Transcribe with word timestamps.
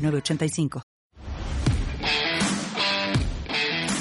985. 0.00 0.82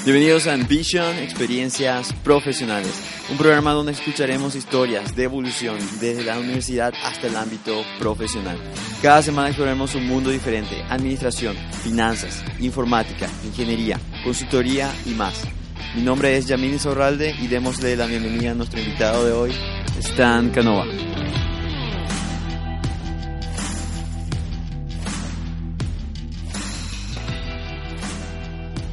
Bienvenidos 0.06 0.48
a 0.48 0.54
Ambition, 0.54 1.18
Experiencias 1.18 2.14
Profesionales, 2.24 2.94
un 3.30 3.38
programa 3.38 3.74
donde 3.74 3.92
escucharemos 3.92 4.56
historias 4.56 5.16
de 5.16 5.26
evolución 5.26 5.78
desde 6.00 6.24
la 6.24 6.40
universidad 6.40 6.94
hasta 7.04 7.28
el 7.28 7.36
ámbito 7.36 7.84
profesional. 8.00 8.58
Cada 9.02 9.22
semana 9.22 9.50
exploraremos 9.50 9.94
un 9.96 10.08
mundo 10.08 10.30
diferente, 10.30 10.82
administración, 10.90 11.56
finanzas, 11.84 12.44
informática, 12.60 13.28
ingeniería, 13.46 14.00
consultoría 14.24 14.92
y 15.06 15.12
más. 15.12 15.44
Mi 15.96 16.02
nombre 16.02 16.38
es 16.38 16.48
Yamini 16.48 16.80
Sorralde 16.80 17.36
y 17.40 17.48
démosle 17.48 17.96
la 17.96 18.06
bienvenida 18.06 18.52
a 18.52 18.56
nuestro 18.56 18.80
invitado 18.80 19.26
de 19.26 19.32
hoy, 19.34 19.52
Stan 20.00 20.50
Canova. 20.50 20.86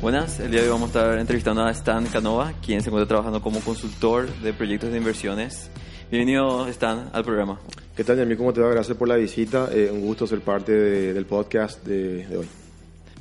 Buenas, 0.07 0.39
el 0.39 0.53
día 0.53 0.61
de 0.61 0.69
hoy 0.69 0.73
vamos 0.73 0.95
a 0.95 1.01
estar 1.01 1.19
entrevistando 1.19 1.65
a 1.65 1.71
Stan 1.73 2.07
Canova, 2.07 2.53
quien 2.65 2.81
se 2.81 2.91
encuentra 2.91 3.09
trabajando 3.09 3.43
como 3.43 3.59
consultor 3.59 4.29
de 4.41 4.53
proyectos 4.53 4.93
de 4.93 4.99
inversiones. 4.99 5.69
Bienvenido, 6.13 6.69
Stan, 6.69 7.11
al 7.13 7.25
programa. 7.25 7.59
¿Qué 7.97 8.05
tal, 8.05 8.17
Yami? 8.17 8.37
¿Cómo 8.37 8.53
te 8.53 8.61
va? 8.61 8.71
Gracias 8.71 8.97
por 8.97 9.09
la 9.09 9.17
visita. 9.17 9.69
Eh, 9.73 9.91
un 9.93 10.03
gusto 10.03 10.25
ser 10.29 10.43
parte 10.43 10.71
del 10.71 11.27
podcast 11.27 11.85
de, 11.85 12.25
de, 12.25 12.37
hoy. 12.37 12.47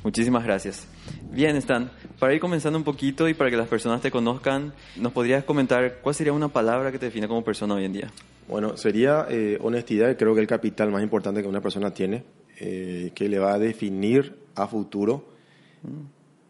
Muchísimas 0.04 0.44
gracias. 0.44 0.86
Bien, 1.32 1.56
Stan, 1.56 1.90
para 2.20 2.34
ir 2.34 2.40
comenzando 2.40 2.78
un 2.78 2.84
poquito 2.84 3.28
y 3.28 3.34
para 3.34 3.50
que 3.50 3.56
las 3.56 3.66
personas 3.66 4.00
te 4.00 4.12
conozcan, 4.12 4.72
¿nos 4.94 5.10
podrías 5.10 5.42
comentar 5.42 5.98
cuál 6.02 6.14
sería 6.14 6.32
una 6.32 6.50
palabra 6.50 6.92
que 6.92 7.00
te 7.00 7.06
define 7.06 7.26
como 7.26 7.42
persona 7.42 7.74
hoy 7.74 7.84
en 7.84 7.94
día? 7.94 8.12
Bueno, 8.46 8.76
sería 8.76 9.26
eh, 9.28 9.58
honestidad, 9.60 10.16
creo 10.16 10.36
que 10.36 10.40
el 10.40 10.46
capital 10.46 10.92
más 10.92 11.02
importante 11.02 11.42
que 11.42 11.48
una 11.48 11.60
persona 11.60 11.92
tiene, 11.92 12.22
eh, 12.60 13.10
que 13.12 13.28
le 13.28 13.40
va 13.40 13.54
a 13.54 13.58
definir 13.58 14.36
a 14.54 14.68
futuro. 14.68 15.34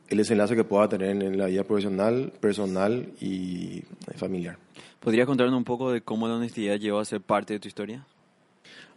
El 0.08 0.18
desenlace 0.18 0.54
que 0.54 0.64
pueda 0.64 0.88
tener 0.88 1.10
en 1.10 1.36
la 1.36 1.46
vida 1.46 1.64
profesional, 1.64 2.32
personal 2.40 3.08
y 3.20 3.82
familiar. 4.16 4.56
¿Podrías 5.06 5.26
contarnos 5.26 5.56
un 5.56 5.62
poco 5.64 5.92
de 5.92 6.00
cómo 6.00 6.26
la 6.26 6.34
honestidad 6.34 6.78
llegó 6.78 6.98
a 6.98 7.04
ser 7.04 7.20
parte 7.20 7.54
de 7.54 7.60
tu 7.60 7.68
historia? 7.68 8.04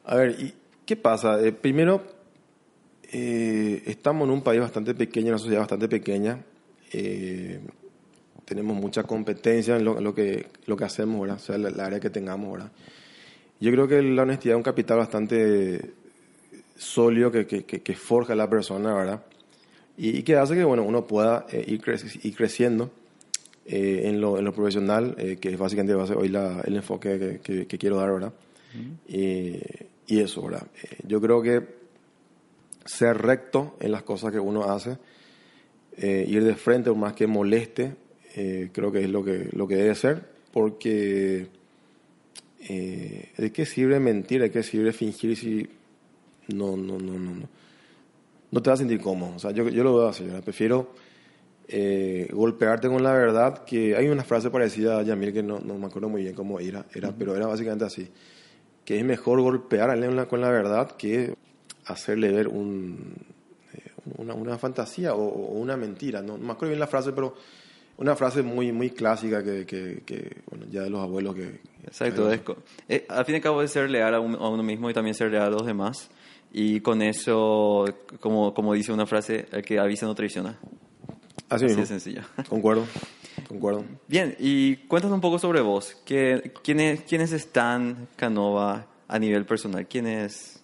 A 0.05 0.15
ver, 0.15 0.35
¿y 0.39 0.53
¿qué 0.83 0.95
pasa? 0.95 1.39
Eh, 1.39 1.51
primero, 1.51 2.01
eh, 3.11 3.83
estamos 3.85 4.27
en 4.27 4.33
un 4.33 4.41
país 4.41 4.59
bastante 4.59 4.95
pequeño, 4.95 5.29
una 5.29 5.37
sociedad 5.37 5.59
bastante 5.59 5.87
pequeña. 5.87 6.43
Eh, 6.91 7.59
tenemos 8.43 8.75
mucha 8.75 9.03
competencia 9.03 9.77
en 9.77 9.85
lo, 9.85 10.15
que, 10.15 10.47
lo 10.65 10.75
que 10.75 10.83
hacemos, 10.83 11.21
¿verdad? 11.21 11.37
o 11.37 11.39
sea, 11.39 11.59
la, 11.59 11.85
área 11.85 11.99
que 11.99 12.09
tengamos. 12.09 12.53
¿verdad? 12.53 12.71
Yo 13.59 13.71
creo 13.71 13.87
que 13.87 14.01
la 14.01 14.23
honestidad 14.23 14.55
es 14.55 14.57
un 14.57 14.63
capital 14.63 14.97
bastante 14.97 15.93
sólido 16.75 17.31
que, 17.31 17.45
que, 17.45 17.63
que 17.63 17.95
forja 17.95 18.33
a 18.33 18.35
la 18.35 18.49
persona, 18.49 18.95
¿verdad? 18.95 19.23
Y, 20.01 20.23
que 20.23 20.37
hace 20.37 20.55
que 20.55 20.63
bueno, 20.63 20.83
uno 20.83 21.05
pueda 21.05 21.45
eh, 21.51 21.61
ir, 21.67 21.81
ir, 22.23 22.35
creciendo 22.35 22.89
eh, 23.65 24.03
en, 24.05 24.21
lo, 24.21 24.37
en, 24.37 24.45
lo, 24.45 24.53
profesional, 24.53 25.13
eh, 25.17 25.37
que 25.41 25.49
es 25.49 25.57
básicamente 25.57 25.93
hoy 25.93 26.29
la, 26.29 26.61
el 26.61 26.77
enfoque 26.77 27.39
que, 27.43 27.67
que, 27.67 27.77
quiero 27.77 27.97
dar, 27.97 28.13
¿verdad? 28.13 28.33
y 29.09 30.19
eso, 30.19 30.43
¿verdad? 30.43 30.65
yo 31.05 31.19
creo 31.19 31.41
que 31.41 31.63
ser 32.85 33.17
recto 33.17 33.75
en 33.81 33.91
las 33.91 34.03
cosas 34.03 34.31
que 34.31 34.39
uno 34.39 34.71
hace, 34.71 34.97
ir 35.97 36.45
de 36.45 36.55
frente, 36.55 36.89
por 36.91 36.99
más 36.99 37.13
que 37.13 37.27
moleste, 37.27 37.95
creo 38.71 38.91
que 38.93 39.01
es 39.01 39.09
lo 39.09 39.21
que, 39.23 39.49
lo 39.51 39.67
que 39.67 39.75
debe 39.75 39.95
ser, 39.95 40.23
porque 40.53 41.47
¿de 42.69 43.51
qué 43.53 43.65
sirve 43.65 43.99
mentir? 43.99 44.41
¿De 44.41 44.49
qué 44.49 44.63
sirve 44.63 44.93
fingir 44.93 45.35
si 45.35 45.67
no, 46.47 46.77
no, 46.77 46.97
no, 46.97 47.19
no, 47.19 47.35
no? 47.35 47.58
No 48.51 48.61
te 48.61 48.69
vas 48.69 48.79
a 48.79 48.81
sentir 48.81 49.01
cómodo. 49.01 49.35
O 49.35 49.39
sea, 49.39 49.51
yo, 49.51 49.69
yo 49.69 49.83
lo 49.83 49.95
veo 49.95 50.07
así, 50.07 50.23
prefiero 50.43 50.89
eh, 51.71 52.27
golpearte 52.33 52.87
con 52.87 53.03
la 53.03 53.13
verdad, 53.13 53.63
que 53.63 53.95
hay 53.95 54.07
una 54.07 54.23
frase 54.23 54.49
parecida 54.49 54.97
a 54.97 55.03
Yamil 55.03 55.31
que 55.31 55.43
no, 55.43 55.59
no 55.59 55.77
me 55.77 55.85
acuerdo 55.85 56.09
muy 56.09 56.23
bien 56.23 56.33
cómo 56.33 56.59
era, 56.59 56.85
era 56.93 57.11
pero 57.11 57.35
era 57.35 57.45
básicamente 57.45 57.85
así, 57.85 58.09
que 58.83 58.97
es 58.97 59.05
mejor 59.05 59.39
golpear 59.41 59.91
a 59.91 59.93
alguien 59.93 60.25
con 60.25 60.41
la 60.41 60.49
verdad 60.49 60.95
que 60.97 61.35
hacerle 61.85 62.31
ver 62.31 62.47
un, 62.47 63.13
eh, 63.73 63.91
una, 64.17 64.33
una, 64.33 64.57
fantasía 64.57 65.13
o, 65.13 65.27
una 65.27 65.77
mentira. 65.77 66.23
No, 66.23 66.39
me 66.39 66.53
acuerdo 66.53 66.69
bien 66.69 66.79
la 66.79 66.87
frase, 66.87 67.11
pero 67.11 67.35
una 67.97 68.15
frase 68.15 68.41
muy 68.41 68.71
muy 68.71 68.89
clásica 68.89 69.43
que, 69.43 69.65
que, 69.65 70.37
bueno, 70.49 70.65
ya 70.71 70.81
de 70.81 70.89
los 70.89 71.01
abuelos 71.01 71.35
que... 71.35 71.59
Exacto, 71.85 72.31
es, 72.31 72.41
eh, 72.87 73.05
al 73.09 73.25
fin 73.25 73.35
y 73.35 73.37
al 73.37 73.43
cabo 73.43 73.61
es 73.61 73.71
ser 73.71 73.91
leal 73.91 74.15
a, 74.15 74.17
a 74.17 74.19
uno 74.21 74.63
mismo 74.63 74.89
y 74.89 74.93
también 74.95 75.13
ser 75.13 75.29
leal 75.29 75.45
a 75.45 75.49
los 75.51 75.67
demás. 75.67 76.09
Y 76.51 76.81
con 76.81 77.01
eso, 77.01 77.85
como, 78.19 78.53
como 78.53 78.73
dice 78.73 78.91
una 78.91 79.05
frase, 79.05 79.47
el 79.51 79.63
que 79.63 79.79
avisa 79.79 80.05
no 80.05 80.15
traiciona. 80.15 80.57
Así, 81.49 81.65
Así 81.65 81.75
de 81.75 81.85
sencillo. 81.85 82.21
Concuerdo, 82.47 82.85
concuerdo. 83.47 83.83
Bien, 84.07 84.35
y 84.39 84.77
cuéntanos 84.87 85.15
un 85.15 85.21
poco 85.21 85.39
sobre 85.39 85.61
vos. 85.61 85.97
¿Qué, 86.05 86.51
quiénes, 86.63 87.01
¿Quiénes 87.01 87.31
están 87.31 88.07
Canova 88.15 88.87
a 89.07 89.19
nivel 89.19 89.45
personal? 89.45 89.87
¿Quién 89.87 90.07
es, 90.07 90.63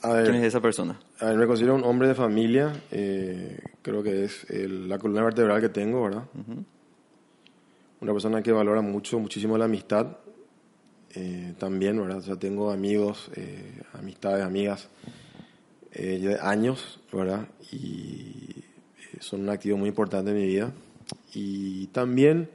¿quién 0.00 0.34
es 0.36 0.44
esa 0.44 0.60
persona? 0.60 0.98
A 1.20 1.26
ver, 1.26 1.36
me 1.36 1.46
considero 1.46 1.74
un 1.74 1.84
hombre 1.84 2.08
de 2.08 2.14
familia. 2.14 2.72
Eh, 2.90 3.58
creo 3.82 4.02
que 4.02 4.24
es 4.24 4.46
la 4.50 4.98
columna 4.98 5.22
vertebral 5.22 5.60
que 5.60 5.68
tengo, 5.68 6.02
¿verdad? 6.02 6.24
Una 8.00 8.12
persona 8.12 8.42
que 8.42 8.52
valora 8.52 8.82
mucho, 8.82 9.18
muchísimo 9.18 9.56
la 9.56 9.64
amistad. 9.64 10.18
Eh, 11.16 11.54
también, 11.58 12.00
¿verdad? 12.00 12.28
O 12.28 12.38
tengo 12.38 12.70
amigos, 12.72 13.30
eh, 13.36 13.82
amistades, 13.92 14.44
amigas 14.44 14.88
eh, 15.92 16.18
de 16.18 16.38
años, 16.40 17.00
¿verdad? 17.12 17.46
Y 17.70 18.64
son 19.20 19.42
un 19.42 19.50
activo 19.50 19.76
muy 19.76 19.90
importante 19.90 20.32
en 20.32 20.36
mi 20.36 20.46
vida. 20.46 20.72
Y 21.32 21.86
también 21.88 22.48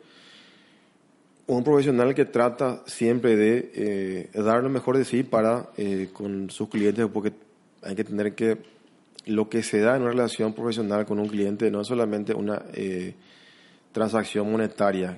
un 1.47 1.63
profesional 1.63 2.13
que 2.13 2.25
trata 2.25 2.83
siempre 2.85 3.35
de 3.35 4.29
dar 4.33 4.61
lo 4.61 4.69
mejor 4.69 4.97
de 4.97 5.05
sí 5.05 5.23
para 5.23 5.69
con 6.13 6.49
sus 6.49 6.69
clientes, 6.69 7.07
porque 7.11 7.33
hay 7.81 7.95
que 7.95 8.03
tener 8.03 8.35
que 8.35 8.57
lo 9.25 9.49
que 9.49 9.63
se 9.63 9.79
da 9.79 9.95
en 9.95 10.03
una 10.03 10.11
relación 10.11 10.53
profesional 10.53 11.05
con 11.05 11.19
un 11.19 11.27
cliente 11.27 11.71
no 11.71 11.81
es 11.81 11.87
solamente 11.87 12.35
una 12.35 12.61
transacción 13.91 14.51
monetaria, 14.51 15.17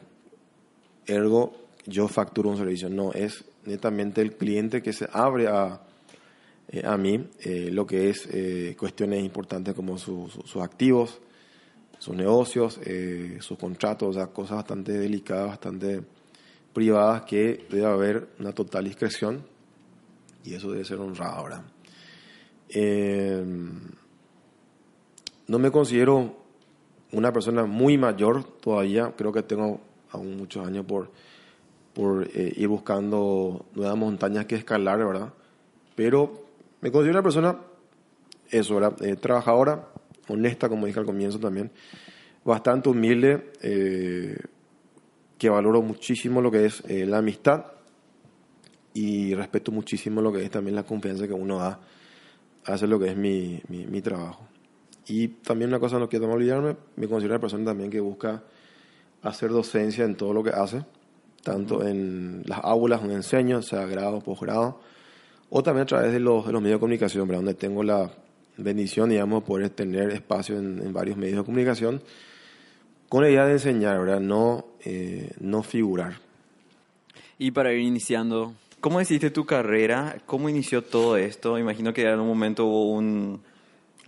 ergo 1.06 1.61
yo 1.86 2.08
facturo 2.08 2.50
un 2.50 2.58
servicio, 2.58 2.90
no, 2.90 3.12
es 3.14 3.44
netamente 3.66 4.22
el 4.22 4.36
cliente 4.36 4.82
que 4.82 4.94
se 4.94 5.08
abre 5.12 5.48
a, 5.48 5.82
eh, 6.70 6.84
a 6.86 6.98
mí 6.98 7.28
eh, 7.42 7.70
lo 7.72 7.86
que 7.86 8.10
es 8.10 8.28
eh, 8.32 8.76
cuestiones 8.80 9.24
importantes 9.24 9.74
como 9.74 9.98
sus 9.98 10.56
activos, 10.58 11.20
sus 12.00 12.16
negocios, 12.16 12.80
sus 13.42 13.60
contratos, 13.60 14.10
o 14.10 14.14
sea, 14.14 14.28
cosas 14.28 14.58
bastante 14.58 14.94
delicadas, 14.94 15.50
bastante 15.50 16.02
privadas 16.74 17.24
que 17.24 17.68
debe 17.70 17.86
haber 17.86 18.30
una 18.40 18.54
total 18.54 18.86
discreción 18.86 19.44
y 20.44 20.56
eso 20.56 20.72
debe 20.72 20.84
ser 20.84 20.98
honrado 20.98 21.36
ahora. 21.36 21.64
no 25.48 25.60
me 25.60 25.70
considero 25.70 26.38
una 27.12 27.32
persona 27.32 27.66
muy 27.66 28.00
mayor 28.00 28.44
todavía, 28.44 29.14
creo 29.16 29.32
que 29.32 29.44
tengo 29.44 29.80
aún 30.12 30.38
muchos 30.38 30.66
años 30.66 30.86
por 30.86 31.12
por 31.94 32.30
eh, 32.34 32.54
ir 32.56 32.68
buscando 32.68 33.66
nuevas 33.76 33.98
montañas 33.98 34.46
que 34.46 34.56
escalar, 34.56 35.00
¿verdad? 35.00 35.34
Pero 35.96 36.46
me 36.82 36.92
considero 36.92 37.20
una 37.20 37.24
persona, 37.24 37.58
eso, 38.50 38.76
¿verdad? 38.76 39.02
Eh, 39.04 39.16
trabajadora, 39.16 39.88
honesta, 40.28 40.70
como 40.70 40.86
dije 40.86 41.00
al 41.00 41.06
comienzo 41.06 41.40
también, 41.40 41.72
bastante 42.44 42.90
humilde, 42.90 43.52
eh, 43.62 44.38
que 45.38 45.50
valoro 45.50 45.82
muchísimo 45.82 46.42
lo 46.42 46.52
que 46.52 46.66
es 46.66 46.84
la 46.88 47.18
amistad 47.18 47.66
y 48.94 49.34
respeto 49.34 49.72
muchísimo 49.72 50.22
lo 50.22 50.32
que 50.32 50.44
es 50.44 50.52
también 50.52 50.76
la 50.76 50.84
confianza 50.84 51.28
que 51.28 51.34
uno 51.34 51.58
da 51.58 51.80
a 52.64 52.74
hacer 52.74 52.88
lo 52.90 53.00
que 53.00 53.10
es 53.10 53.18
mi, 53.18 53.60
mi, 53.68 53.88
mi 53.88 54.02
trabajo. 54.02 54.48
Y 55.08 55.30
también 55.30 55.70
una 55.70 55.80
cosa 55.80 55.98
no 55.98 56.08
quiero 56.08 56.30
olvidarme, 56.32 56.76
me 56.96 57.08
considero 57.08 57.34
una 57.34 57.42
persona 57.42 57.66
también 57.66 57.90
que 57.90 58.00
busca 58.00 58.44
hacer 59.24 59.50
docencia 59.50 60.06
en 60.06 60.16
todo 60.16 60.32
lo 60.32 60.44
que 60.44 60.52
hace 60.52 60.84
tanto 61.44 61.86
en 61.86 62.44
las 62.46 62.60
aulas 62.64 63.02
donde 63.02 63.16
enseño, 63.16 63.62
sea 63.62 63.86
grado, 63.86 64.20
posgrado, 64.22 64.80
o 65.50 65.64
también 65.64 65.84
a 65.84 65.88
través 65.88 66.14
de 66.14 66.20
los, 66.20 66.46
de 66.46 66.54
los 66.54 66.62
medios 66.62 66.78
de 66.78 66.80
comunicación, 66.82 67.28
donde 67.28 67.54
tengo 67.54 67.84
la, 67.84 68.12
bendición, 68.58 69.10
digamos, 69.10 69.44
poder 69.44 69.70
tener 69.70 70.12
espacio 70.12 70.58
en, 70.58 70.94
varios 70.94 71.18
medios 71.18 71.38
de 71.38 71.44
comunicación 71.44 72.02
con 73.10 73.24
la 73.24 73.30
idea 73.30 73.46
de 73.46 73.54
enseñar, 73.54 74.00
¿verdad? 74.00 74.22
No, 74.22 74.66
eh, 74.86 75.32
no 75.40 75.64
figurar. 75.64 76.20
Y 77.38 77.52
para 77.52 77.74
ir 77.74 77.82
iniciando, 77.82 78.54
¿cómo 78.80 79.00
decidiste 79.00 79.32
tu 79.32 79.46
carrera? 79.46 80.18
¿Cómo 80.26 80.48
inició 80.48 80.84
todo 80.84 81.18
esto? 81.18 81.58
Imagino 81.58 81.94
que 81.94 82.04
en 82.04 82.20
un 82.20 82.28
momento 82.28 82.66
hubo 82.66 82.92
un, 82.92 83.42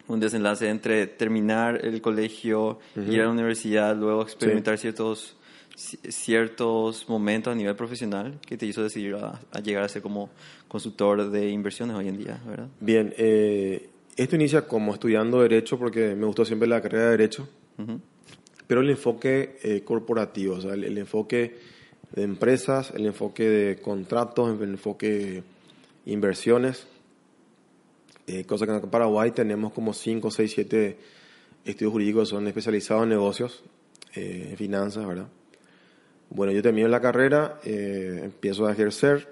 un 0.08 0.20
desenlace 0.20 0.70
entre 0.70 1.08
terminar 1.08 1.86
el 1.86 2.02
colegio, 2.02 2.80
ir 2.96 3.22
a 3.22 3.26
la 3.26 3.32
universidad, 3.32 3.96
luego 3.96 4.22
experimentar 4.22 4.78
ciertos 4.78 5.36
ciertos 5.76 7.10
momentos 7.10 7.52
a 7.52 7.56
nivel 7.56 7.76
profesional 7.76 8.40
que 8.46 8.58
te 8.58 8.66
hizo 8.66 8.84
decidir 8.84 9.16
a, 9.16 9.60
llegar 9.62 9.84
a 9.84 9.90
ser 9.90 10.02
como 10.02 10.30
consultor 10.68 11.30
de 11.30 11.50
inversiones 11.50 11.96
hoy 11.96 12.08
en 12.08 12.18
día, 12.18 12.42
¿verdad? 12.46 12.68
Bien, 12.80 13.14
eh, 13.18 13.90
esto 14.16 14.36
inicia 14.36 14.68
como 14.68 14.94
estudiando 14.94 15.42
Derecho 15.42 15.80
porque 15.80 16.16
me 16.16 16.26
gustó 16.26 16.46
siempre 16.46 16.68
la 16.68 16.82
carrera 16.82 17.06
de 17.06 17.12
Derecho, 17.12 17.50
pero 18.68 18.82
el 18.82 18.90
enfoque 18.90 19.58
eh, 19.64 19.82
corporativo, 19.84 20.56
o 20.56 20.62
sea, 20.62 20.74
el, 20.74 20.98
enfoque 20.98 21.58
de 22.12 22.24
empresas, 22.24 22.92
el 22.96 23.08
enfoque 23.08 23.50
de 23.50 23.82
contratos, 23.82 24.62
el 24.62 24.70
enfoque 24.70 25.10
de 25.10 25.44
inversiones, 26.06 26.88
eh, 28.28 28.46
cosa 28.46 28.66
que 28.66 28.74
en 28.74 28.82
Paraguay 28.82 29.32
tenemos 29.32 29.74
como 29.74 29.94
5, 29.94 30.32
6, 30.32 30.52
7 30.54 30.98
estudios 31.66 31.92
jurídicos 31.92 32.30
que 32.30 32.36
son 32.36 32.48
especializados 32.48 33.04
en 33.04 33.10
negocios, 33.10 33.64
eh, 34.16 34.50
en 34.52 34.58
finanzas, 34.58 35.06
¿verdad? 35.06 35.28
Bueno, 36.34 36.52
yo 36.52 36.62
termino 36.64 36.88
la 36.88 37.00
carrera, 37.00 37.60
empiezo 37.64 38.66
a 38.66 38.72
ejercer, 38.72 39.28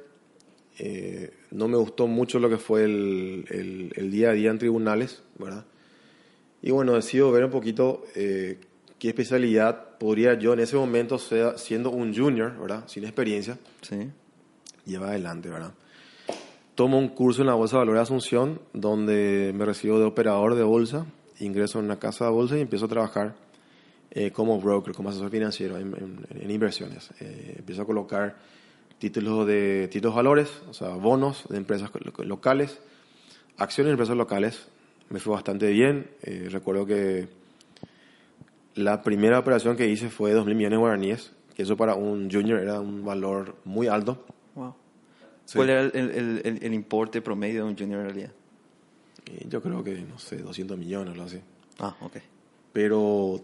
eh, 0.83 1.31
no 1.51 1.67
me 1.67 1.77
gustó 1.77 2.07
mucho 2.07 2.39
lo 2.39 2.49
que 2.49 2.57
fue 2.57 2.83
el, 2.85 3.91
el, 3.95 4.11
día 4.11 4.31
a 4.31 4.33
día 4.33 4.49
en 4.49 4.57
tribunales, 4.57 5.21
¿verdad? 5.37 5.65
Y 6.61 6.71
bueno, 6.71 6.93
decido 6.93 7.31
ver 7.31 7.45
un 7.45 7.51
poquito 7.51 8.03
eh, 8.15 8.59
qué 8.97 9.09
especialidad 9.09 9.97
podría 9.99 10.35
yo 10.35 10.53
en 10.53 10.59
ese 10.59 10.77
momento, 10.77 11.19
sea, 11.19 11.57
siendo 11.57 11.91
un 11.91 12.15
junior, 12.15 12.57
¿verdad? 12.59 12.83
Sin 12.87 13.03
experiencia, 13.03 13.59
sí. 13.81 14.09
llevar 14.85 15.09
adelante, 15.09 15.49
¿verdad? 15.49 15.73
Tomo 16.73 16.97
un 16.97 17.09
curso 17.09 17.41
en 17.41 17.47
la 17.47 17.53
Bolsa 17.53 17.75
de 17.75 17.79
Valores 17.81 17.99
de 17.99 18.03
Asunción, 18.03 18.61
donde 18.73 19.51
me 19.55 19.65
recibo 19.65 19.99
de 19.99 20.05
operador 20.05 20.55
de 20.55 20.63
bolsa, 20.63 21.05
ingreso 21.39 21.77
en 21.77 21.85
una 21.85 21.99
casa 21.99 22.25
de 22.25 22.31
bolsa 22.31 22.57
y 22.57 22.61
empiezo 22.61 22.85
a 22.85 22.89
trabajar 22.89 23.35
eh, 24.11 24.31
como 24.31 24.59
broker, 24.59 24.93
como 24.93 25.09
asesor 25.09 25.31
financiero 25.31 25.77
en, 25.77 26.25
en 26.29 26.51
inversiones. 26.51 27.09
empiezo 27.19 27.81
a 27.83 27.85
colocar 27.85 28.35
títulos 29.01 29.47
de 29.47 29.87
títulos 29.91 30.15
valores, 30.15 30.61
o 30.69 30.75
sea, 30.75 30.89
bonos 30.89 31.45
de 31.49 31.57
empresas 31.57 31.89
locales, 32.19 32.77
acciones 33.57 33.87
de 33.87 33.93
empresas 33.93 34.15
locales. 34.15 34.67
Me 35.09 35.19
fue 35.19 35.33
bastante 35.33 35.71
bien. 35.71 36.11
Eh, 36.21 36.49
recuerdo 36.51 36.85
que 36.85 37.27
la 38.75 39.01
primera 39.01 39.39
operación 39.39 39.75
que 39.75 39.89
hice 39.89 40.09
fue 40.09 40.35
2.000 40.35 40.45
millones 40.45 40.69
de 40.69 40.77
guaraníes, 40.77 41.31
que 41.55 41.63
eso 41.63 41.75
para 41.75 41.95
un 41.95 42.29
junior 42.31 42.59
era 42.59 42.79
un 42.79 43.03
valor 43.03 43.55
muy 43.65 43.87
alto. 43.87 44.23
Wow. 44.53 44.75
¿Cuál 45.55 45.69
era 45.71 45.81
el, 45.81 45.91
el, 45.95 46.59
el, 46.61 46.73
importe 46.73 47.21
promedio 47.23 47.65
de 47.65 47.71
un 47.71 47.77
junior 47.77 48.01
en 48.01 48.05
realidad? 48.05 48.31
Eh, 49.25 49.47
yo 49.49 49.63
creo 49.63 49.83
que, 49.83 49.99
no 49.99 50.19
sé, 50.19 50.37
200 50.37 50.77
millones 50.77 51.09
o 51.09 51.11
algo 51.13 51.25
así. 51.25 51.41
Ah, 51.79 51.95
ok. 52.01 52.17
Pero 52.71 53.41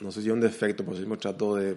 no 0.00 0.10
sé 0.10 0.22
si 0.22 0.28
es 0.28 0.32
un 0.32 0.40
defecto, 0.40 0.84
por 0.84 0.96
si 0.96 1.06
me 1.06 1.16
trato 1.16 1.56
de, 1.56 1.76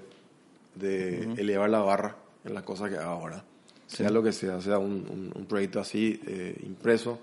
de 0.75 1.34
elevar 1.38 1.69
la 1.69 1.80
barra 1.80 2.16
en 2.44 2.54
las 2.54 2.64
cosas 2.64 2.90
que 2.90 2.98
hago 2.98 3.12
ahora. 3.12 3.44
Sea 3.88 4.10
lo 4.10 4.22
que 4.22 4.34
sea, 4.34 4.60
sea 4.60 4.80
un, 4.80 5.31
un, 5.34 5.46
proyecto 5.46 5.80
así 5.80 6.19
eh, 6.28 6.58
impreso, 6.64 7.19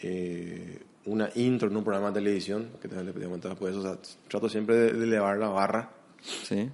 eh, 0.00 0.80
una 1.04 1.28
intro 1.34 1.68
en 1.68 1.76
un 1.76 1.84
programa 1.84 2.08
de 2.08 2.14
televisión, 2.14 2.70
que 2.80 2.88
te 2.88 3.02
le 3.02 3.12
pedimos 3.12 3.40
después, 3.40 3.76
o 3.76 3.82
sea, 3.82 3.98
trato 4.28 4.48
siempre 4.48 4.76
de, 4.76 4.88
elevar 5.04 5.36
la 5.36 5.48
barra. 5.48 5.90
Sí. 6.22 6.70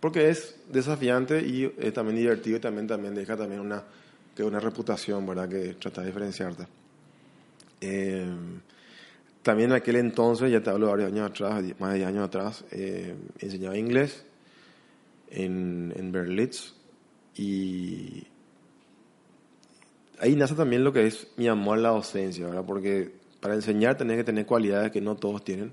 Porque 0.00 0.30
es 0.30 0.56
desafiante 0.70 1.46
y 1.46 1.72
es 1.78 1.92
también 1.92 2.16
divertido 2.16 2.56
y 2.56 2.60
también, 2.60 2.86
también 2.86 3.14
deja 3.14 3.36
también 3.36 3.60
una, 3.60 3.84
que 4.34 4.42
una 4.42 4.60
reputación, 4.60 5.26
¿verdad? 5.26 5.48
Que 5.48 5.74
trata 5.74 6.00
de 6.00 6.06
diferenciarte. 6.06 6.66
Eh, 7.82 8.26
también 9.42 9.70
en 9.70 9.76
aquel 9.76 9.96
entonces, 9.96 10.50
ya 10.50 10.60
te 10.60 10.70
hablo 10.70 10.86
de 10.86 10.92
varios 10.92 11.12
años 11.12 11.30
atrás, 11.30 11.64
más 11.78 11.92
de 11.92 11.98
10 11.98 12.08
años 12.08 12.24
atrás, 12.24 12.64
enseñaba 13.38 13.76
inglés 13.76 14.24
en, 15.30 15.92
en 15.96 16.12
Berlitz 16.12 16.74
y 17.34 18.26
ahí 20.20 20.36
nace 20.36 20.54
también 20.54 20.84
lo 20.84 20.92
que 20.92 21.06
es 21.06 21.26
mi 21.36 21.48
amor 21.48 21.78
a 21.78 21.80
la 21.80 21.88
docencia, 21.90 22.46
¿verdad? 22.46 22.64
Porque 22.64 23.10
para 23.40 23.54
enseñar 23.54 23.96
tenés 23.96 24.16
que 24.18 24.24
tener 24.24 24.46
cualidades 24.46 24.92
que 24.92 25.00
no 25.00 25.16
todos 25.16 25.44
tienen. 25.44 25.72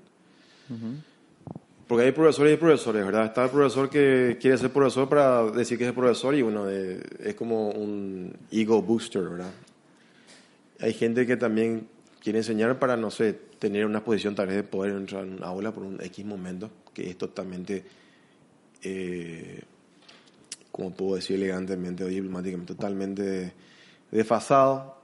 Porque 1.88 2.06
hay 2.06 2.12
profesores 2.12 2.54
y 2.54 2.57
profesores, 2.57 3.06
¿verdad? 3.06 3.25
Está 3.25 3.45
el 3.45 3.50
profesor 3.51 3.89
que 3.89 4.38
quiere 4.39 4.57
ser 4.57 4.71
profesor 4.71 5.07
para 5.10 5.45
decir 5.51 5.77
que 5.77 5.88
es 5.88 5.94
profesor 5.94 6.33
y 6.36 6.42
bueno, 6.42 6.68
es 6.69 7.36
como 7.36 7.69
un 7.69 8.36
ego 8.51 8.81
booster, 8.81 9.24
¿verdad? 9.24 9.51
Hay 10.80 10.94
gente 10.94 11.27
que 11.27 11.38
también 11.38 11.88
quiere 12.21 12.39
enseñar 12.39 12.80
para, 12.80 12.95
no 12.98 13.12
sé, 13.12 13.39
tener 13.60 13.86
una 13.86 14.04
posición 14.04 14.34
tal 14.36 14.48
vez 14.48 14.56
de 14.56 14.64
poder 14.64 14.94
entrar 14.94 15.24
en 15.26 15.34
una 15.34 15.48
aula 15.48 15.74
por 15.74 15.84
un 15.84 16.02
X 16.02 16.26
momento, 16.26 16.72
que 16.94 17.10
es 17.10 17.18
totalmente 17.18 17.84
eh, 18.84 19.62
como 20.72 20.92
puedo 20.92 21.16
decir 21.16 21.36
elegantemente 21.36 22.04
o 22.04 22.08
diplomáticamente, 22.08 22.74
totalmente 22.74 23.54
desfasado. 24.12 24.98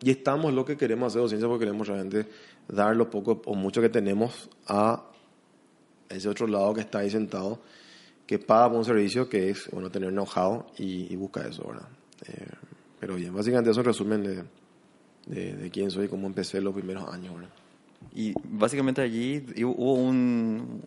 Y 0.00 0.10
estamos 0.10 0.52
lo 0.52 0.64
que 0.64 0.76
queremos 0.76 1.12
hacer 1.12 1.22
docencia 1.22 1.48
porque 1.48 1.66
queremos 1.66 1.88
realmente 1.88 2.26
dar 2.68 2.96
lo 2.96 3.10
poco 3.10 3.42
o 3.44 3.54
mucho 3.54 3.80
que 3.80 3.88
tenemos 3.88 4.48
a 4.66 5.04
ese 6.08 6.28
otro 6.28 6.46
lado 6.46 6.72
que 6.74 6.80
está 6.82 7.00
ahí 7.00 7.10
sentado, 7.10 7.60
que 8.26 8.38
paga 8.38 8.68
por 8.68 8.78
un 8.78 8.84
servicio 8.84 9.28
que 9.28 9.50
es 9.50 9.68
bueno 9.70 9.90
tener 9.90 10.10
know-how 10.10 10.66
y, 10.78 11.14
busca 11.16 11.46
eso, 11.46 11.66
¿verdad? 11.66 11.88
Eh, 12.26 12.46
pero 12.98 13.16
bien, 13.16 13.34
básicamente 13.34 13.70
eso 13.70 13.80
es 13.80 13.86
un 13.86 13.92
resumen 13.92 14.22
de, 14.22 14.44
de, 15.26 15.70
quién 15.72 15.90
soy 15.90 16.06
y 16.06 16.08
cómo 16.08 16.26
empecé 16.26 16.60
los 16.60 16.74
primeros 16.74 17.12
años, 17.12 17.34
¿verdad? 17.34 17.50
Y 18.14 18.32
básicamente 18.44 19.02
allí 19.02 19.44
hubo 19.62 19.94
un, 19.94 20.82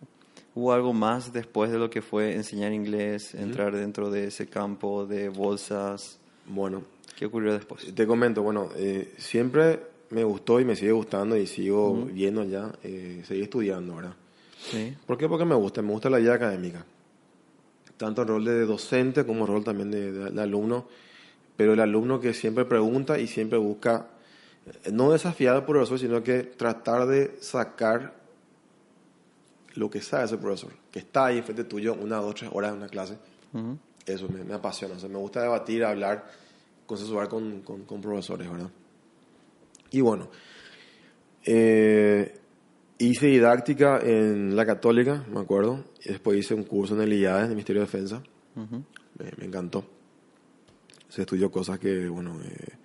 ¿Hubo 0.54 0.72
algo 0.72 0.92
más 0.92 1.32
después 1.32 1.70
de 1.70 1.78
lo 1.78 1.90
que 1.90 2.02
fue 2.02 2.34
enseñar 2.34 2.72
inglés, 2.72 3.34
entrar 3.34 3.76
dentro 3.76 4.10
de 4.10 4.26
ese 4.26 4.48
campo 4.48 5.06
de 5.06 5.28
bolsas? 5.28 6.18
Bueno. 6.46 6.82
¿Qué 7.16 7.26
ocurrió 7.26 7.52
después? 7.52 7.94
Te 7.94 8.06
comento, 8.06 8.42
bueno, 8.42 8.68
eh, 8.76 9.14
siempre 9.16 9.80
me 10.10 10.24
gustó 10.24 10.58
y 10.58 10.64
me 10.64 10.74
sigue 10.74 10.90
gustando 10.90 11.36
y 11.36 11.46
sigo 11.46 11.94
viendo 12.06 12.42
ya, 12.44 12.72
eh, 12.82 13.22
seguir 13.26 13.44
estudiando, 13.44 13.96
¿verdad? 13.96 14.14
Sí. 14.58 14.94
¿Por 15.06 15.16
qué? 15.16 15.28
Porque 15.28 15.44
me 15.44 15.54
gusta, 15.54 15.82
me 15.82 15.92
gusta 15.92 16.10
la 16.10 16.18
vida 16.18 16.34
académica. 16.34 16.84
Tanto 17.96 18.22
el 18.22 18.28
rol 18.28 18.44
de 18.44 18.64
docente 18.64 19.24
como 19.24 19.44
el 19.44 19.48
rol 19.48 19.64
también 19.64 19.90
de, 19.90 20.40
alumno, 20.42 20.86
pero 21.56 21.74
el 21.74 21.80
alumno 21.80 22.20
que 22.20 22.34
siempre 22.34 22.64
pregunta 22.64 23.20
y 23.20 23.28
siempre 23.28 23.58
busca, 23.58 24.08
no 24.92 25.12
desafiar 25.12 25.56
al 25.56 25.64
profesor, 25.64 25.98
sino 25.98 26.22
que 26.22 26.42
tratar 26.42 27.06
de 27.06 27.36
sacar 27.40 28.14
lo 29.74 29.90
que 29.90 30.00
sabe 30.00 30.24
ese 30.24 30.38
profesor, 30.38 30.72
que 30.90 31.00
está 31.00 31.26
ahí 31.26 31.42
frente 31.42 31.64
tuyo 31.64 31.94
una, 31.94 32.16
dos, 32.16 32.34
tres 32.34 32.50
horas 32.52 32.72
en 32.72 32.78
una 32.78 32.88
clase, 32.88 33.18
eso 34.06 34.28
me, 34.28 34.52
apasiona. 34.52 34.94
O 34.94 34.98
sea, 34.98 35.08
me 35.08 35.18
gusta 35.18 35.42
debatir, 35.42 35.84
hablar, 35.84 36.26
consensuar 36.86 37.28
con, 37.28 37.62
con, 37.62 38.00
profesores, 38.00 38.50
¿verdad? 38.50 38.70
Y 39.90 40.00
bueno, 40.00 40.28
eh, 41.44 42.38
hice 42.98 43.26
didáctica 43.26 43.98
en 44.00 44.56
la 44.56 44.66
Católica, 44.66 45.24
me 45.32 45.40
acuerdo, 45.40 45.84
y 46.04 46.10
después 46.10 46.38
hice 46.38 46.54
un 46.54 46.64
curso 46.64 46.94
en 46.94 47.02
el 47.02 47.12
IADE, 47.12 47.38
en 47.38 47.44
el 47.44 47.50
Ministerio 47.50 47.82
de 47.82 47.86
Defensa. 47.86 48.22
me, 48.54 49.44
encantó. 49.44 49.84
Se 51.08 51.22
estudió 51.22 51.50
cosas 51.50 51.78
que, 51.78 52.08
bueno, 52.08 52.40
eh, 52.44 52.79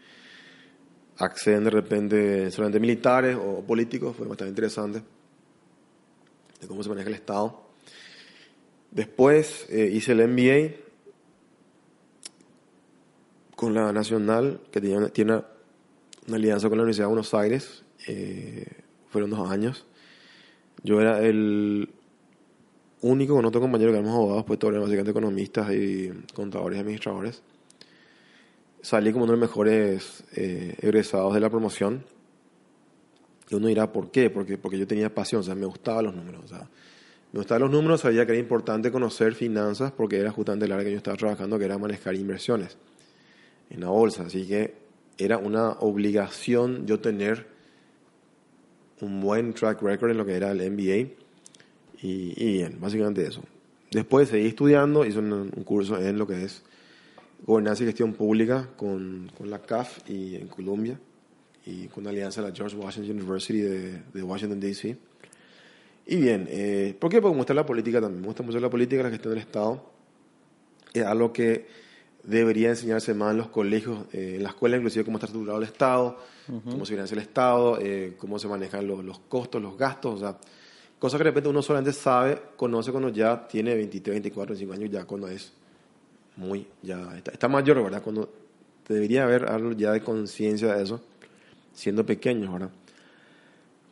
acceden 1.18 1.64
de 1.64 1.70
repente 1.70 2.52
solamente 2.52 2.80
militares 2.80 3.38
o 3.38 3.62
políticos, 3.62 4.16
fue 4.16 4.28
bastante 4.28 4.50
interesante 4.50 5.02
de 6.60 6.68
cómo 6.68 6.84
se 6.84 6.90
maneja 6.90 7.08
el 7.08 7.16
Estado. 7.16 7.62
Después 8.92 9.66
eh, 9.70 9.90
hice 9.94 10.14
el 10.14 10.28
MBA 10.28 10.76
con 13.56 13.74
la 13.74 13.92
Nacional, 13.92 14.62
que 14.72 14.82
tiene, 14.82 15.10
tiene 15.10 15.42
una 16.28 16.38
alianza 16.38 16.70
con 16.70 16.78
la 16.78 16.84
Universidad 16.84 17.06
de 17.06 17.10
Buenos 17.10 17.34
Aires. 17.34 17.84
Eh, 18.08 18.66
fueron 19.10 19.30
dos 19.30 19.50
años. 19.50 19.86
Yo 20.84 21.02
era 21.02 21.22
el 21.22 21.90
único 23.02 23.36
con 23.36 23.46
otro 23.46 23.62
compañero 23.62 23.92
que 23.92 24.00
éramos 24.00 24.16
abogados, 24.16 24.46
pues 24.46 24.60
todos 24.60 24.74
eran 24.74 24.84
básicamente 24.84 25.12
economistas 25.12 25.74
y 25.74 26.12
contadores 26.34 26.78
y 26.78 26.82
administradores. 26.82 27.42
Salí 28.86 29.12
como 29.12 29.24
uno 29.24 29.34
de 29.34 29.40
los 29.40 29.50
mejores 29.50 30.24
eh, 30.36 30.76
egresados 30.80 31.34
de 31.34 31.40
la 31.40 31.50
promoción 31.50 32.04
y 33.50 33.56
uno 33.56 33.66
dirá, 33.66 33.92
¿por 33.92 34.12
qué? 34.12 34.30
Porque, 34.30 34.60
porque 34.60 34.78
yo 34.78 34.86
tenía 34.86 35.12
pasión, 35.12 35.42
o 35.42 35.44
sea, 35.44 35.56
me 35.56 35.66
gustaban 35.66 36.06
los 36.06 36.16
números. 36.16 36.44
O 36.44 36.48
sea, 36.48 36.70
me 37.32 37.40
gustaban 37.40 37.64
los 37.64 37.72
números, 37.72 38.02
sabía 38.02 38.28
que 38.28 38.34
era 38.34 38.40
importante 38.40 38.92
conocer 38.92 39.34
finanzas 39.34 39.92
porque 39.92 40.20
era 40.20 40.30
justamente 40.30 40.68
el 40.68 40.72
área 40.72 40.86
que 40.86 40.92
yo 40.92 40.98
estaba 40.98 41.18
trabajando, 41.18 41.58
que 41.58 41.66
era 41.66 41.80
manejar 41.80 42.14
inversiones 42.14 42.78
en 43.72 43.80
la 43.80 43.90
bolsa. 43.90 44.22
Así 44.28 44.46
que 44.46 44.76
era 45.18 45.40
una 45.40 45.72
obligación 45.80 46.86
yo 46.86 47.00
tener 47.00 47.48
un 49.02 49.20
buen 49.20 49.56
track 49.56 49.82
record 49.82 50.12
en 50.12 50.18
lo 50.18 50.28
que 50.28 50.36
era 50.36 50.52
el 50.52 50.60
MBA. 50.60 51.12
Y, 52.04 52.34
y 52.38 52.54
bien, 52.58 52.78
básicamente 52.80 53.26
eso. 53.26 53.42
Después 53.90 54.30
seguí 54.30 54.46
estudiando, 54.46 55.04
hice 55.08 55.18
un, 55.18 55.34
un 55.34 55.64
curso 55.64 56.00
en 56.00 56.20
lo 56.20 56.28
que 56.28 56.44
es 56.44 56.62
gobernanza 57.46 57.84
y 57.84 57.86
gestión 57.88 58.14
pública 58.14 58.70
con, 58.76 59.32
con 59.38 59.50
la 59.50 59.62
CAF 59.62 60.10
y 60.10 60.36
en 60.36 60.48
Colombia 60.48 61.00
y 61.66 61.88
con 61.88 62.04
la 62.04 62.10
alianza 62.10 62.42
de 62.42 62.50
la 62.50 62.56
George 62.56 62.76
Washington 62.76 63.18
University 63.18 63.60
de, 63.60 64.02
de 64.14 64.24
Washington, 64.24 64.60
D.C. 64.60 64.98
Y 66.08 66.18
bien, 66.18 66.48
eh, 66.50 66.96
¿por 67.00 67.10
qué? 67.10 67.22
Porque 67.22 67.34
me 67.34 67.40
gusta 67.40 67.54
la 67.54 67.66
política 67.66 68.00
también. 68.00 68.22
Me 68.22 68.28
gusta 68.28 68.44
mucho 68.44 68.60
la 68.60 68.70
política, 68.70 69.02
la 69.02 69.10
gestión 69.10 69.34
del 69.34 69.42
Estado. 69.42 69.84
Es 70.94 71.04
algo 71.04 71.34
que 71.34 71.68
debería 72.24 72.70
enseñarse 72.70 73.14
más 73.14 73.32
en 73.32 73.38
los 73.38 73.48
colegios, 73.48 74.06
eh, 74.14 74.36
en 74.36 74.44
la 74.44 74.50
escuela, 74.50 74.78
inclusive 74.78 75.04
cómo 75.06 75.18
está 75.18 75.26
estructurado 75.26 75.60
el 75.60 75.68
Estado, 75.68 76.18
cómo 76.48 76.86
se 76.86 76.94
financia 76.94 77.16
el 77.16 77.22
Estado, 77.22 77.80
eh, 77.82 78.16
cómo 78.18 78.40
se 78.40 78.48
manejan 78.48 78.88
los, 78.88 79.04
los 79.04 79.20
costos, 79.20 79.62
los 79.62 79.78
gastos, 79.78 80.16
o 80.16 80.20
sea, 80.20 80.38
cosas 80.98 81.18
que 81.18 81.24
de 81.24 81.30
repente 81.30 81.50
uno 81.50 81.62
solamente 81.62 81.94
sabe, 81.94 82.42
conoce 82.56 82.92
cuando 82.92 83.10
ya 83.10 83.48
tiene 83.48 83.76
23, 83.76 84.16
24, 84.16 84.56
25 84.56 84.74
años, 84.74 84.92
ya 84.92 85.06
cuando 85.06 85.28
es 85.28 85.54
muy, 86.38 86.68
ya 86.82 87.16
está, 87.18 87.32
está 87.32 87.48
mayor, 87.48 87.82
¿verdad? 87.84 88.02
Cuando 88.02 88.30
debería 88.88 89.24
haber 89.24 89.50
algo 89.50 89.72
ya 89.74 89.92
de 89.92 90.02
conciencia 90.02 90.76
de 90.76 90.84
eso, 90.84 91.02
siendo 91.74 92.06
pequeños, 92.06 92.52
¿verdad? 92.52 92.70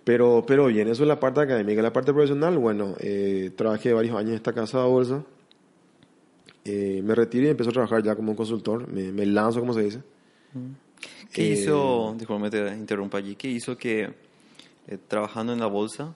Pero, 0.03 0.43
pero 0.45 0.65
bien, 0.67 0.87
eso 0.89 1.03
es 1.03 1.07
la 1.07 1.19
parte 1.19 1.41
académica. 1.41 1.81
La 1.81 1.93
parte 1.93 2.11
profesional, 2.11 2.57
bueno, 2.57 2.95
eh, 2.99 3.51
trabajé 3.55 3.93
varios 3.93 4.15
años 4.17 4.31
en 4.31 4.35
esta 4.35 4.53
casa 4.53 4.79
de 4.79 4.89
bolsa. 4.89 5.23
Eh, 6.65 7.01
me 7.03 7.15
retiré 7.15 7.47
y 7.47 7.49
empecé 7.51 7.69
a 7.69 7.73
trabajar 7.73 8.03
ya 8.03 8.15
como 8.15 8.31
un 8.31 8.37
consultor. 8.37 8.87
Me, 8.91 9.11
me 9.11 9.25
lanzo, 9.25 9.61
como 9.61 9.73
se 9.73 9.81
dice. 9.81 10.01
¿Qué 11.31 11.43
Eh, 11.43 11.53
hizo, 11.53 12.15
disculpe 12.17 12.49
te 12.49 12.75
interrumpa 12.75 13.17
allí, 13.17 13.35
qué 13.35 13.47
hizo 13.47 13.77
que 13.77 14.09
eh, 14.87 14.97
trabajando 15.07 15.53
en 15.53 15.59
la 15.59 15.67
bolsa, 15.67 16.13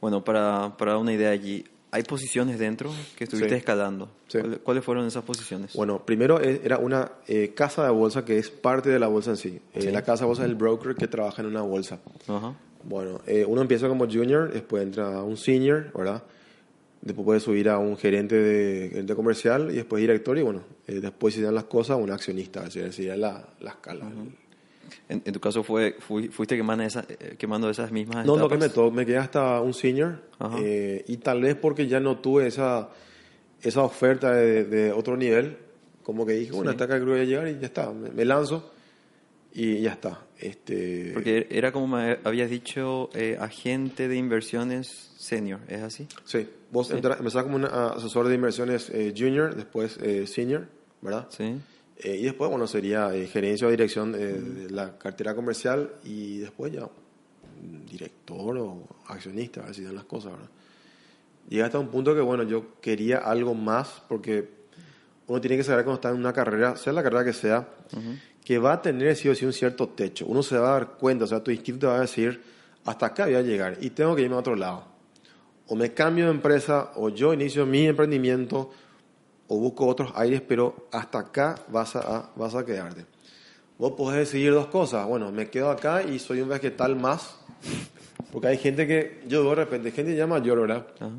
bueno, 0.00 0.22
para, 0.22 0.76
para 0.76 0.92
dar 0.92 1.00
una 1.00 1.12
idea 1.12 1.30
allí, 1.30 1.64
¿hay 1.92 2.02
posiciones 2.02 2.58
dentro 2.58 2.90
que 3.16 3.24
estuviste 3.24 3.50
Sí. 3.50 3.54
escalando? 3.56 4.10
Sí. 4.26 4.38
¿Cuáles, 4.64 4.82
fueron 4.84 5.06
esas 5.06 5.22
posiciones? 5.22 5.74
Bueno, 5.74 6.04
primero 6.04 6.40
eh, 6.42 6.60
era 6.64 6.78
una 6.78 7.12
eh, 7.28 7.52
casa 7.54 7.84
de 7.84 7.90
bolsa 7.90 8.24
que 8.24 8.38
es 8.38 8.50
parte 8.50 8.90
de 8.90 8.98
la 8.98 9.06
bolsa 9.06 9.30
en 9.30 9.36
sí. 9.36 9.60
Eh, 9.74 9.82
Sí. 9.82 9.90
La 9.92 10.02
casa 10.02 10.24
de 10.24 10.28
bolsa 10.28 10.42
es 10.42 10.48
el 10.48 10.56
broker 10.56 10.96
que 10.96 11.06
trabaja 11.06 11.42
en 11.42 11.48
una 11.48 11.62
bolsa. 11.62 12.00
Ajá. 12.26 12.54
Bueno, 12.82 13.20
eh, 13.28 13.44
uno 13.46 13.60
empieza 13.62 13.86
como 13.86 14.06
junior, 14.10 14.52
después 14.52 14.82
entra 14.82 15.18
a 15.18 15.22
un 15.22 15.36
senior, 15.36 15.92
¿verdad? 15.94 16.24
Después 17.00 17.24
puede 17.24 17.40
subir 17.40 17.68
a 17.68 17.78
un 17.78 17.96
gerente 17.96 18.34
de, 18.36 18.88
gerente 18.88 19.14
comercial 19.14 19.70
y 19.70 19.74
después 19.74 20.00
director 20.00 20.36
y 20.38 20.42
bueno, 20.42 20.62
eh, 20.86 21.00
después 21.00 21.34
si 21.34 21.40
dan 21.40 21.54
las 21.54 21.64
cosas, 21.64 21.98
un 21.98 22.10
accionista, 22.10 22.62
así 22.64 22.80
sería 22.92 23.16
la, 23.16 23.48
la 23.60 23.70
escala. 23.70 24.10
En, 25.08 25.22
en 25.24 25.32
tu 25.32 25.40
caso 25.40 25.62
fue, 25.62 25.96
fui- 25.98 26.28
fuiste 26.28 26.56
quemando, 26.56 26.84
esa, 26.84 27.04
eh, 27.08 27.36
quemando 27.38 27.68
esas 27.70 27.90
mismas 27.92 28.24
No, 28.26 28.36
no 28.36 28.48
que 28.48 28.54
etapas? 28.56 28.68
me, 28.70 28.74
to- 28.74 28.90
me 28.90 29.06
quedé 29.06 29.18
hasta 29.18 29.60
un 29.60 29.74
senior 29.74 30.20
eh, 30.58 31.04
y 31.08 31.16
tal 31.18 31.40
vez 31.42 31.54
porque 31.56 31.86
ya 31.86 32.00
no 32.00 32.18
tuve 32.18 32.46
esa, 32.46 32.90
esa 33.62 33.82
oferta 33.82 34.32
de, 34.32 34.64
de 34.64 34.92
otro 34.92 35.16
nivel, 35.16 35.56
como 36.02 36.24
que 36.26 36.32
dije, 36.34 36.52
bueno, 36.52 36.70
Sí. 36.70 36.74
hasta 36.74 36.84
acá 36.84 36.94
creo 36.96 37.06
que 37.06 37.12
voy 37.12 37.20
a 37.20 37.24
llegar 37.24 37.48
y 37.48 37.58
ya 37.60 37.66
está, 37.66 37.90
me, 37.92 38.10
me 38.10 38.24
lanzo 38.24 38.70
y 39.54 39.80
ya 39.80 39.92
está. 39.92 40.22
Este, 40.38 41.10
Porque 41.14 41.46
era 41.50 41.70
como 41.70 41.86
me 41.96 42.18
habías 42.24 42.50
dicho, 42.50 43.10
eh, 43.14 43.36
agente 43.38 44.08
de 44.08 44.16
inversiones 44.16 45.12
senior, 45.16 45.60
¿es 45.68 45.82
así? 45.82 46.08
Sí, 46.24 46.48
vos 46.72 46.88
Sí. 46.88 46.94
entra- 46.94 47.16
empezás 47.18 47.44
como 47.44 47.56
un 47.56 47.64
asesor 47.66 48.26
de 48.26 48.34
inversiones 48.34 48.90
eh, 48.90 49.14
junior, 49.16 49.54
después 49.54 49.98
eh, 50.02 50.26
senior, 50.26 50.66
¿verdad? 51.00 51.28
Sí. 51.30 51.54
Eh, 52.02 52.16
y 52.16 52.22
después, 52.24 52.50
bueno, 52.50 52.66
sería 52.66 53.14
eh, 53.14 53.26
gerencia 53.26 53.66
o 53.66 53.70
dirección 53.70 54.14
eh, 54.14 54.18
de 54.18 54.70
la 54.70 54.98
cartera 54.98 55.34
comercial 55.34 55.94
y 56.04 56.38
después 56.38 56.72
ya 56.72 56.88
director 57.88 58.58
o 58.58 58.88
accionista, 59.06 59.64
así 59.68 59.84
dan 59.84 59.94
las 59.94 60.04
cosas, 60.04 60.32
¿verdad? 60.32 60.48
Llega 61.48 61.66
hasta 61.66 61.78
un 61.78 61.88
punto 61.88 62.14
que, 62.14 62.20
bueno, 62.20 62.42
yo 62.42 62.80
quería 62.80 63.18
algo 63.18 63.54
más 63.54 64.02
porque 64.08 64.48
uno 65.28 65.40
tiene 65.40 65.56
que 65.56 65.64
saber 65.64 65.84
cuando 65.84 65.96
está 65.96 66.10
en 66.10 66.16
una 66.16 66.32
carrera, 66.32 66.76
sea 66.76 66.92
la 66.92 67.02
carrera 67.02 67.24
que 67.24 67.32
sea, 67.32 67.68
que 68.44 68.58
va 68.58 68.74
a 68.74 68.82
tener 68.82 69.14
sí 69.14 69.28
o 69.28 69.34
sí 69.34 69.44
un 69.44 69.52
cierto 69.52 69.88
techo. 69.88 70.26
Uno 70.26 70.42
se 70.42 70.56
va 70.58 70.70
a 70.70 70.72
dar 70.72 70.88
cuenta, 70.98 71.24
o 71.24 71.28
sea, 71.28 71.42
tu 71.42 71.50
instinto 71.50 71.80
te 71.80 71.86
va 71.86 71.96
a 71.98 72.00
decir, 72.00 72.42
hasta 72.84 73.06
acá 73.06 73.26
voy 73.26 73.34
a 73.34 73.42
llegar 73.42 73.76
y 73.80 73.90
tengo 73.90 74.16
que 74.16 74.22
irme 74.22 74.36
a 74.36 74.38
otro 74.38 74.56
lado. 74.56 74.84
O 75.66 75.76
me 75.76 75.92
cambio 75.92 76.26
de 76.26 76.32
empresa, 76.32 76.92
o 76.96 77.08
yo 77.10 77.32
inicio 77.32 77.66
mi 77.66 77.86
emprendimiento, 77.86 78.72
o 79.52 79.58
busco 79.58 79.86
otros 79.86 80.12
aires, 80.14 80.40
pero 80.40 80.88
hasta 80.92 81.18
acá 81.18 81.56
vas 81.68 81.94
a, 81.96 82.30
vas 82.36 82.54
a 82.54 82.64
quedarte. 82.64 83.04
Vos 83.76 83.92
podés 83.92 84.20
decidir 84.20 84.52
dos 84.52 84.68
cosas. 84.68 85.06
Bueno, 85.06 85.30
me 85.30 85.50
quedo 85.50 85.70
acá 85.70 86.02
y 86.02 86.18
soy 86.18 86.40
un 86.40 86.48
vegetal 86.48 86.96
más. 86.96 87.36
Porque 88.32 88.46
hay 88.48 88.56
gente 88.56 88.86
que, 88.86 89.22
yo 89.28 89.42
veo 89.42 89.50
de 89.50 89.56
repente, 89.56 89.90
gente 89.90 90.16
ya 90.16 90.26
mayor, 90.26 90.60
¿verdad? 90.60 90.86
Ajá. 90.98 91.10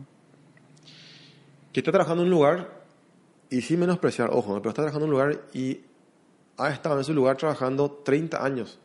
que 1.72 1.80
está 1.80 1.92
trabajando 1.92 2.22
en 2.24 2.28
un 2.28 2.32
lugar 2.32 2.84
y 3.50 3.62
sin 3.62 3.80
menospreciar, 3.80 4.30
ojo, 4.32 4.56
pero 4.58 4.70
está 4.70 4.82
trabajando 4.84 5.06
en 5.06 5.12
un 5.14 5.20
lugar 5.20 5.42
y 5.54 5.82
ha 6.58 6.70
estado 6.70 6.96
en 6.96 7.02
ese 7.02 7.14
lugar 7.14 7.38
trabajando 7.38 8.02
30 8.04 8.44
años. 8.44 8.80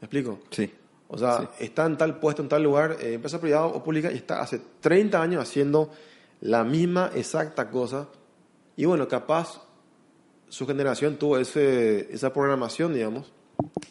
¿Me 0.00 0.06
explico? 0.06 0.40
Sí. 0.50 0.72
O 1.08 1.16
sea, 1.18 1.38
Sí. 1.38 1.64
está 1.64 1.84
en 1.86 1.96
tal 1.98 2.18
puesto, 2.18 2.40
en 2.42 2.48
tal 2.48 2.62
lugar, 2.62 2.96
eh, 3.00 3.14
empresa 3.14 3.40
privada 3.40 3.66
o 3.66 3.82
pública, 3.82 4.10
y 4.12 4.16
está 4.16 4.40
hace 4.42 4.60
30 4.80 5.20
años 5.22 5.42
haciendo 5.42 5.90
la 6.40 6.64
misma 6.64 7.10
exacta 7.14 7.68
cosa. 7.70 8.08
Y 8.80 8.86
bueno, 8.86 9.06
capaz 9.06 9.60
su 10.48 10.66
generación 10.66 11.16
tuvo 11.16 11.36
ese, 11.36 12.08
esa 12.14 12.32
programación, 12.32 12.94
digamos, 12.94 13.30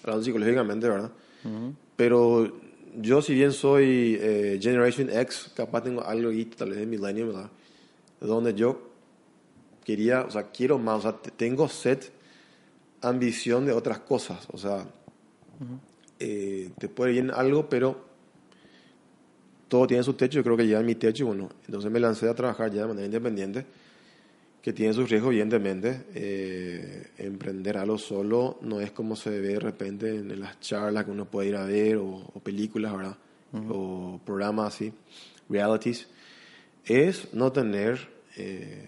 hablando 0.01 0.23
psicológicamente, 0.25 0.89
¿verdad? 0.89 1.11
Ujú. 1.45 1.75
Pero 1.95 2.51
yo, 2.99 3.21
si 3.21 3.35
bien 3.35 3.51
soy 3.51 4.17
eh, 4.19 4.57
Generation 4.59 5.11
X, 5.11 5.51
capaz 5.55 5.83
tengo 5.83 6.03
algo 6.03 6.31
ahí, 6.31 6.45
tal 6.45 6.69
vez 6.71 6.79
de 6.79 6.87
Millennium, 6.87 7.27
¿verdad? 7.27 7.51
Donde 8.19 8.55
yo 8.55 8.81
quería, 9.85 10.21
o 10.23 10.31
sea, 10.31 10.49
quiero 10.49 10.79
más, 10.79 10.97
o 10.97 11.01
sea, 11.03 11.11
te- 11.21 11.29
tengo 11.29 11.69
set 11.69 12.11
ambición 13.03 13.67
de 13.67 13.73
otras 13.73 13.99
cosas, 13.99 14.47
o 14.51 14.57
sea, 14.57 14.87
eh, 16.17 16.71
te 16.79 16.89
puede 16.89 17.11
ir 17.13 17.21
bien 17.21 17.31
algo, 17.31 17.69
pero 17.69 18.05
todo 19.67 19.85
tiene 19.85 20.01
su 20.03 20.13
techo, 20.13 20.39
yo 20.39 20.43
creo 20.43 20.57
que 20.57 20.67
ya 20.67 20.79
en 20.79 20.85
mi 20.87 20.95
techo, 20.95 21.27
bueno, 21.27 21.47
entonces 21.67 21.91
me 21.91 21.99
lancé 21.99 22.27
a 22.27 22.33
trabajar 22.33 22.71
ya 22.73 22.81
de 22.81 22.87
manera 22.87 23.05
independiente, 23.05 23.65
que 24.61 24.73
tiene 24.73 24.93
sus 24.93 25.09
riesgos, 25.09 25.31
evidentemente. 25.31 26.05
Eh, 26.13 27.11
emprender 27.17 27.77
algo 27.77 27.97
solo 27.97 28.59
no 28.61 28.81
es 28.81 28.91
como 28.91 29.15
se 29.15 29.29
ve 29.29 29.53
de 29.53 29.59
repente 29.59 30.09
en, 30.09 30.31
en 30.31 30.39
las 30.39 30.59
charlas 30.59 31.05
que 31.05 31.11
uno 31.11 31.25
puede 31.25 31.49
ir 31.49 31.55
a 31.55 31.65
ver, 31.65 31.97
o, 31.97 32.09
o 32.33 32.39
películas, 32.39 32.95
¿verdad? 32.95 33.17
O 33.69 34.19
programas 34.25 34.75
así, 34.75 34.93
realities. 35.49 36.07
Es 36.85 37.33
no 37.33 37.51
tener 37.51 38.07
eh, 38.37 38.85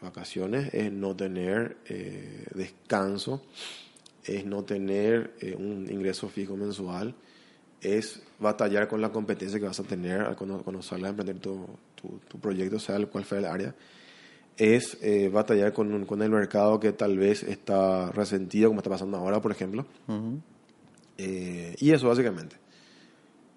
vacaciones, 0.00 0.72
es 0.72 0.92
no 0.92 1.16
tener 1.16 1.76
eh, 1.86 2.46
descanso, 2.54 3.42
es 4.24 4.44
no 4.44 4.62
tener 4.64 5.34
eh, 5.40 5.54
un 5.58 5.90
ingreso 5.90 6.28
fijo 6.28 6.56
mensual, 6.56 7.14
es 7.80 8.22
batallar 8.38 8.88
con 8.88 9.00
la 9.00 9.10
competencia 9.10 9.58
que 9.58 9.66
vas 9.66 9.80
a 9.80 9.84
tener 9.84 10.34
cuando, 10.36 10.62
cuando 10.62 10.80
salgas 10.80 11.08
a 11.08 11.10
emprender 11.10 11.38
tu, 11.38 11.66
tu, 11.94 12.20
tu 12.28 12.38
proyecto, 12.38 12.78
sea 12.78 12.96
el 12.96 13.08
cual 13.08 13.24
fuera 13.24 13.48
el 13.48 13.52
área 13.52 13.74
es 14.56 14.98
eh, 15.02 15.28
batallar 15.32 15.72
con, 15.72 15.92
un- 15.92 16.04
con 16.04 16.22
el 16.22 16.30
mercado 16.30 16.78
que 16.80 16.92
tal 16.92 17.18
vez 17.18 17.42
está 17.42 18.10
resentido, 18.12 18.68
como 18.68 18.80
está 18.80 18.90
pasando 18.90 19.16
ahora, 19.16 19.40
por 19.40 19.50
ejemplo. 19.52 19.86
Eh, 21.18 21.74
y 21.78 21.90
eso 21.92 22.08
básicamente. 22.08 22.56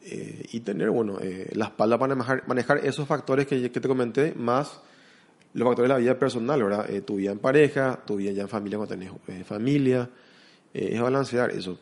Eh, 0.04 0.46
y 0.52 0.60
tener, 0.62 0.90
bueno, 0.90 1.20
la 1.54 1.66
espalda 1.66 1.98
para 1.98 2.16
manejar, 2.16 2.48
manejar 2.48 2.78
esos 2.86 3.08
factores 3.08 3.46
que, 3.46 3.70
que 3.72 3.80
te 3.80 3.88
comenté, 3.88 4.34
más 4.36 4.80
los 5.54 5.68
factores 5.68 5.90
de 5.90 5.94
la 5.96 6.00
vida 6.00 6.20
personal, 6.20 6.64
¿verdad? 6.64 6.88
Tu 7.06 7.16
vida 7.18 7.32
en 7.32 7.40
pareja, 7.40 8.00
tu 8.06 8.16
vida 8.18 8.32
ya 8.32 8.44
en 8.44 8.48
familia 8.50 8.78
cuando 8.78 8.96
tenés 8.96 9.12
familia, 9.46 10.10
es 10.74 11.02
balancear 11.02 11.52
eso. 11.52 11.80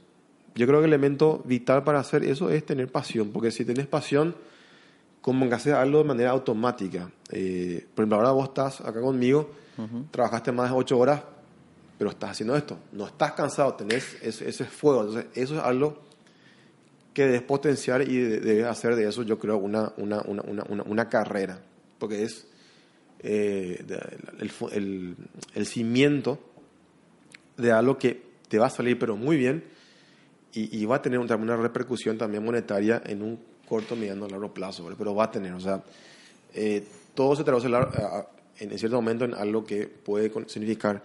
Yo 0.55 0.65
creo 0.65 0.79
que 0.79 0.86
el 0.88 0.93
elemento 0.93 1.41
vital 1.45 1.84
para 1.84 2.00
hacer 2.00 2.24
eso 2.24 2.50
es 2.50 2.65
tener 2.65 2.89
pasión, 2.89 3.31
porque 3.31 3.51
si 3.51 3.65
tenés 3.65 3.88
pasión, 3.88 4.36
como 5.22 5.50
que 5.50 5.55
haces 5.55 5.74
algo 5.74 5.98
de 6.00 6.03
manera 6.05 6.29
automática. 6.31 7.12
Eh, 7.32 7.86
por 7.94 8.03
ejemplo, 8.03 8.17
ahora 8.17 8.32
vos 8.32 8.48
estás 8.50 8.82
acá 8.82 9.01
conmigo, 9.01 9.50
trabajaste 10.12 10.51
más 10.51 10.70
de 10.72 10.75
ocho 10.77 10.98
horas, 10.98 11.22
pero 11.98 12.10
estás 12.12 12.32
haciendo 12.32 12.55
esto. 12.55 12.77
No 12.91 13.08
estás 13.08 13.34
cansado, 13.34 13.74
tenés 13.74 14.17
ese, 14.22 14.48
ese 14.50 14.65
fuego. 14.65 15.01
Entonces, 15.01 15.25
eso 15.36 15.55
es 15.55 15.62
algo 15.63 16.01
que 17.13 17.24
debes 17.25 17.41
potenciar 17.44 18.01
y 18.08 18.17
de- 18.17 18.39
debes 18.41 18.65
hacer 18.65 18.96
de 18.96 19.08
eso, 19.08 19.24
yo 19.24 19.39
creo, 19.39 19.58
una, 19.58 19.94
una, 19.98 20.22
una, 20.24 20.41
una, 20.44 20.63
una, 20.70 20.84
una 20.84 21.10
carrera. 21.10 21.60
Porque 21.98 22.24
es 22.24 22.46
eh, 23.20 23.84
el, 24.39 24.51
el- 24.74 25.15
el 25.55 25.65
cimiento 25.65 26.39
de 27.58 27.72
algo 27.72 27.98
que 27.98 28.22
te 28.50 28.60
va 28.60 28.67
a 28.67 28.70
salir, 28.70 29.00
pero 29.00 29.15
muy 29.15 29.38
bien, 29.38 29.63
y, 30.53 30.77
y 30.77 30.86
va 30.86 30.98
a 30.98 31.01
tener 31.01 31.20
un- 31.20 31.27
también 31.27 31.50
una 31.51 31.62
repercusión 31.62 32.17
también 32.17 32.44
monetaria 32.44 33.01
en 33.05 33.22
un 33.22 33.39
corto, 33.67 33.96
mediano, 33.96 34.27
largo 34.27 34.53
plazo, 34.53 34.84
¿verdad? 34.84 34.98
pero 35.00 35.15
va 35.15 35.24
a 35.25 35.32
tener, 35.32 35.53
o 35.53 35.60
sea, 35.60 35.84
eh, 36.53 36.86
todo 37.15 37.36
se 37.36 37.43
traduce 37.43 37.67
a- 37.74 37.79
a- 37.79 38.27
en, 38.60 38.77
cierto 38.77 38.95
momento 38.98 39.25
en 39.25 39.34
algo 39.34 39.63
que 39.65 39.88
puede 39.88 40.31
significar 40.48 41.01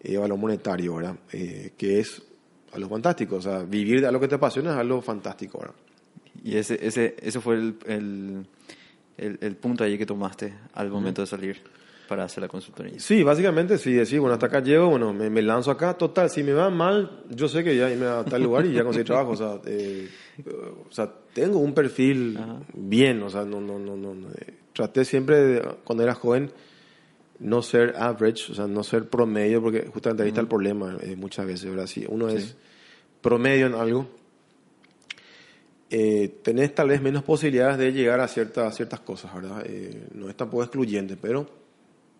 eh, 0.00 0.16
valor 0.16 0.38
monetario, 0.38 0.94
¿verdad? 0.96 1.16
Eh, 1.32 1.72
que 1.76 1.98
es 2.00 2.22
algo 2.72 2.88
fantástico. 2.88 3.36
O 3.36 3.42
sea, 3.42 3.62
vivir 3.62 4.00
de 4.00 4.06
algo 4.06 4.20
que 4.20 4.28
te 4.28 4.34
apasiona 4.36 4.72
es 4.72 4.76
algo 4.78 5.02
fantástico, 5.02 5.58
¿verdad? 5.58 5.74
Y 6.44 6.56
ese, 6.56 6.78
ese, 6.86 7.16
ese 7.20 7.40
fue 7.40 7.56
el, 7.56 7.74
el, 7.86 8.46
el, 9.16 9.38
el 9.40 9.56
punto 9.56 9.82
ahí 9.84 9.98
que 9.98 10.06
tomaste 10.06 10.54
al 10.74 10.90
momento 10.90 11.22
de 11.22 11.26
salir 11.26 11.56
para 12.08 12.24
hacer 12.24 12.40
la 12.42 12.48
consultoría. 12.48 13.00
Sí, 13.00 13.24
básicamente 13.24 13.78
sí, 13.78 13.92
decir, 13.92 14.20
bueno, 14.20 14.34
hasta 14.34 14.46
acá 14.46 14.60
llego, 14.60 14.88
bueno, 14.90 15.12
me, 15.12 15.28
me 15.28 15.42
lanzo 15.42 15.72
acá, 15.72 15.94
total, 15.94 16.30
si 16.30 16.44
me 16.44 16.52
va 16.52 16.70
mal, 16.70 17.24
yo 17.30 17.48
sé 17.48 17.64
que 17.64 17.76
ya 17.76 17.90
irme 17.90 18.06
a 18.06 18.22
tal 18.22 18.42
lugar 18.44 18.64
y 18.66 18.72
ya 18.72 18.84
conseguí 18.84 19.04
trabajo, 19.04 19.30
o 19.32 19.36
sea, 19.36 19.60
eh, 19.66 20.08
o 20.88 20.92
sea, 20.92 21.12
tengo 21.32 21.58
un 21.58 21.74
perfil 21.74 22.36
Ajá. 22.36 22.60
bien, 22.74 23.20
o 23.24 23.28
sea, 23.30 23.44
no, 23.44 23.60
no, 23.60 23.78
no, 23.80 23.96
no, 23.96 24.14
no, 24.14 24.28
eh, 24.28 24.54
traté 24.76 25.04
siempre, 25.06 25.36
de, 25.42 25.60
cuando 25.84 26.04
era 26.04 26.14
joven, 26.14 26.50
no 27.38 27.62
ser 27.62 27.94
average, 27.96 28.52
o 28.52 28.54
sea, 28.54 28.66
no 28.66 28.84
ser 28.84 29.08
promedio, 29.08 29.60
porque 29.62 29.86
justamente 29.92 30.22
ahí 30.22 30.28
está 30.28 30.42
el 30.42 30.48
problema 30.48 30.96
eh, 31.00 31.16
muchas 31.16 31.46
veces, 31.46 31.68
¿verdad? 31.70 31.86
Si 31.86 32.04
uno 32.08 32.28
Sí. 32.30 32.36
es 32.36 32.56
promedio 33.22 33.66
en 33.66 33.74
algo, 33.74 34.06
eh, 35.90 36.40
tenés 36.42 36.74
tal 36.74 36.88
vez 36.88 37.00
menos 37.00 37.22
posibilidades 37.22 37.78
de 37.78 37.92
llegar 37.92 38.20
a 38.20 38.28
ciertas, 38.28 38.74
ciertas 38.76 39.00
cosas, 39.00 39.34
¿verdad? 39.34 39.62
Eh, 39.66 40.08
no 40.14 40.28
es 40.28 40.36
tampoco 40.36 40.62
excluyente, 40.62 41.16
pero 41.16 41.48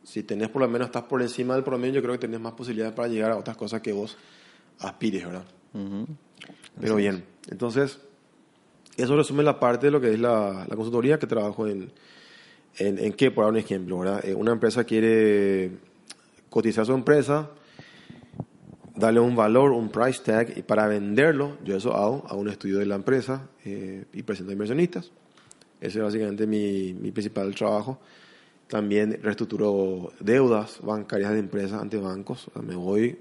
si 0.03 0.23
tenés 0.23 0.49
por 0.49 0.63
lo 0.63 0.69
menos, 0.69 0.87
estás 0.87 1.03
por 1.05 1.21
encima 1.21 1.55
del 1.55 1.65
promedio, 1.65 1.97
yo 1.97 2.03
creo 2.03 2.15
que 2.15 2.21
tenés 2.21 2.41
más 2.41 2.53
posibilidades 2.53 2.95
para 2.95 3.09
llegar 3.09 3.33
a 3.33 3.37
otras 3.37 3.57
cosas 3.57 3.81
que 3.83 3.93
vos 3.93 4.17
aspires, 4.79 5.25
¿verdad? 5.27 5.45
Ujú. 5.75 6.07
Pero 6.81 6.97
bien, 6.97 7.25
entonces, 7.51 7.99
eso 8.97 9.17
resume 9.17 9.43
la 9.43 9.59
parte 9.59 9.87
de 9.87 9.91
lo 9.93 10.01
que 10.01 10.13
es 10.13 10.21
la, 10.21 10.65
la 10.69 10.77
consultoría 10.77 11.19
que 11.19 11.27
trabajo 11.27 11.67
en, 11.67 11.91
en, 12.79 13.13
qué, 13.15 13.31
por 13.31 13.45
dar 13.45 13.53
un 13.53 13.59
ejemplo, 13.59 13.99
¿verdad? 13.99 14.25
Eh, 14.25 14.35
una 14.35 14.53
empresa 14.53 14.85
quiere 14.85 15.71
cotizar 16.51 16.87
su 16.87 16.93
empresa, 16.93 17.51
darle 18.95 19.21
un 19.21 19.37
valor, 19.37 19.73
un 19.73 19.89
price 19.91 20.23
tag, 20.23 20.57
y 20.57 20.63
para 20.63 20.87
venderlo, 20.87 21.57
yo 21.65 21.77
eso 21.77 21.95
hago, 21.95 22.25
hago 22.29 22.41
un 22.41 22.49
estudio 22.49 22.79
de 22.79 22.87
la 22.87 22.95
empresa 22.95 23.49
eh, 23.65 24.05
y 24.13 24.23
presento 24.23 24.51
a 24.51 24.53
inversionistas. 24.53 25.11
Ese 25.81 25.99
es 25.99 26.05
básicamente 26.05 26.47
mi, 26.47 26.93
principal 27.11 27.55
trabajo. 27.55 28.01
También 28.67 29.21
reestructuro 29.23 30.13
deudas 30.19 30.79
bancarias 30.83 31.33
de 31.33 31.39
empresas 31.39 31.81
ante 31.81 31.99
bancos. 31.99 32.51
Me 32.63 32.75
voy 32.75 33.19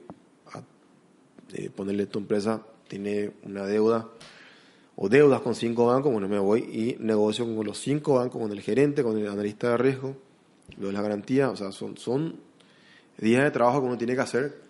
a 0.53 0.62
eh, 1.53 1.69
ponerle 1.69 2.07
tu 2.07 2.19
empresa 2.19 2.63
tiene 2.88 3.31
una 3.43 3.65
deuda 3.65 4.07
o 4.95 5.09
deudas 5.09 5.41
con 5.41 5.55
cinco 5.55 5.87
bancos, 5.87 6.11
bueno, 6.11 6.27
me 6.27 6.39
voy 6.39 6.59
y 6.61 7.03
negocio 7.03 7.45
con 7.45 7.65
los 7.65 7.77
cinco 7.79 8.15
bancos, 8.15 8.41
con 8.41 8.51
el 8.51 8.61
gerente, 8.61 9.03
con 9.03 9.17
el 9.17 9.27
analista 9.27 9.71
de 9.71 9.77
riesgo, 9.77 10.15
lo 10.77 10.87
de 10.87 10.93
la 10.93 11.01
garantía, 11.01 11.49
o 11.49 11.55
sea, 11.55 11.71
son, 11.71 11.97
son 11.97 12.37
días 13.17 13.43
de 13.43 13.51
trabajo 13.51 13.81
que 13.81 13.87
uno 13.87 13.97
tiene 13.97 14.15
que 14.15 14.21
hacer, 14.21 14.61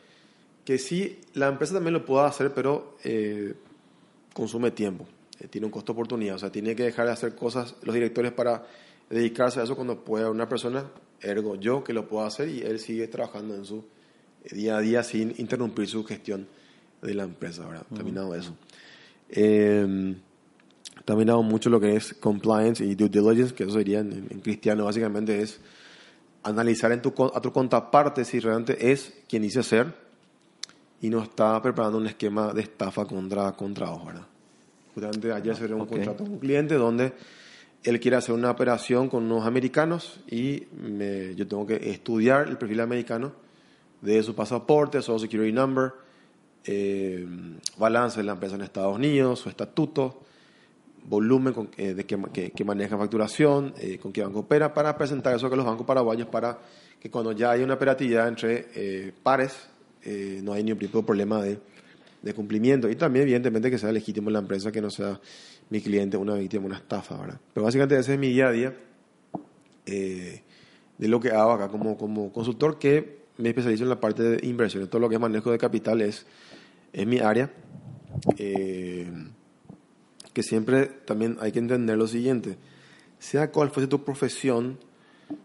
que 0.64 0.78
sí, 0.80 1.20
la 1.34 1.48
empresa 1.48 1.76
también 1.76 1.94
lo 1.94 2.06
puede 2.06 2.26
hacer, 2.26 2.54
pero 2.54 2.98
eh, 3.04 3.54
consume 4.34 4.72
tiempo, 4.72 5.06
eh, 5.40 5.48
tiene 5.48 5.66
un 5.66 5.72
costo 5.72 5.94
de 5.94 5.98
oportunidad, 5.98 6.36
o 6.36 6.40
sea, 6.40 6.52
tiene 6.52 6.76
que 6.76 6.84
dejar 6.84 7.06
de 7.06 7.12
hacer 7.12 7.36
cosas 7.36 7.76
los 7.84 7.94
directores 7.94 8.32
para 8.32 8.66
dedicarse 9.10 9.60
a 9.60 9.64
eso 9.64 9.76
cuando 9.76 10.04
pueda 10.04 10.32
una 10.32 10.50
persona, 10.50 10.86
ergo 11.22 11.56
yo, 11.56 11.84
que 11.84 11.94
lo 11.94 12.08
pueda 12.08 12.28
hacer 12.28 12.50
y 12.50 12.62
él 12.62 12.80
sigue 12.80 13.08
trabajando 13.08 13.56
en 13.56 13.66
su 13.66 13.84
día 14.52 14.78
a 14.78 14.82
día 14.82 15.04
sin 15.04 15.34
interrumpir 15.38 15.88
su 15.88 16.04
gestión 16.04 16.48
de 17.02 17.14
la 17.14 17.24
empresa, 17.24 17.68
¿verdad? 17.68 17.86
También 17.94 18.18
hago 18.18 18.34
eso. 18.36 18.56
Eh, 19.30 20.16
también 21.04 21.30
hago 21.30 21.44
mucho 21.44 21.70
lo 21.70 21.80
que 21.80 21.96
es 21.96 22.14
compliance 22.16 22.84
y 22.84 22.96
due 22.96 23.10
diligence, 23.10 23.54
que 23.54 23.64
eso 23.64 23.74
sería 23.74 24.00
en, 24.00 24.28
en 24.30 24.40
cristiano 24.42 24.86
básicamente 24.86 25.42
es 25.42 25.60
analizar 26.44 26.92
en 26.92 27.02
tu, 27.02 27.14
a 27.34 27.42
tu 27.42 27.52
contraparte 27.52 28.24
si 28.26 28.40
realmente 28.40 28.92
es 28.92 29.14
quien 29.28 29.42
dice 29.44 29.62
ser 29.64 29.94
y 31.02 31.10
no 31.10 31.22
está 31.22 31.62
preparando 31.62 31.98
un 31.98 32.08
esquema 32.08 32.54
de 32.54 32.62
estafa 32.62 33.06
contra, 33.06 33.52
contra 33.54 33.92
¿verdad? 33.92 34.26
Justamente 34.94 35.32
ayer 35.32 35.56
cerré 35.56 35.74
un 35.74 35.82
ok. 35.82 35.90
contrato 35.90 36.24
con 36.24 36.34
un 36.34 36.40
cliente 36.40 36.76
donde 36.76 37.14
él 37.84 38.00
quiere 38.00 38.18
hacer 38.18 38.34
una 38.34 38.50
operación 38.50 39.10
con 39.10 39.24
unos 39.26 39.46
americanos 39.46 40.20
y 40.28 40.64
me- 40.82 41.36
yo 41.36 41.48
tengo 41.48 41.68
que 41.68 41.76
estudiar 41.92 42.48
el 42.48 42.58
perfil 42.58 42.80
americano 42.80 43.34
de 44.02 44.24
su 44.24 44.34
pasaporte, 44.34 45.02
social 45.02 45.20
security 45.20 45.52
number, 45.52 45.92
eh, 46.66 47.26
balance 47.78 48.18
de 48.20 48.24
la 48.24 48.34
empresa 48.34 48.56
en 48.56 48.62
Estados 48.62 48.96
Unidos, 48.96 49.40
su 49.40 49.50
estatuto, 49.50 50.22
volumen 51.08 51.54
eh, 51.78 51.94
de 51.94 52.06
que, 52.06 52.52
que- 52.52 52.64
maneja 52.64 52.98
facturación, 52.98 53.74
eh, 53.80 54.00
con 54.00 54.12
qué 54.12 54.24
banco 54.24 54.40
opera, 54.40 54.74
para 54.74 54.98
presentar 54.98 55.36
eso 55.36 55.48
a 55.48 55.56
los 55.56 55.66
bancos 55.66 55.86
paraguayos 55.86 56.28
para 56.28 56.60
que 57.00 57.12
cuando 57.12 57.32
ya 57.32 57.52
haya 57.52 57.64
una 57.64 57.76
operatividad 57.76 58.28
entre 58.28 59.14
pares, 59.22 59.68
no 60.44 60.54
hay 60.54 60.64
ningún 60.64 60.80
tipo 60.80 61.00
de 61.00 61.04
problema 61.04 61.42
de, 61.42 61.60
cumplimiento. 62.34 62.90
Y 62.90 62.96
también, 62.96 63.24
evidentemente, 63.24 63.70
que 63.70 63.78
sea 63.78 63.92
legítimo 63.92 64.32
la 64.32 64.40
empresa, 64.40 64.72
que 64.72 64.82
no 64.82 64.90
sea 64.90 65.20
mi 65.70 65.82
cliente 65.82 66.18
una 66.18 66.34
víctima, 66.34 66.66
una 66.66 66.78
estafa, 66.78 67.16
¿verdad? 67.18 67.40
Pero 67.54 67.64
básicamente 67.64 67.98
ese 68.00 68.14
es 68.14 68.20
mi 68.20 68.30
día 68.30 68.48
a 68.48 68.52
día 68.52 68.74
de 70.98 71.08
lo 71.08 71.20
que 71.20 71.30
hago 71.32 71.52
acá 71.52 71.68
como, 71.68 71.98
como 71.98 72.32
consultor, 72.32 72.80
que 72.80 73.25
me 73.38 73.50
especializo 73.50 73.84
en 73.84 73.90
la 73.90 74.00
parte 74.00 74.24
de 74.24 74.48
inversión. 74.48 74.88
Todo 74.88 75.00
lo 75.00 75.10
que 75.10 75.16
es 75.16 75.22
manejo 75.22 75.52
de 75.52 75.58
capital 75.58 76.02
es, 76.02 76.26
es 76.94 77.06
mi 77.08 77.20
área. 77.20 77.52
Eh, 78.38 79.12
que 80.36 80.44
siempre 80.44 80.88
también 80.88 81.38
hay 81.40 81.54
que 81.54 81.60
entender 81.60 81.98
lo 81.98 82.08
siguiente. 82.08 82.58
Sea 83.20 83.52
cual 83.52 83.72
fuese 83.72 83.88
tu 83.88 84.04
profesión, 84.04 84.78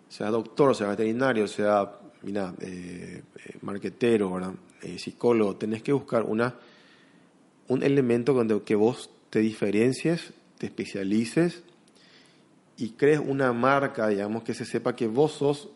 sea 0.09 0.31
doctor, 0.31 0.74
sea 0.74 0.88
veterinario, 0.88 1.46
sea, 1.46 1.92
mira, 2.22 2.53
eh, 2.61 3.22
eh, 3.37 3.59
marquetero, 3.62 4.33
¿verdad? 4.33 4.55
Eh, 4.83 4.98
psicólogo, 4.98 5.57
tenés 5.57 5.85
que 5.85 5.92
buscar 5.92 6.24
una, 6.24 6.57
un 7.68 7.85
elemento 7.85 8.33
donde 8.33 8.61
que 8.62 8.74
vos 8.74 9.11
te 9.31 9.38
diferencies, 9.38 10.33
te 10.59 10.66
especialices 10.66 11.62
y 12.76 12.90
crees 12.90 13.20
una 13.20 13.53
marca, 13.53 14.09
digamos, 14.09 14.42
que 14.42 14.55
se 14.55 14.64
sepa 14.64 14.96
que 14.96 15.07
vos 15.07 15.33
sos 15.33 15.68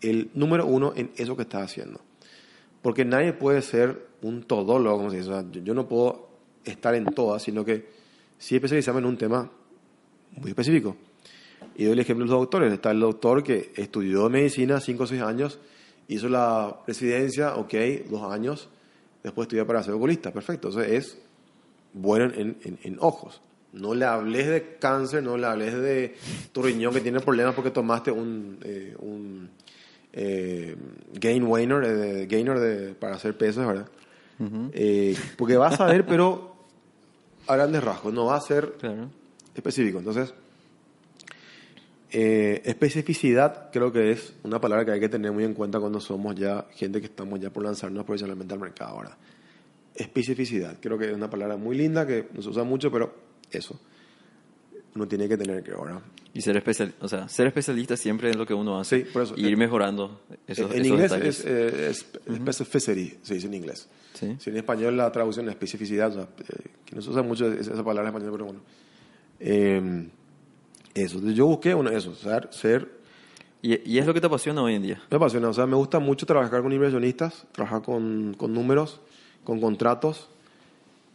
el 0.00 0.30
número 0.34 0.66
uno 0.66 0.92
en 0.96 1.10
eso 1.16 1.36
que 1.36 1.42
estás 1.42 1.62
haciendo. 1.64 2.00
Porque 2.82 3.04
nadie 3.04 3.32
puede 3.32 3.60
ser 3.62 4.06
un 4.22 4.42
todólogo, 4.42 4.96
como 4.98 5.10
se 5.10 5.18
dice. 5.18 5.28
O 5.30 5.32
sea, 5.32 5.44
yo, 5.50 5.60
yo 5.62 5.74
no 5.74 5.86
puedo 5.88 6.28
estar 6.64 6.94
en 6.94 7.04
todas, 7.06 7.42
sino 7.42 7.64
que 7.64 7.86
sí 8.38 8.54
especializarme 8.54 9.00
en 9.00 9.06
un 9.06 9.16
tema 9.18 9.50
muy 10.36 10.50
específico. 10.50 10.96
Y 11.76 11.84
doy 11.84 11.92
el 11.92 11.98
ejemplo 11.98 12.24
de 12.24 12.30
los 12.30 12.40
doctores. 12.40 12.72
Está 12.72 12.90
el 12.90 13.00
doctor 13.00 13.42
que 13.42 13.72
estudió 13.76 14.28
medicina 14.30 14.80
5 14.80 15.02
o 15.02 15.06
6 15.06 15.22
años, 15.22 15.58
hizo 16.08 16.28
la 16.28 16.78
presidencia, 16.84 17.54
ok, 17.56 17.74
dos 18.08 18.32
años, 18.32 18.68
después 19.22 19.44
estudió 19.46 19.66
para 19.66 19.82
ser 19.82 19.94
oculista, 19.94 20.32
perfecto. 20.32 20.68
Entonces 20.68 20.92
es 20.92 21.18
bueno 21.92 22.32
en, 22.34 22.56
en- 22.64 22.78
en 22.82 22.96
ojos. 23.00 23.40
No 23.72 23.94
le 23.94 24.04
hables 24.04 24.48
de 24.48 24.76
cáncer, 24.80 25.22
no 25.22 25.36
le 25.36 25.46
hables 25.46 25.74
de 25.74 26.16
tu 26.52 26.60
riñón 26.62 26.92
que 26.92 27.00
tiene 27.00 27.20
problemas 27.20 27.54
porque 27.54 27.70
tomaste 27.70 28.10
un, 28.10 28.58
eh, 28.64 28.96
un 28.98 29.48
eh, 30.12 30.76
gain 31.14 31.44
wainer, 31.44 31.84
eh, 31.84 31.92
de- 31.94 32.26
gainer 32.26 32.58
de- 32.58 32.94
para 32.94 33.16
hacer 33.16 33.36
pesos, 33.36 33.66
¿verdad? 33.66 33.88
Eh, 34.72 35.16
porque 35.36 35.56
vas 35.56 35.78
a 35.80 35.86
ver, 35.86 36.06
pero 36.06 36.56
a 37.46 37.56
grandes 37.56 37.82
rasgos, 37.84 38.12
no 38.14 38.26
va 38.26 38.36
a 38.36 38.40
ser 38.40 38.72
Claro. 38.78 39.10
específico. 39.54 39.98
Entonces, 39.98 40.32
eh, 42.12 42.62
especificidad 42.64 43.70
creo 43.72 43.92
que 43.92 44.10
es 44.10 44.32
una 44.42 44.60
palabra 44.60 44.84
que 44.84 44.92
hay 44.92 45.00
que 45.00 45.08
tener 45.08 45.30
muy 45.32 45.44
en 45.44 45.54
cuenta 45.54 45.78
cuando 45.78 46.00
somos 46.00 46.34
ya 46.34 46.66
gente 46.74 47.00
que 47.00 47.06
estamos 47.06 47.38
ya 47.38 47.50
por 47.50 47.62
lanzarnos 47.64 48.04
profesionalmente 48.04 48.54
al 48.54 48.60
mercado 48.60 48.90
ahora. 48.96 49.16
Especificidad, 49.94 50.76
creo 50.80 50.98
que 50.98 51.06
es 51.10 51.12
una 51.14 51.30
palabra 51.30 51.56
muy 51.56 51.76
linda 51.76 52.06
que 52.06 52.26
no 52.32 52.42
se 52.42 52.48
usa 52.48 52.64
mucho, 52.64 52.90
pero 52.90 53.14
eso 53.50 53.78
uno 54.94 55.06
tiene 55.08 55.28
que 55.28 55.36
tener 55.36 55.62
que 55.62 55.72
ahora. 55.72 56.00
Y 56.32 56.42
ser, 56.42 56.56
especial, 56.56 56.94
o 57.00 57.08
sea, 57.08 57.28
ser 57.28 57.48
especialista 57.48 57.96
siempre 57.96 58.30
en 58.30 58.38
lo 58.38 58.46
que 58.46 58.54
uno 58.54 58.78
hace 58.78 59.00
Sí, 59.00 59.04
por 59.12 59.22
eso. 59.22 59.34
y 59.36 59.46
ir 59.46 59.56
mejorando 59.56 60.20
esos, 60.46 60.70
en 60.70 60.76
esos 60.82 60.86
inglés 60.86 61.10
detalles. 61.10 61.40
es, 61.40 61.46
eh, 61.46 61.90
es 61.90 62.06
specificity, 62.36 63.18
se 63.22 63.34
dice 63.34 63.46
en 63.48 63.54
inglés. 63.54 63.88
Sí. 64.14 64.36
Si 64.38 64.50
en 64.50 64.56
español 64.56 64.96
la 64.96 65.10
traducción 65.10 65.46
es 65.46 65.52
especificidad, 65.52 66.10
o 66.10 66.14
sea, 66.14 66.22
eh, 66.22 66.68
que 66.84 66.94
no 66.94 67.02
se 67.02 67.10
usa 67.10 67.22
mucho 67.22 67.50
esa 67.52 67.82
palabra 67.82 68.10
en 68.10 68.14
español, 68.14 68.32
pero 68.32 68.44
bueno. 68.44 68.60
Eh, 69.40 70.08
eso, 70.94 71.20
yo 71.30 71.46
busqué 71.46 71.74
uno, 71.74 71.90
eso, 71.90 72.14
ser, 72.14 72.48
ser, 72.52 72.88
Y, 73.62 73.90
y 73.90 73.98
es 73.98 74.06
lo 74.06 74.14
que 74.14 74.20
te 74.20 74.26
apasiona 74.26 74.62
hoy 74.62 74.74
en 74.74 74.82
día. 74.82 75.02
me 75.10 75.16
apasiona, 75.16 75.48
o 75.48 75.52
sea, 75.54 75.66
me 75.66 75.76
gusta 75.76 75.98
mucho 75.98 76.26
trabajar 76.26 76.62
con 76.62 76.72
inversionistas, 76.72 77.46
trabajar 77.52 77.82
con, 77.82 78.34
con 78.36 78.52
números, 78.54 79.00
con 79.44 79.60
contratos, 79.60 80.28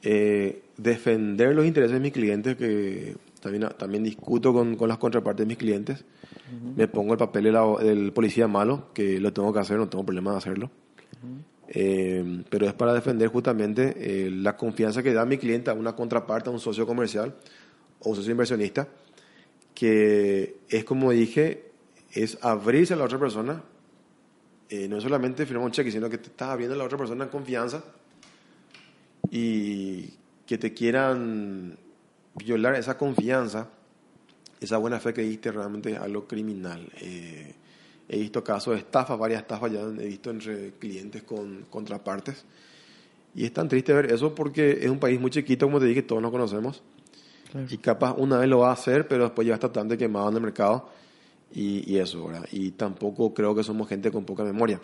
eh, 0.01 0.61
defender 0.77 1.55
los 1.55 1.65
intereses 1.65 1.93
de 1.93 1.99
mis 1.99 2.13
clientes, 2.13 2.55
que 2.57 3.15
también, 3.45 3.69
también 3.77 4.03
discuto 4.03 4.51
con, 4.53 4.75
con 4.75 4.89
las 4.89 4.97
contrapartes 4.97 5.43
de 5.45 5.47
mis 5.47 5.57
clientes. 5.57 6.03
Me 6.75 6.87
pongo 6.87 7.13
el 7.13 7.19
papel 7.19 7.43
de 7.45 7.51
la- 7.51 7.77
del 7.79 8.11
policía 8.11 8.47
malo, 8.47 8.89
que 8.93 9.19
lo 9.19 9.31
tengo 9.33 9.53
que 9.53 9.59
hacer, 9.59 9.77
no 9.77 9.87
tengo 9.87 10.03
problema 10.05 10.31
de 10.31 10.37
hacerlo. 10.37 10.71
Eh, 11.67 12.43
pero 12.49 12.67
es 12.67 12.73
para 12.73 12.93
defender 12.93 13.27
justamente 13.29 13.95
eh, 13.97 14.29
la 14.31 14.55
confianza 14.55 15.01
que 15.01 15.13
da 15.13 15.25
mi 15.25 15.37
cliente 15.37 15.69
a 15.71 15.73
una 15.73 15.95
contraparte, 15.95 16.49
a 16.49 16.53
un 16.53 16.59
socio 16.59 16.85
comercial 16.85 17.33
o 18.01 18.09
un 18.11 18.15
socio 18.15 18.31
inversionista, 18.31 18.87
que 19.73 20.57
es 20.69 20.83
como 20.85 21.11
dije, 21.11 21.71
es 22.13 22.37
abrirse 22.41 22.93
a 22.93 22.97
la 22.97 23.05
otra 23.05 23.19
persona, 23.19 23.63
eh, 24.69 24.87
no 24.87 24.97
es 24.97 25.03
solamente 25.03 25.45
firmar 25.45 25.65
un 25.65 25.71
cheque, 25.71 25.91
sino 25.91 26.09
que 26.09 26.17
te 26.17 26.27
estás 26.27 26.49
abriendo 26.49 26.75
a 26.75 26.77
la 26.77 26.83
otra 26.85 26.97
persona 26.97 27.23
en 27.25 27.29
confianza 27.29 27.83
y 29.31 30.13
que 30.45 30.57
te 30.57 30.73
quieran 30.73 31.77
violar 32.35 32.75
esa 32.75 32.97
confianza, 32.97 33.69
esa 34.59 34.77
buena 34.77 34.99
fe 34.99 35.13
que 35.13 35.21
diste 35.21 35.51
realmente 35.51 35.91
es 35.91 35.99
algo 35.99 36.27
criminal. 36.27 36.87
Eh, 37.01 37.53
he 38.07 38.19
visto 38.19 38.43
casos 38.43 38.73
de 38.75 38.79
estafa, 38.81 39.15
varias 39.15 39.41
estafas 39.41 39.71
ya 39.71 39.81
he 39.81 40.07
visto 40.07 40.29
entre 40.29 40.71
clientes 40.73 41.23
con 41.23 41.65
contrapartes. 41.69 42.45
Y 43.33 43.45
es 43.45 43.53
tan 43.53 43.67
triste 43.67 43.93
ver 43.93 44.11
eso 44.11 44.33
porque 44.33 44.79
es 44.81 44.89
un 44.89 44.99
país 44.99 45.19
muy 45.19 45.29
chiquito, 45.29 45.65
como 45.65 45.79
te 45.79 45.85
dije, 45.85 46.03
todos 46.03 46.21
nos 46.21 46.31
conocemos. 46.31 46.81
Y 47.69 47.77
capaz 47.77 48.13
una 48.17 48.37
vez 48.37 48.49
lo 48.49 48.59
va 48.59 48.69
a 48.69 48.73
hacer, 48.73 49.07
pero 49.07 49.23
después 49.23 49.47
ya 49.47 49.53
está 49.53 49.71
tan 49.71 49.87
de 49.87 49.97
quemado 49.97 50.29
en 50.29 50.35
el 50.35 50.41
mercado. 50.41 50.89
Y, 51.53 51.89
y, 51.89 51.99
eso, 51.99 52.27
¿verdad? 52.27 52.45
Y 52.51 52.71
tampoco 52.71 53.33
creo 53.33 53.55
que 53.55 53.63
somos 53.63 53.87
gente 53.87 54.11
con 54.11 54.25
poca 54.25 54.43
memoria. 54.43 54.81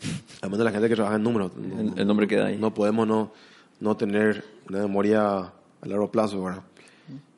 Además 0.40 0.58
de 0.58 0.64
la 0.64 0.70
gente 0.72 0.88
que 0.88 0.94
trabaja 0.96 1.16
en 1.16 1.22
números. 1.22 1.52
el, 1.96 2.06
nombre 2.06 2.26
queda 2.26 2.46
ahí. 2.46 2.56
No 2.56 2.74
podemos 2.74 3.06
no, 3.06 3.32
no 3.80 3.96
tener 3.96 4.44
una 4.68 4.80
memoria 4.80 5.52
a 5.84 5.88
largo 5.88 6.10
plazo, 6.10 6.42
¿verdad? 6.42 6.62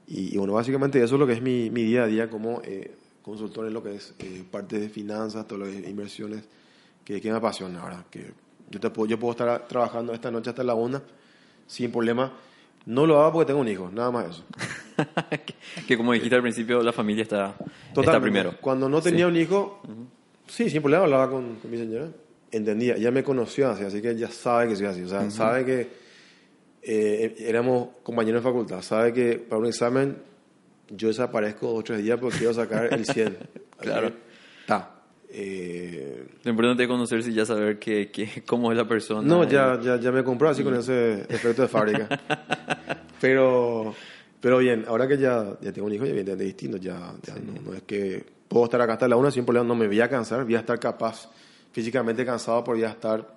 Y, 0.09 0.38
bueno, 0.38 0.52
básicamente 0.52 1.02
eso 1.02 1.16
es 1.16 1.18
lo 1.18 1.26
que 1.26 1.32
es 1.32 1.42
mi, 1.42 1.68
mi 1.70 1.82
día 1.82 2.04
a 2.04 2.06
día 2.06 2.30
como 2.30 2.62
eh, 2.64 2.94
consultor 3.22 3.66
en 3.66 3.74
lo 3.74 3.82
que 3.82 3.96
es 3.96 4.14
eh, 4.20 4.44
parte 4.48 4.78
de 4.78 4.88
finanzas, 4.88 5.46
todo 5.48 5.59
lo 5.61 5.64
que 5.64 5.78
es 5.78 5.88
inversiones, 5.88 6.44
que, 7.04 7.20
que 7.20 7.30
me 7.30 7.37
apasiona, 7.37 7.82
¿verdad? 7.82 8.04
Que 8.09 8.32
yo, 8.70 8.78
te 8.78 8.88
puedo, 8.90 9.09
yo 9.09 9.18
puedo 9.18 9.32
estar 9.32 9.66
trabajando 9.66 10.12
esta 10.12 10.30
noche 10.30 10.50
hasta 10.50 10.62
la 10.62 10.74
una 10.74 11.02
sin 11.66 11.90
problema. 11.90 12.32
No 12.87 13.04
lo 13.04 13.20
hago 13.20 13.32
porque 13.32 13.46
tengo 13.48 13.61
un 13.61 13.68
hijo, 13.68 13.90
nada 13.92 14.12
más 14.12 14.26
eso. 14.30 14.44
que, 15.88 15.96
como 15.96 16.12
dijiste 16.12 16.37
al 16.37 16.42
principio, 16.42 16.85
la 16.85 16.92
familia 16.92 17.22
está, 17.22 17.56
está 17.96 18.20
primero. 18.20 18.54
Cuando 18.61 18.88
no 18.88 19.02
tenía 19.02 19.26
un 19.26 19.37
hijo, 19.37 19.82
sí, 20.46 20.70
sin 20.70 20.82
problema 20.82 21.02
hablaba 21.02 21.28
con, 21.28 21.56
con, 21.56 21.68
mi 21.68 21.78
señora. 21.78 22.06
Entendía, 22.52 22.94
ella 22.94 23.11
me 23.11 23.24
conoció 23.24 23.68
así, 23.68 23.82
así 23.82 24.00
que 24.00 24.11
ella 24.11 24.28
sabe 24.30 24.68
que 24.68 24.76
soy 24.76 24.87
así. 24.87 25.02
O 25.02 25.09
sea, 25.09 25.28
sabe 25.32 25.64
que 25.64 26.06
eh, 26.88 27.35
éramos 27.40 27.88
compañeros 28.05 28.44
de 28.44 28.49
facultad. 28.49 28.81
Sabe 28.81 29.12
que 29.12 29.38
para 29.38 29.59
un 29.59 29.66
examen 29.66 30.16
yo 30.88 31.09
desaparezco 31.09 31.75
ocho 31.75 31.96
días 31.96 32.16
porque 32.20 32.38
quiero 32.38 32.55
sacar 32.55 32.94
el 32.94 33.05
100. 33.05 33.37
claro. 33.81 34.12
Está. 34.61 34.92
Eh, 35.29 36.29
Lo 36.44 36.51
importante 36.53 36.85
es 36.85 36.88
conocerse 36.88 37.31
y 37.31 37.35
ya 37.35 37.44
saber 37.44 37.81
que, 37.81 38.09
que, 38.12 38.44
cómo 38.46 38.70
es 38.70 38.79
la 38.79 38.87
persona. 38.87 39.27
No, 39.27 39.42
ya, 39.42 39.81
ya, 39.81 39.96
ya 39.96 40.12
me 40.12 40.22
compró 40.22 40.49
así 40.49 40.62
con 40.62 40.75
ese 40.75 41.22
efecto 41.29 41.62
de 41.62 41.68
fábrica. 41.68 42.09
pero, 43.20 43.92
pero 44.40 44.59
bien, 44.59 44.85
ahora 44.87 45.09
que 45.09 45.18
ya, 45.18 45.59
ya 45.61 45.72
tengo 45.72 45.88
un 45.88 45.92
hijo, 45.92 46.05
ya 46.05 46.11
evidentemente 46.11 46.44
distinto. 46.44 46.77
Ya, 46.77 47.12
ya 47.27 47.35
no, 47.35 47.75
es 47.75 47.83
que 47.83 48.25
puedo 48.46 48.66
estar 48.66 48.81
acá 48.81 48.92
hasta 48.92 49.09
la 49.09 49.16
una 49.16 49.33
sin 49.33 49.44
problema, 49.44 49.66
no 49.66 49.75
me 49.75 49.88
voy 49.88 50.01
a 50.01 50.09
cansar, 50.09 50.44
voy 50.44 50.55
a 50.55 50.61
estar 50.61 50.79
capaz, 50.79 51.29
físicamente 51.72 52.25
cansado, 52.25 52.62
pero 52.62 52.77
voy 52.77 52.85
a 52.85 52.90
estar 52.90 53.36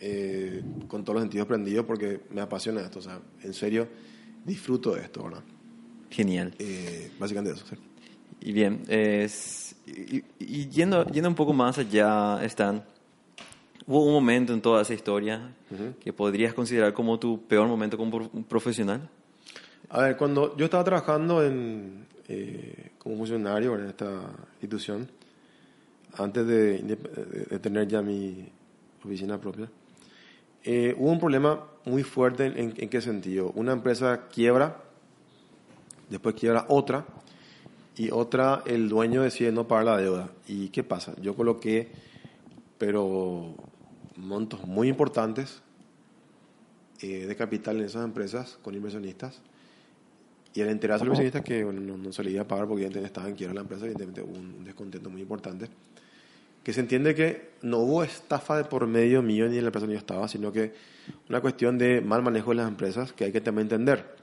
eh, 0.00 0.62
con 0.86 1.04
todos 1.04 1.14
los 1.14 1.22
sentidos 1.22 1.46
prendidos 1.46 1.84
porque 1.84 2.20
me 2.30 2.40
apasiona 2.40 2.80
esto. 2.80 2.98
O 2.98 3.02
sea, 3.02 3.20
en 3.42 3.54
serio, 3.54 3.88
disfruto 4.44 4.94
de 4.94 5.02
esto, 5.02 5.24
¿verdad? 5.24 5.42
Genial. 6.10 6.54
Eh, 6.58 7.10
básicamente 7.18 7.56
eso, 7.56 7.66
sí. 7.66 7.76
Y 8.40 8.52
bien, 8.52 8.82
es, 8.88 9.74
y, 9.86 10.68
yendo, 10.68 11.04
yendo 11.06 11.28
un 11.28 11.34
poco 11.34 11.52
más 11.52 11.78
allá, 11.78 12.38
Stan, 12.44 12.84
¿hubo 13.86 14.04
un 14.04 14.12
momento 14.12 14.52
en 14.52 14.60
toda 14.60 14.82
esa 14.82 14.94
historia 14.94 15.54
que 16.00 16.12
podrías 16.12 16.54
considerar 16.54 16.92
como 16.92 17.18
tu 17.18 17.42
peor 17.46 17.66
momento 17.66 17.96
como 17.96 18.28
profesional? 18.44 19.08
A 19.90 20.02
ver, 20.02 20.16
cuando 20.16 20.56
yo 20.56 20.66
estaba 20.66 20.84
trabajando 20.84 21.44
en, 21.44 22.06
eh, 22.28 22.92
como 22.98 23.16
funcionario 23.16 23.74
en 23.74 23.86
esta 23.86 24.20
institución, 24.52 25.08
antes 26.14 26.46
de, 26.46 26.78
de, 26.82 27.58
tener 27.58 27.88
ya 27.88 28.02
mi 28.02 28.48
oficina 29.04 29.40
propia, 29.40 29.68
eh, 30.70 30.94
hubo 30.98 31.10
un 31.10 31.18
problema 31.18 31.64
muy 31.86 32.02
fuerte 32.02 32.44
en, 32.44 32.74
en, 32.76 32.88
qué 32.90 33.00
sentido. 33.00 33.52
Una 33.54 33.72
empresa 33.72 34.28
quiebra, 34.28 34.76
después 36.10 36.34
quiebra 36.34 36.66
otra, 36.68 37.06
y 37.96 38.10
otra 38.10 38.62
el 38.66 38.90
dueño 38.90 39.22
decide 39.22 39.50
no 39.50 39.66
pagar 39.66 39.86
la 39.86 39.96
deuda. 39.96 40.30
¿Y 40.46 40.68
qué 40.68 40.84
pasa? 40.84 41.14
Yo 41.22 41.34
coloqué, 41.34 41.88
pero 42.76 43.54
montos 44.16 44.66
muy 44.66 44.88
importantes 44.88 45.62
eh, 47.00 47.24
de 47.24 47.34
capital 47.34 47.78
en 47.78 47.84
esas 47.84 48.04
empresas 48.04 48.58
con 48.60 48.74
inversionistas. 48.74 49.40
Y 50.52 50.60
al 50.60 50.68
enterarse 50.68 51.06
los 51.06 51.18
inversionistas 51.18 51.44
que 51.44 51.64
no, 51.64 52.12
se 52.12 52.22
le 52.22 52.32
iba 52.32 52.42
a 52.42 52.46
pagar 52.46 52.66
porque 52.66 52.82
evidentemente 52.82 53.06
estaba 53.06 53.28
en 53.30 53.36
quiebra 53.36 53.54
la 53.54 53.62
empresa, 53.62 53.86
evidentemente 53.86 54.20
hubo 54.20 54.38
un, 54.38 54.64
descontento 54.64 55.08
muy 55.08 55.22
importante. 55.22 55.70
Que 56.68 56.74
se 56.74 56.80
entiende 56.80 57.14
que 57.14 57.52
no 57.62 57.78
hubo 57.78 58.04
estafa 58.04 58.58
de 58.58 58.64
por 58.64 58.86
medio 58.86 59.22
mío 59.22 59.48
ni 59.48 59.56
en 59.56 59.62
la 59.62 59.68
empresa 59.68 59.86
ni 59.86 59.94
yo 59.94 59.98
estaba, 59.98 60.28
sino 60.28 60.52
que 60.52 60.74
una 61.30 61.40
cuestión 61.40 61.78
de 61.78 62.02
mal 62.02 62.20
manejo 62.20 62.50
de 62.50 62.56
las 62.56 62.68
empresas 62.68 63.14
que 63.14 63.24
hay 63.24 63.32
que 63.32 63.40
también 63.40 63.64
entender. 63.64 64.16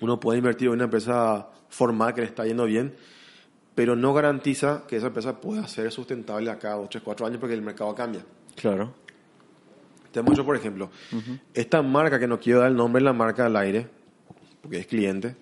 Uno 0.00 0.18
puede 0.18 0.38
invertir 0.38 0.66
en 0.66 0.72
una 0.72 0.84
empresa 0.86 1.48
formal 1.68 2.12
que 2.12 2.22
le 2.22 2.26
está 2.26 2.44
yendo 2.44 2.64
bien, 2.64 2.96
pero 3.76 3.94
no 3.94 4.12
garantiza 4.12 4.82
que 4.88 4.96
esa 4.96 5.06
empresa 5.06 5.40
pueda 5.40 5.68
ser 5.68 5.92
sustentable 5.92 6.50
a 6.50 6.58
cada 6.58 6.74
2, 6.74 6.88
3, 6.90 7.04
4 7.04 7.26
años 7.26 7.38
porque 7.38 7.54
el 7.54 7.62
mercado 7.62 7.94
cambia. 7.94 8.24
Claro. 8.56 8.92
Te 10.10 10.22
muestro, 10.22 10.44
por 10.44 10.56
ejemplo, 10.56 10.90
esta 11.54 11.82
marca 11.82 12.18
que 12.18 12.26
no 12.26 12.40
quiero 12.40 12.62
dar 12.62 12.68
el 12.72 12.76
nombre, 12.76 13.00
la 13.00 13.12
marca 13.12 13.46
al 13.46 13.54
aire, 13.54 13.86
porque 14.60 14.78
es 14.78 14.88
cliente. 14.88 15.36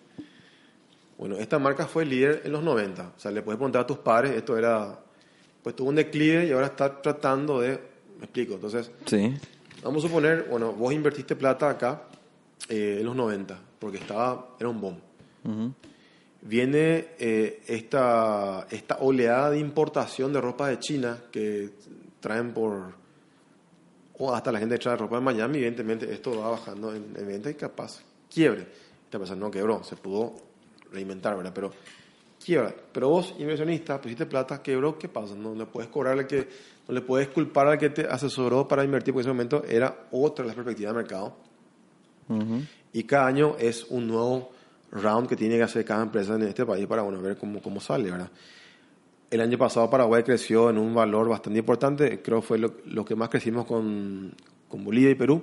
Bueno, 1.17 1.37
esta 1.37 1.59
marca 1.59 1.87
fue 1.87 2.05
líder 2.05 2.43
en 2.45 2.53
los 2.53 2.63
90. 2.63 3.13
O 3.17 3.19
sea, 3.19 3.31
le 3.31 3.41
puedes 3.41 3.57
preguntar 3.57 3.81
a 3.81 3.87
tus 3.87 3.97
padres, 3.97 4.33
esto 4.33 4.59
era, 4.59 4.99
pues 5.63 5.77
tuvo 5.77 5.91
un 5.91 5.97
declive 5.97 6.47
y 6.47 6.53
ahora 6.53 6.67
está 6.67 7.01
tratando 7.01 7.61
de, 7.61 7.79
me 8.19 8.25
explico, 8.25 8.55
entonces, 8.55 8.91
sí. 9.07 9.35
vamos 9.83 10.05
a 10.05 10.09
suponer, 10.09 10.47
bueno, 10.51 10.73
vos 10.73 10.93
invertiste 10.93 11.37
plata 11.37 11.71
acá 11.71 12.03
eh, 12.69 12.99
en 13.01 13.07
los 13.07 13.17
90, 13.17 13.59
porque 13.79 13.99
estaba, 13.99 14.57
era 14.59 14.69
un 14.69 14.81
boom 14.81 15.75
viene 16.43 17.15
eh, 17.19 17.63
esta, 17.67 18.67
esta 18.71 18.99
oleada 19.01 19.51
de 19.51 19.59
importación 19.59 20.33
de 20.33 20.41
ropa 20.41 20.69
de 20.69 20.79
China 20.79 21.19
que 21.31 21.71
traen 22.21 22.53
por, 22.53 22.95
o 24.19 24.35
hasta 24.35 24.53
la 24.53 24.59
gente 24.59 24.79
trae 24.79 24.97
ropa 24.97 25.17
de 25.17 25.23
Miami, 25.23 25.59
evidentemente 25.59 26.13
esto 26.13 26.39
va 26.39 26.51
bajando 26.51 26.95
en, 26.95 27.13
venta 27.15 27.49
y 27.49 27.55
capaz 27.55 28.03
quiebre. 28.33 28.67
Esta 29.05 29.19
persona 29.19 29.41
no 29.41 29.51
quebró, 29.51 29.85
se 29.85 29.97
pudo 29.97 30.35
reinventar, 30.91 31.37
¿verdad? 31.37 31.53
Pero 31.55 31.73
quiebra. 32.43 32.75
Pero 32.93 33.09
vos, 33.09 33.35
inversionista, 33.39 34.01
pusiste 34.01 34.27
plata, 34.27 34.63
quebró, 34.63 34.99
¿qué 34.99 35.09
pasa? 35.09 35.35
No 35.35 35.55
le 35.55 35.67
puedes 35.67 35.91
cobrar 35.91 36.19
al 36.19 36.27
que, 36.27 36.49
no 36.89 36.95
le 36.95 37.01
puedes 37.01 37.29
culpar 37.29 37.67
al 37.67 37.79
que 37.79 37.91
te 37.91 38.07
asesoró 38.07 38.67
para 38.67 38.85
invertir, 38.85 39.15
porque 39.15 39.27
en 39.27 39.31
ese 39.31 39.35
momento 39.35 39.65
era 39.69 40.07
otra 40.11 40.45
la 40.45 40.55
perspectiva 40.55 40.91
de 40.91 40.97
mercado. 40.97 41.37
Y 42.93 43.05
cada 43.05 43.27
año 43.27 43.57
es 43.59 43.85
un 43.91 44.07
nuevo 44.07 44.53
round 44.93 45.29
que 45.29 45.37
tiene 45.37 45.57
que 45.57 45.63
hacer 45.63 45.85
cada 45.85 46.03
empresa 46.03 46.35
en 46.35 46.43
este 46.43 46.65
país 46.65 46.87
para 46.87 47.03
bueno, 47.03 47.21
ver 47.21 47.37
cómo, 47.37 47.61
cómo 47.61 47.81
sale, 47.81 48.11
¿verdad? 48.11 48.31
El 49.31 49.41
año 49.41 49.57
pasado 49.57 49.89
Paraguay 49.89 50.23
creció 50.23 50.69
en 50.69 50.77
un 50.77 50.95
valor 50.95 51.29
bastante 51.29 51.59
importante, 51.59 52.21
creo 52.21 52.41
que 52.41 52.47
fue 52.47 52.59
lo, 52.59 53.05
que 53.05 53.17
más 53.17 53.31
crecimos 53.31 53.65
con, 53.65 54.35
con, 54.69 54.85
Bolivia 54.85 55.11
y 55.11 55.15
Perú. 55.15 55.43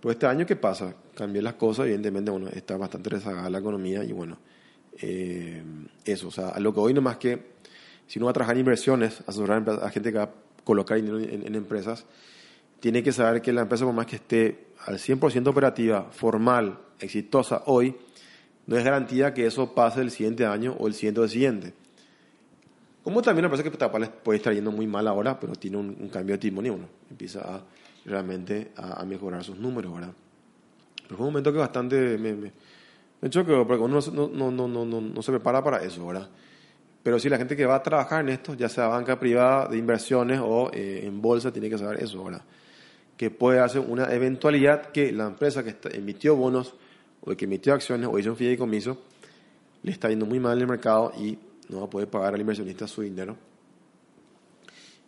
Pero 0.00 0.12
este 0.12 0.26
año, 0.26 0.44
¿qué 0.44 0.56
pasa? 0.56 0.94
Cambié 1.14 1.40
las 1.40 1.54
cosas, 1.54 1.86
evidentemente, 1.86 2.30
bueno, 2.30 2.48
está 2.48 2.76
bastante 2.76 3.08
rezagada 3.08 3.48
la 3.48 3.58
economía 3.58 4.04
y 4.04 4.12
bueno, 4.12 4.36
eh, 5.00 5.62
eso, 6.04 6.28
o 6.28 6.30
sea, 6.30 6.48
a 6.50 6.60
lo 6.60 6.72
que 6.72 6.80
hoy 6.80 6.94
no 6.94 7.02
más 7.02 7.16
que, 7.16 7.56
si 8.06 8.18
uno 8.18 8.26
va 8.26 8.30
a 8.30 8.34
trabajar 8.34 8.56
en 8.56 8.60
inversiones, 8.60 9.22
asesorar 9.26 9.68
a 9.82 9.90
gente 9.90 10.12
que 10.12 10.18
va 10.18 10.24
a 10.24 10.30
colocar 10.64 10.96
dinero 10.96 11.18
en, 11.18 11.46
en 11.46 11.54
empresas, 11.54 12.04
tiene 12.80 13.02
que 13.02 13.12
saber 13.12 13.42
que 13.42 13.52
la 13.52 13.62
empresa, 13.62 13.84
por 13.84 13.94
más 13.94 14.06
que 14.06 14.16
esté 14.16 14.66
al 14.86 14.98
100% 14.98 15.48
operativa, 15.48 16.08
formal, 16.10 16.78
exitosa 17.00 17.62
hoy, 17.66 17.96
no 18.66 18.76
es 18.76 18.84
garantía 18.84 19.32
que 19.32 19.46
eso 19.46 19.74
pase 19.74 20.00
el 20.00 20.10
siguiente 20.10 20.44
año 20.44 20.76
o 20.78 20.86
el 20.86 20.94
siguiente 20.94 21.20
del 21.20 21.30
siguiente. 21.30 21.74
Como 23.02 23.22
también 23.22 23.44
me 23.44 23.48
parece 23.50 23.70
que 23.70 23.76
Tapal 23.76 24.00
les 24.00 24.10
puede 24.10 24.38
estar 24.38 24.52
yendo 24.52 24.72
muy 24.72 24.86
mal 24.88 25.06
ahora, 25.06 25.38
pero 25.38 25.54
tiene 25.54 25.76
un, 25.76 26.08
cambio 26.08 26.34
de 26.34 26.38
timón 26.38 26.66
y 26.66 26.70
uno 26.70 26.88
empieza 27.08 27.40
a, 27.40 27.62
realmente 28.04 28.72
a, 28.74 29.04
mejorar 29.04 29.44
sus 29.44 29.56
números, 29.56 29.94
¿verdad? 29.94 30.12
Pero 31.04 31.16
fue 31.16 31.26
un 31.26 31.32
momento 31.32 31.52
que 31.52 31.58
bastante 31.58 32.18
me, 32.18 32.34
me, 32.34 32.52
me 33.20 33.30
choqueó, 33.30 33.66
porque 33.66 33.82
uno 33.82 33.98
no, 34.12 34.28
no, 34.28 34.50
no, 34.50 34.68
no, 34.68 34.84
no, 34.84 35.00
no 35.00 35.22
se 35.22 35.32
prepara 35.32 35.62
para 35.62 35.82
eso, 35.82 36.06
¿verdad? 36.06 36.28
Pero 37.02 37.18
sí, 37.18 37.28
la 37.28 37.38
gente 37.38 37.56
que 37.56 37.64
va 37.66 37.76
a 37.76 37.82
trabajar 37.82 38.20
en 38.22 38.30
esto, 38.30 38.54
ya 38.54 38.68
sea 38.68 38.88
banca 38.88 39.18
privada 39.18 39.68
de 39.68 39.78
inversiones 39.78 40.40
o 40.42 40.70
eh, 40.72 41.02
en 41.04 41.22
bolsa, 41.22 41.52
tiene 41.52 41.70
que 41.70 41.78
saber 41.78 42.02
eso, 42.02 42.24
¿verdad? 42.24 42.42
Que 43.16 43.30
puede 43.30 43.60
hacer 43.60 43.80
una 43.80 44.12
eventualidad 44.12 44.90
que 44.90 45.12
la 45.12 45.26
empresa 45.26 45.62
que 45.62 45.76
emitió 45.96 46.34
bonos 46.34 46.74
o 47.20 47.34
que 47.36 47.44
emitió 47.44 47.74
acciones 47.74 48.08
o 48.10 48.18
hizo 48.18 48.30
un 48.30 48.36
fideicomiso, 48.36 49.02
le 49.82 49.92
está 49.92 50.08
yendo 50.08 50.26
muy 50.26 50.40
mal 50.40 50.56
en 50.56 50.62
el 50.62 50.66
mercado 50.66 51.12
y 51.16 51.38
no 51.68 51.78
va 51.78 51.86
a 51.86 51.90
poder 51.90 52.08
pagar 52.08 52.34
al 52.34 52.40
inversionista 52.40 52.86
su 52.86 53.02
dinero. 53.02 53.36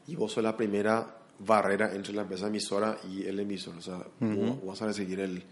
Y 0.07 0.15
vos 0.15 0.33
sos 0.33 0.43
la 0.43 0.57
primera 0.57 1.05
barrera 1.41 1.93
entre 1.95 2.13
la 2.13 2.23
empresa 2.23 2.47
emisora 2.47 2.97
y 3.11 3.25
el 3.25 3.41
emisor. 3.41 3.77
O 3.77 3.83
sea, 3.83 4.07
vos 4.21 4.65
vas 4.65 4.83
a 4.83 4.87
recibir 4.87 5.21
el, 5.21 5.43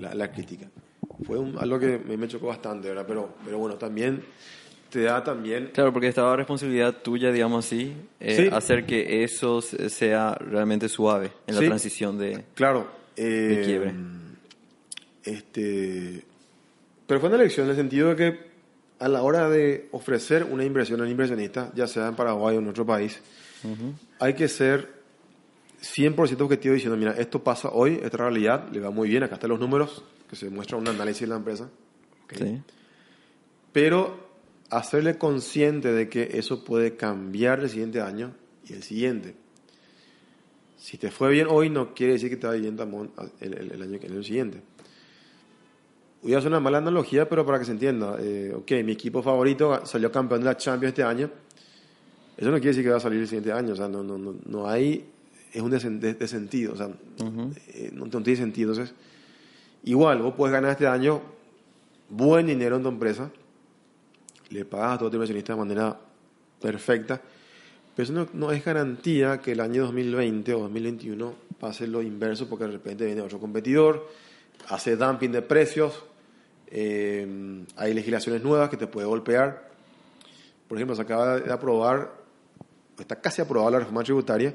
la, 0.00 0.30
crítica. 0.30 0.66
Fue 1.24 1.38
algo 1.58 1.78
que 1.78 1.98
me, 1.98 2.28
chocó 2.28 2.48
bastante, 2.48 2.88
¿verdad? 2.88 3.04
Pero, 3.06 3.34
pero 3.44 3.58
bueno, 3.58 3.76
también 3.76 4.22
te 4.90 5.02
da 5.02 5.22
también... 5.22 5.70
Claro, 5.72 5.92
porque 5.92 6.08
estaba 6.08 6.36
responsabilidad 6.36 7.02
tuya, 7.02 7.32
digamos 7.32 7.66
así, 7.66 7.94
eh, 8.20 8.50
hacer 8.52 8.86
que 8.86 9.24
eso 9.24 9.60
sea 9.60 10.34
realmente 10.34 10.88
suave 10.88 11.32
en 11.46 11.54
la 11.54 11.60
transición 11.62 12.18
de... 12.18 12.44
Claro, 12.54 12.88
de 13.16 13.62
quiebre. 13.64 13.94
Este, 15.24 16.22
pero 17.06 17.20
fue 17.20 17.28
una 17.28 17.38
elección 17.38 17.66
en 17.66 17.70
el 17.70 17.76
sentido 17.76 18.10
de 18.10 18.16
que 18.16 18.46
a 18.98 19.08
la 19.08 19.22
hora 19.22 19.48
de 19.48 19.88
ofrecer 19.92 20.44
una 20.44 20.64
inversión 20.64 21.00
al 21.00 21.10
inversionista, 21.10 21.72
ya 21.74 21.86
sea 21.86 22.08
en 22.08 22.14
Paraguay 22.14 22.56
o 22.56 22.60
en 22.60 22.68
otro 22.68 22.86
país, 22.86 23.20
hay 24.18 24.34
que 24.34 24.48
ser 24.48 24.95
100% 25.94 26.40
objetivo 26.40 26.74
diciendo, 26.74 26.96
mira, 26.96 27.12
esto 27.12 27.42
pasa 27.42 27.70
hoy, 27.70 28.00
esta 28.02 28.18
realidad, 28.18 28.68
le 28.72 28.80
va 28.80 28.90
muy 28.90 29.08
bien, 29.08 29.22
acá 29.22 29.34
están 29.34 29.50
los 29.50 29.60
números, 29.60 30.04
que 30.28 30.36
se 30.36 30.50
muestra 30.50 30.76
un 30.76 30.88
análisis 30.88 31.22
de 31.22 31.26
la 31.28 31.36
empresa. 31.36 31.70
Sí. 32.36 32.60
Pero 33.72 34.26
hacerle 34.70 35.18
consciente 35.18 35.92
de 35.92 36.08
que 36.08 36.30
eso 36.34 36.64
puede 36.64 36.96
cambiar 36.96 37.60
el 37.60 37.70
siguiente 37.70 38.00
año 38.00 38.34
y 38.68 38.72
el 38.72 38.82
siguiente. 38.82 39.34
Si 40.76 40.98
te 40.98 41.10
fue 41.10 41.30
bien 41.30 41.46
hoy, 41.48 41.70
no 41.70 41.94
quiere 41.94 42.14
decir 42.14 42.30
que 42.30 42.36
te 42.36 42.46
va 42.46 42.54
bien 42.54 42.76
el, 43.40 43.54
el, 43.54 43.72
el 43.72 43.82
año, 43.82 43.98
el 44.02 44.12
año 44.12 44.22
siguiente. 44.22 44.62
Voy 46.22 46.34
a 46.34 46.38
hacer 46.38 46.50
una 46.50 46.60
mala 46.60 46.78
analogía, 46.78 47.28
pero 47.28 47.46
para 47.46 47.58
que 47.58 47.64
se 47.64 47.72
entienda. 47.72 48.16
Eh, 48.18 48.52
ok, 48.54 48.72
mi 48.84 48.92
equipo 48.92 49.22
favorito 49.22 49.84
salió 49.86 50.10
campeón 50.10 50.40
de 50.40 50.46
la 50.46 50.56
Champions 50.56 50.90
este 50.90 51.02
año. 51.02 51.30
Eso 52.36 52.50
no 52.50 52.56
quiere 52.56 52.68
decir 52.68 52.82
que 52.82 52.90
va 52.90 52.96
a 52.96 53.00
salir 53.00 53.20
el 53.20 53.28
siguiente 53.28 53.52
año. 53.52 53.72
O 53.72 53.76
sea, 53.76 53.88
no, 53.88 54.02
no, 54.02 54.18
no, 54.18 54.34
no 54.44 54.68
hay. 54.68 55.04
Es 55.56 55.62
un 55.62 55.70
de, 55.70 56.28
sentido. 56.28 56.74
O 56.74 56.76
sea, 56.76 56.90
eh, 57.68 57.90
no, 57.94 58.04
no, 58.04 58.22
tiene 58.22 58.36
sentido. 58.36 58.72
Entonces, 58.72 58.94
igual, 59.84 60.20
vos 60.20 60.34
puedes 60.36 60.52
ganar 60.52 60.72
este 60.72 60.86
año 60.86 61.22
buen 62.10 62.46
dinero 62.46 62.76
en 62.76 62.82
tu 62.82 62.90
empresa. 62.90 63.30
Le 64.50 64.66
pagas 64.66 64.96
a 64.96 64.98
todo 64.98 65.08
tu 65.08 65.16
inversionista 65.16 65.54
de 65.54 65.58
manera 65.58 65.98
perfecta. 66.60 67.22
Pero 67.94 68.04
eso 68.04 68.12
no, 68.12 68.28
no, 68.34 68.52
es 68.52 68.62
garantía 68.62 69.40
que 69.40 69.52
el 69.52 69.60
año 69.60 69.84
2020 69.84 70.52
o 70.52 70.58
2021 70.60 71.34
pase 71.58 71.86
lo 71.86 72.02
inverso 72.02 72.50
porque 72.50 72.66
de 72.66 72.72
repente 72.72 73.06
viene 73.06 73.22
otro 73.22 73.40
competidor, 73.40 74.06
hace 74.68 74.94
dumping 74.94 75.32
de 75.32 75.40
precios, 75.40 76.04
eh, 76.66 77.64
hay 77.76 77.94
legislaciones 77.94 78.42
nuevas 78.42 78.68
que 78.68 78.76
te 78.76 78.86
puede 78.86 79.06
golpear. 79.06 79.70
Por 80.68 80.76
ejemplo, 80.76 80.94
se 80.94 81.00
acaba 81.00 81.40
de 81.40 81.50
aprobar, 81.50 82.12
está 82.98 83.16
casi 83.22 83.40
aprobada 83.40 83.70
la 83.70 83.78
reforma 83.78 84.02
tributaria, 84.02 84.54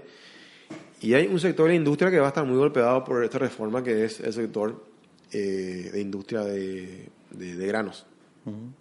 y 1.01 1.13
hay 1.13 1.27
un 1.27 1.39
sector 1.39 1.65
de 1.65 1.73
la 1.73 1.75
industria 1.75 2.09
que 2.09 2.19
va 2.19 2.27
a 2.27 2.29
estar 2.29 2.45
muy 2.45 2.57
golpeado 2.57 3.03
por 3.03 3.23
esta 3.23 3.39
reforma, 3.39 3.83
que 3.83 4.05
es 4.05 4.19
el 4.19 4.31
sector 4.33 4.85
eh, 5.31 5.89
de 5.91 5.99
industria 5.99 6.41
de, 6.41 7.09
de, 7.31 7.55
de 7.55 7.67
granos, 7.67 8.05
uh 8.45 8.51
-huh. 8.51 8.71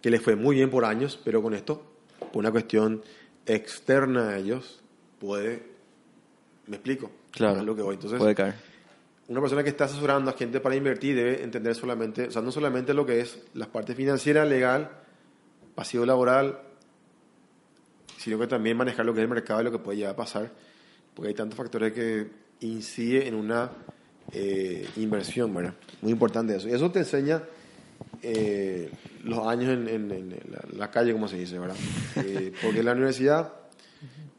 que 0.00 0.10
les 0.10 0.20
fue 0.20 0.34
muy 0.34 0.56
bien 0.56 0.70
por 0.70 0.84
años, 0.84 1.20
pero 1.24 1.42
con 1.42 1.54
esto, 1.54 1.82
por 2.18 2.40
una 2.40 2.50
cuestión 2.50 3.02
externa 3.46 4.30
a 4.30 4.38
ellos, 4.38 4.82
puede, 5.20 5.62
me 6.66 6.76
explico, 6.76 7.10
claro, 7.30 7.62
lo 7.62 7.76
que 7.76 7.82
voy. 7.82 7.94
Entonces, 7.94 8.18
puede 8.18 8.34
caer 8.34 8.72
una 9.28 9.40
persona 9.40 9.62
que 9.62 9.70
está 9.70 9.84
asesorando 9.84 10.30
a 10.30 10.34
gente 10.34 10.60
para 10.60 10.74
invertir 10.74 11.16
debe 11.16 11.42
entender 11.42 11.74
solamente, 11.74 12.28
o 12.28 12.30
sea, 12.30 12.42
no 12.42 12.52
solamente 12.52 12.92
lo 12.92 13.06
que 13.06 13.20
es 13.20 13.38
la 13.54 13.66
parte 13.66 13.94
financiera, 13.94 14.44
legal, 14.44 14.90
pasivo 15.74 16.04
laboral, 16.04 16.58
sino 18.18 18.38
que 18.38 18.46
también 18.46 18.76
manejar 18.76 19.06
lo 19.06 19.14
que 19.14 19.20
es 19.20 19.24
el 19.24 19.30
mercado 19.30 19.60
y 19.60 19.64
lo 19.64 19.72
que 19.72 19.78
puede 19.78 19.98
llegar 19.98 20.12
a 20.12 20.16
pasar, 20.16 20.50
porque 21.14 21.28
hay 21.28 21.34
tantos 21.34 21.56
factores 21.56 21.92
que 21.92 22.28
inciden 22.60 23.28
en 23.28 23.34
una 23.34 23.70
eh, 24.32 24.88
inversión, 24.96 25.54
¿verdad? 25.54 25.74
Muy 26.00 26.12
importante 26.12 26.56
eso. 26.56 26.68
Y 26.68 26.72
eso 26.72 26.90
te 26.90 27.00
enseña 27.00 27.42
eh, 28.22 28.90
los 29.24 29.46
años 29.46 29.70
en, 29.70 29.88
en, 29.88 30.10
en 30.10 30.30
la, 30.50 30.60
la, 30.76 30.90
calle, 30.90 31.12
como 31.12 31.28
se 31.28 31.36
dice, 31.36 31.58
¿verdad? 31.58 31.76
Eh, 32.16 32.52
porque 32.62 32.82
la 32.82 32.92
universidad 32.92 33.52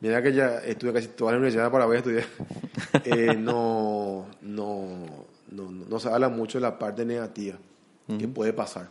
Mira 0.04 0.22
que 0.22 0.34
ya 0.34 0.58
estuve 0.58 0.92
casi 0.92 1.08
toda 1.08 1.32
la 1.32 1.38
universidad 1.38 1.64
de 1.64 1.72
Paraguay, 1.72 2.00
estudié. 2.00 2.26
Eh, 3.06 3.36
no, 3.38 4.28
no, 4.42 5.06
no, 5.50 5.72
no, 5.72 6.00
se 6.00 6.10
habla 6.10 6.28
mucho 6.28 6.58
de 6.58 6.62
la 6.64 6.78
parte 6.78 7.06
negativa 7.06 7.58
uh 8.08 8.12
-huh. 8.12 8.20
que 8.20 8.28
puede 8.28 8.52
pasar. 8.52 8.90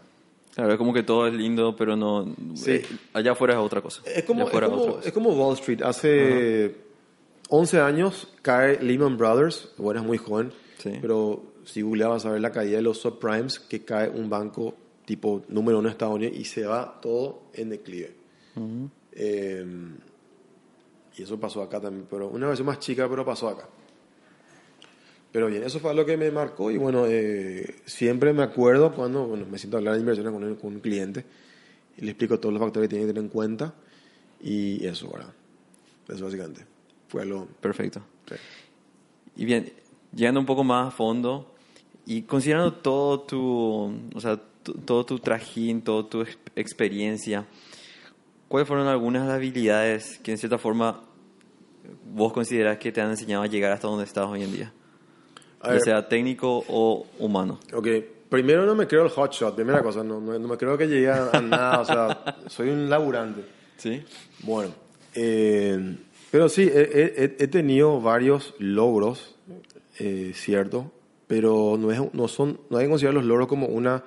Claro, 0.54 0.72
es 0.72 0.78
como 0.78 0.94
que 0.94 1.02
todo 1.02 1.26
es 1.26 1.34
lindo, 1.34 1.76
pero 1.76 1.96
no. 1.96 2.34
Sí. 2.54 2.72
Eh, 2.72 2.86
allá 3.12 3.32
afuera 3.32 3.54
es 3.54 3.60
otra 3.60 3.82
cosa. 3.82 4.00
Es 4.06 4.24
como, 4.24 4.48
es 4.48 4.50
como, 4.50 4.98
es 5.04 5.12
como, 5.12 5.30
Wall 5.30 5.54
Street. 5.54 5.82
Hace. 5.82 6.74
11 7.54 7.80
años 7.80 8.28
cae 8.40 8.82
Lehman 8.82 9.18
Brothers. 9.18 9.68
Bueno, 9.76 10.00
es 10.00 10.06
muy 10.06 10.16
joven. 10.16 10.52
Sí. 10.78 10.92
Pero 11.02 11.52
si 11.64 11.82
googleabas 11.82 12.24
a 12.24 12.30
ver 12.30 12.40
la 12.40 12.50
caída 12.50 12.76
de 12.76 12.82
los 12.82 12.96
subprimes, 12.96 13.58
que 13.58 13.84
cae 13.84 14.08
un 14.08 14.30
banco 14.30 14.74
tipo 15.04 15.42
número 15.48 15.78
uno 15.78 15.88
de 15.88 15.92
Estados 15.92 16.14
Unidos 16.14 16.34
y 16.34 16.46
se 16.46 16.64
va 16.64 16.98
todo 17.02 17.42
en 17.52 17.68
declive. 17.68 18.14
Uh 18.56 18.60
-huh. 18.60 18.90
eh, 19.12 19.66
y 21.18 21.22
eso 21.22 21.38
pasó 21.38 21.62
acá 21.62 21.78
también, 21.78 22.06
pero 22.08 22.28
una 22.28 22.46
versión 22.46 22.66
más 22.66 22.78
chica, 22.78 23.06
pero 23.06 23.22
pasó 23.22 23.48
acá. 23.48 23.68
Pero 25.30 25.48
bien, 25.48 25.62
eso 25.62 25.78
fue 25.78 25.94
lo 25.94 26.06
que 26.06 26.16
me 26.16 26.30
marcó 26.30 26.70
y 26.70 26.78
bueno, 26.78 27.04
eh, 27.06 27.82
siempre 27.84 28.32
me 28.32 28.44
acuerdo 28.44 28.94
cuando 28.94 29.26
bueno, 29.26 29.44
me 29.44 29.58
siento 29.58 29.76
a 29.76 29.80
hablar 29.80 29.94
de 29.94 30.00
inversiones 30.00 30.32
con, 30.32 30.54
con 30.56 30.74
un 30.76 30.80
cliente 30.80 31.26
y 31.98 32.04
le 32.06 32.12
explico 32.12 32.40
todos 32.40 32.54
los 32.54 32.62
factores 32.62 32.88
que 32.88 32.96
tiene 32.96 33.06
que 33.06 33.12
tener 33.12 33.24
en 33.24 33.30
cuenta 33.30 33.74
y 34.40 34.86
eso, 34.86 35.10
¿verdad? 35.12 35.34
Eso 36.08 36.24
básicamente 36.24 36.71
fue 37.12 37.26
lo... 37.26 37.44
Perfecto. 37.60 38.00
Sí. 38.26 38.34
Y 39.36 39.44
bien, 39.44 39.70
llegando 40.14 40.40
un 40.40 40.46
poco 40.46 40.64
más 40.64 40.88
a 40.88 40.90
fondo 40.90 41.54
y 42.06 42.22
considerando 42.22 42.72
todo 42.72 43.20
tu, 43.20 43.92
o 44.14 44.20
sea, 44.20 44.40
todo 44.86 45.04
tu 45.04 45.18
trajín, 45.18 45.82
toda 45.82 46.08
tu 46.08 46.24
experiencia, 46.56 47.44
¿cuáles 48.48 48.66
fueron 48.66 48.86
algunas 48.86 49.28
habilidades 49.28 50.18
que 50.22 50.30
en 50.30 50.38
cierta 50.38 50.56
forma 50.56 51.02
vos 52.14 52.32
consideras 52.32 52.78
que 52.78 52.90
te 52.90 53.02
han 53.02 53.10
enseñado 53.10 53.42
a 53.42 53.46
llegar 53.46 53.72
hasta 53.72 53.88
donde 53.88 54.04
estás 54.04 54.26
hoy 54.26 54.42
en 54.42 54.52
día? 54.52 54.72
Ya 55.62 55.80
sea 55.80 56.08
técnico 56.08 56.64
o 56.66 57.06
humano. 57.18 57.60
Ok, 57.74 57.88
primero 58.30 58.64
no 58.64 58.74
me 58.74 58.86
creo 58.86 59.04
el 59.04 59.10
hotshot, 59.10 59.54
primera 59.54 59.82
cosa, 59.82 60.02
no, 60.02 60.18
no, 60.18 60.38
no 60.38 60.48
me 60.48 60.56
creo 60.56 60.78
que 60.78 60.86
llegue 60.86 61.10
a, 61.10 61.28
a 61.30 61.40
nada, 61.42 61.80
o 61.80 61.84
sea, 61.84 62.36
soy 62.46 62.70
un 62.70 62.88
laburante. 62.88 63.44
Sí. 63.76 64.02
Bueno, 64.40 64.72
eh, 65.14 65.96
pero 66.32 66.48
sí, 66.48 66.62
he, 66.62 66.80
he, 66.80 67.24
he, 67.44 67.46
tenido 67.46 68.00
varios 68.00 68.54
logros, 68.58 69.36
eh, 69.98 70.32
cierto, 70.34 70.90
pero 71.26 71.76
no, 71.78 71.92
es, 71.92 72.00
no, 72.14 72.26
son, 72.26 72.58
no 72.70 72.78
hay 72.78 72.86
que 72.86 72.90
considerar 72.90 73.16
los 73.16 73.26
logros 73.26 73.48
como 73.48 73.66
una 73.66 74.02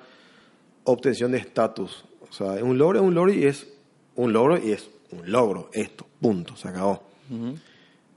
obtención 0.85 1.31
de 1.33 1.37
estatus. 1.37 2.03
O 2.27 2.33
sea, 2.33 2.63
un 2.63 2.79
logro 2.79 2.97
es 2.97 3.05
un 3.05 3.13
logro 3.13 3.31
y 3.31 3.45
es 3.45 3.67
un 4.15 4.33
logro 4.33 4.57
y 4.57 4.71
es 4.71 4.89
un 5.11 5.31
logro, 5.31 5.69
esto, 5.71 6.07
punto, 6.19 6.55
se 6.55 6.67
acabó. 6.67 7.03
Uh 7.29 7.35
-huh. 7.35 7.59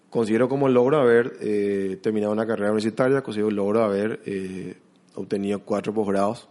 Considero 0.08 0.48
como 0.48 0.70
logro 0.70 0.98
haber 1.00 1.36
eh, 1.42 1.98
terminado 2.02 2.32
una 2.32 2.46
carrera 2.46 2.70
universitaria, 2.70 3.20
considero 3.20 3.50
logro 3.50 3.84
haber 3.84 4.22
eh, 4.24 4.74
obtenido 5.16 5.58
cuatro 5.58 5.92
posgrados 5.92 6.48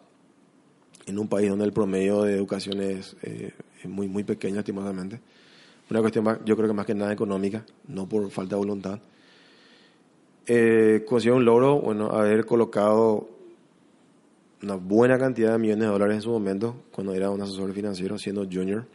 en 1.08 1.17
un 1.17 1.28
país 1.28 1.50
donde 1.50 1.65
el 1.65 1.74
promedio 1.74 2.22
de 2.22 2.36
educación 2.36 2.82
es, 2.82 3.17
eh, 3.24 3.52
es 3.82 3.89
muy, 3.89 4.08
muy 4.08 4.24
pequeño, 4.24 4.58
lastimosamente. 4.58 5.22
Una 5.89 6.02
cuestión, 6.02 6.26
más, 6.26 6.39
yo 6.45 6.56
creo 6.56 6.67
que 6.67 6.73
más 6.73 6.86
que 6.86 6.93
nada 6.93 7.13
económica, 7.13 7.65
no 7.88 8.08
por 8.08 8.30
falta 8.30 8.56
de 8.56 8.60
voluntad. 8.60 9.00
considero 11.08 11.38
un 11.38 11.45
logro, 11.45 11.80
bueno, 11.80 12.10
haber 12.12 12.45
colocado 12.45 13.30
una 14.62 14.76
buena 14.76 15.17
cantidad 15.17 15.54
de 15.54 15.60
millones 15.60 15.86
de 15.86 15.91
dólares 15.91 16.15
en 16.15 16.21
su 16.21 16.32
momento, 16.32 16.76
cuando 16.91 17.13
era 17.13 17.30
un 17.30 17.41
asesor 17.41 17.71
financiero, 17.73 18.17
siendo 18.17 18.45
junior 18.45 18.86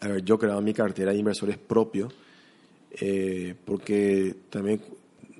a 0.00 0.08
ver, 0.08 0.24
yo 0.24 0.38
creaba 0.38 0.60
mi 0.60 0.72
cartera 0.72 1.12
de 1.12 1.18
inversores 1.18 1.58
propio, 1.58 2.08
eh, 3.00 3.54
porque 3.64 4.34
también 4.50 4.80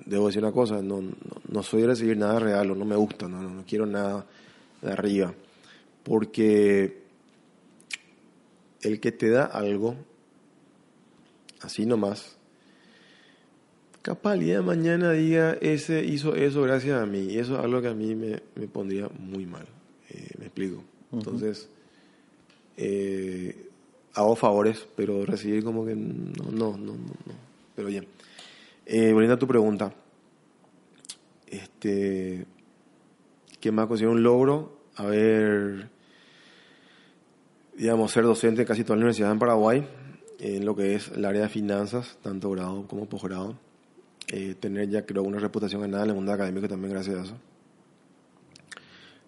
debo 0.05 0.27
decir 0.27 0.43
una 0.43 0.51
cosa, 0.51 0.81
no, 0.81 1.01
no, 1.01 1.11
no, 1.49 1.63
soy 1.63 1.81
de 1.81 1.87
recibir 1.87 2.17
nada 2.17 2.39
real, 2.39 2.71
o 2.71 2.75
no 2.75 2.85
me 2.85 2.95
gusta, 2.95 3.27
no, 3.27 3.41
no, 3.41 3.63
quiero 3.65 3.85
nada 3.85 4.25
de 4.81 4.91
arriba, 4.91 5.33
porque 6.03 7.03
el 8.81 8.99
que 8.99 9.11
te 9.11 9.29
da 9.29 9.45
algo, 9.45 9.95
así 11.61 11.85
nomás, 11.85 12.37
capaz 14.01 14.33
el 14.35 14.39
día 14.41 14.55
de 14.55 14.61
mañana 14.61 15.11
diga, 15.11 15.57
ese 15.61 16.03
hizo 16.03 16.35
eso 16.35 16.61
gracias 16.63 17.01
a 17.01 17.05
mí, 17.05 17.27
y 17.31 17.39
eso 17.39 17.57
es 17.57 17.63
algo 17.63 17.81
que 17.81 17.89
a 17.89 17.93
mí 17.93 18.15
me, 18.15 18.41
me 18.55 18.67
pondría 18.67 19.09
muy 19.19 19.45
mal, 19.45 19.65
eh, 20.09 20.29
me 20.37 20.45
explico. 20.45 20.77
Uh 21.11 21.15
-huh. 21.15 21.19
Entonces, 21.19 21.69
eh, 22.77 23.69
hago 24.13 24.35
favores, 24.35 24.87
pero 24.95 25.25
recibir 25.25 25.63
como 25.63 25.85
que 25.85 25.95
no, 25.95 26.51
no, 26.51 26.77
no, 26.77 26.93
no. 26.93 27.33
Pero 27.75 27.87
bien. 27.87 28.07
Eh, 28.85 29.11
volviendo 29.11 29.35
a 29.35 29.39
tu 29.39 29.47
pregunta, 29.47 29.93
este, 31.47 32.45
¿qué 33.59 33.71
más 33.71 33.87
considero 33.87 34.13
un 34.13 34.23
logro? 34.23 34.79
A 34.95 35.05
ver, 35.05 35.89
digamos, 37.77 38.11
ser 38.11 38.23
docente 38.23 38.61
en 38.61 38.67
casi 38.67 38.83
toda 38.83 38.95
la 38.95 39.01
universidad 39.01 39.31
en 39.31 39.39
Paraguay, 39.39 39.87
en 40.39 40.65
lo 40.65 40.75
que 40.75 40.95
es 40.95 41.09
el 41.09 41.25
área 41.25 41.43
de 41.43 41.49
finanzas, 41.49 42.17
tanto 42.21 42.49
grado 42.51 42.87
como 42.87 43.07
posgrado. 43.07 43.57
Eh, 44.31 44.55
tener 44.59 44.89
ya 44.89 45.05
creo 45.05 45.23
una 45.23 45.39
reputación 45.39 45.81
ganada 45.81 46.03
en 46.03 46.09
el 46.11 46.15
mundo 46.15 46.31
académico 46.31 46.67
también 46.67 46.93
gracias 46.93 47.17
a 47.17 47.23
eso. 47.23 47.37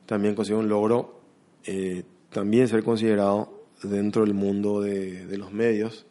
También 0.05 0.35
considero 0.35 0.59
un 0.59 0.69
logro 0.69 1.21
eh, 1.65 2.03
también 2.31 2.67
ser 2.67 2.83
considerado 2.83 3.65
dentro 3.83 4.23
del 4.23 4.33
mundo 4.33 4.81
de, 4.81 5.25
de 5.25 5.37
los 5.37 5.51
medios 5.51 6.05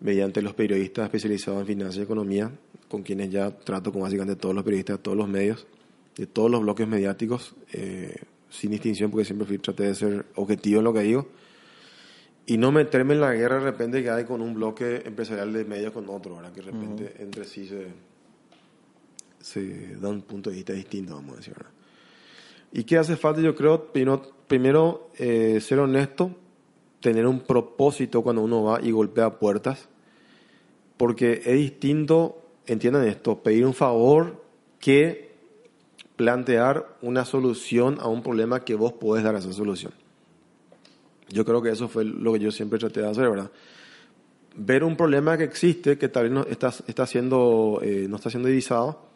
mediante 0.00 0.42
los 0.42 0.54
periodistas 0.54 1.04
especializados 1.04 1.60
en 1.60 1.66
finanzas 1.66 1.96
y 1.96 2.02
economía, 2.02 2.52
con 2.88 3.02
quienes 3.02 3.30
ya 3.30 3.50
trato 3.50 3.92
con 3.92 4.02
básicamente 4.02 4.36
todos 4.36 4.54
los 4.54 4.64
periodistas 4.64 4.98
de 4.98 5.02
todos 5.02 5.16
los 5.16 5.28
medios, 5.28 5.66
de 6.16 6.26
todos 6.26 6.50
los 6.50 6.60
bloques 6.60 6.86
mediáticos, 6.86 7.54
eh, 7.72 8.16
sin 8.48 8.70
distinción, 8.70 9.10
porque 9.10 9.24
siempre 9.24 9.46
fui, 9.46 9.58
traté 9.58 9.84
de 9.84 9.94
ser 9.94 10.26
objetivo 10.36 10.78
en 10.78 10.84
lo 10.84 10.92
que 10.92 11.00
digo, 11.00 11.28
y 12.48 12.56
no 12.56 12.72
meterme 12.72 13.12
en 13.12 13.20
la 13.20 13.34
guerra 13.34 13.56
de 13.56 13.64
repente 13.64 14.02
que 14.02 14.08
hay 14.08 14.24
con 14.24 14.40
un 14.40 14.54
bloque 14.54 15.02
empresarial 15.04 15.52
de 15.52 15.66
medios 15.66 15.92
con 15.92 16.08
otro, 16.08 16.36
¿verdad? 16.36 16.50
que 16.50 16.62
de 16.62 16.70
repente 16.70 17.14
entre 17.18 17.44
sí 17.44 17.68
se, 17.68 17.88
se 19.38 19.96
da 19.96 20.08
un 20.08 20.22
punto 20.22 20.48
de 20.48 20.56
vista 20.56 20.72
distinto, 20.72 21.14
vamos 21.14 21.34
a 21.34 21.36
decir. 21.36 21.52
¿verdad? 21.52 21.70
¿Y 22.72 22.84
qué 22.84 22.96
hace 22.96 23.16
falta? 23.16 23.42
Yo 23.42 23.54
creo, 23.54 23.92
primero, 23.92 25.10
eh, 25.18 25.60
ser 25.60 25.78
honesto, 25.78 26.30
tener 27.00 27.26
un 27.26 27.40
propósito 27.40 28.22
cuando 28.22 28.40
uno 28.40 28.62
va 28.62 28.80
y 28.80 28.92
golpea 28.92 29.38
puertas, 29.38 29.90
porque 30.96 31.42
es 31.44 31.54
distinto, 31.54 32.40
entiendan 32.66 33.06
esto, 33.06 33.42
pedir 33.42 33.66
un 33.66 33.74
favor 33.74 34.42
que 34.80 35.34
plantear 36.16 36.96
una 37.02 37.26
solución 37.26 37.98
a 38.00 38.08
un 38.08 38.22
problema 38.22 38.64
que 38.64 38.74
vos 38.74 38.94
podés 38.94 39.22
dar 39.22 39.34
esa 39.34 39.52
solución. 39.52 39.92
Yo 41.28 41.44
creo 41.44 41.62
que 41.62 41.70
eso 41.70 41.88
fue 41.88 42.04
lo 42.04 42.32
que 42.32 42.40
yo 42.40 42.50
siempre 42.50 42.78
traté 42.78 43.00
de 43.00 43.08
hacer, 43.08 43.28
¿verdad? 43.28 43.50
Ver 44.56 44.82
un 44.84 44.96
problema 44.96 45.36
que 45.36 45.44
existe, 45.44 45.98
que 45.98 46.08
tal 46.08 46.24
vez 46.24 46.32
no 46.32 46.42
está, 46.44 46.72
está 46.86 47.06
siendo, 47.06 47.80
eh, 47.82 48.06
no 48.08 48.16
está 48.16 48.30
siendo 48.30 48.48
divisado, 48.48 49.08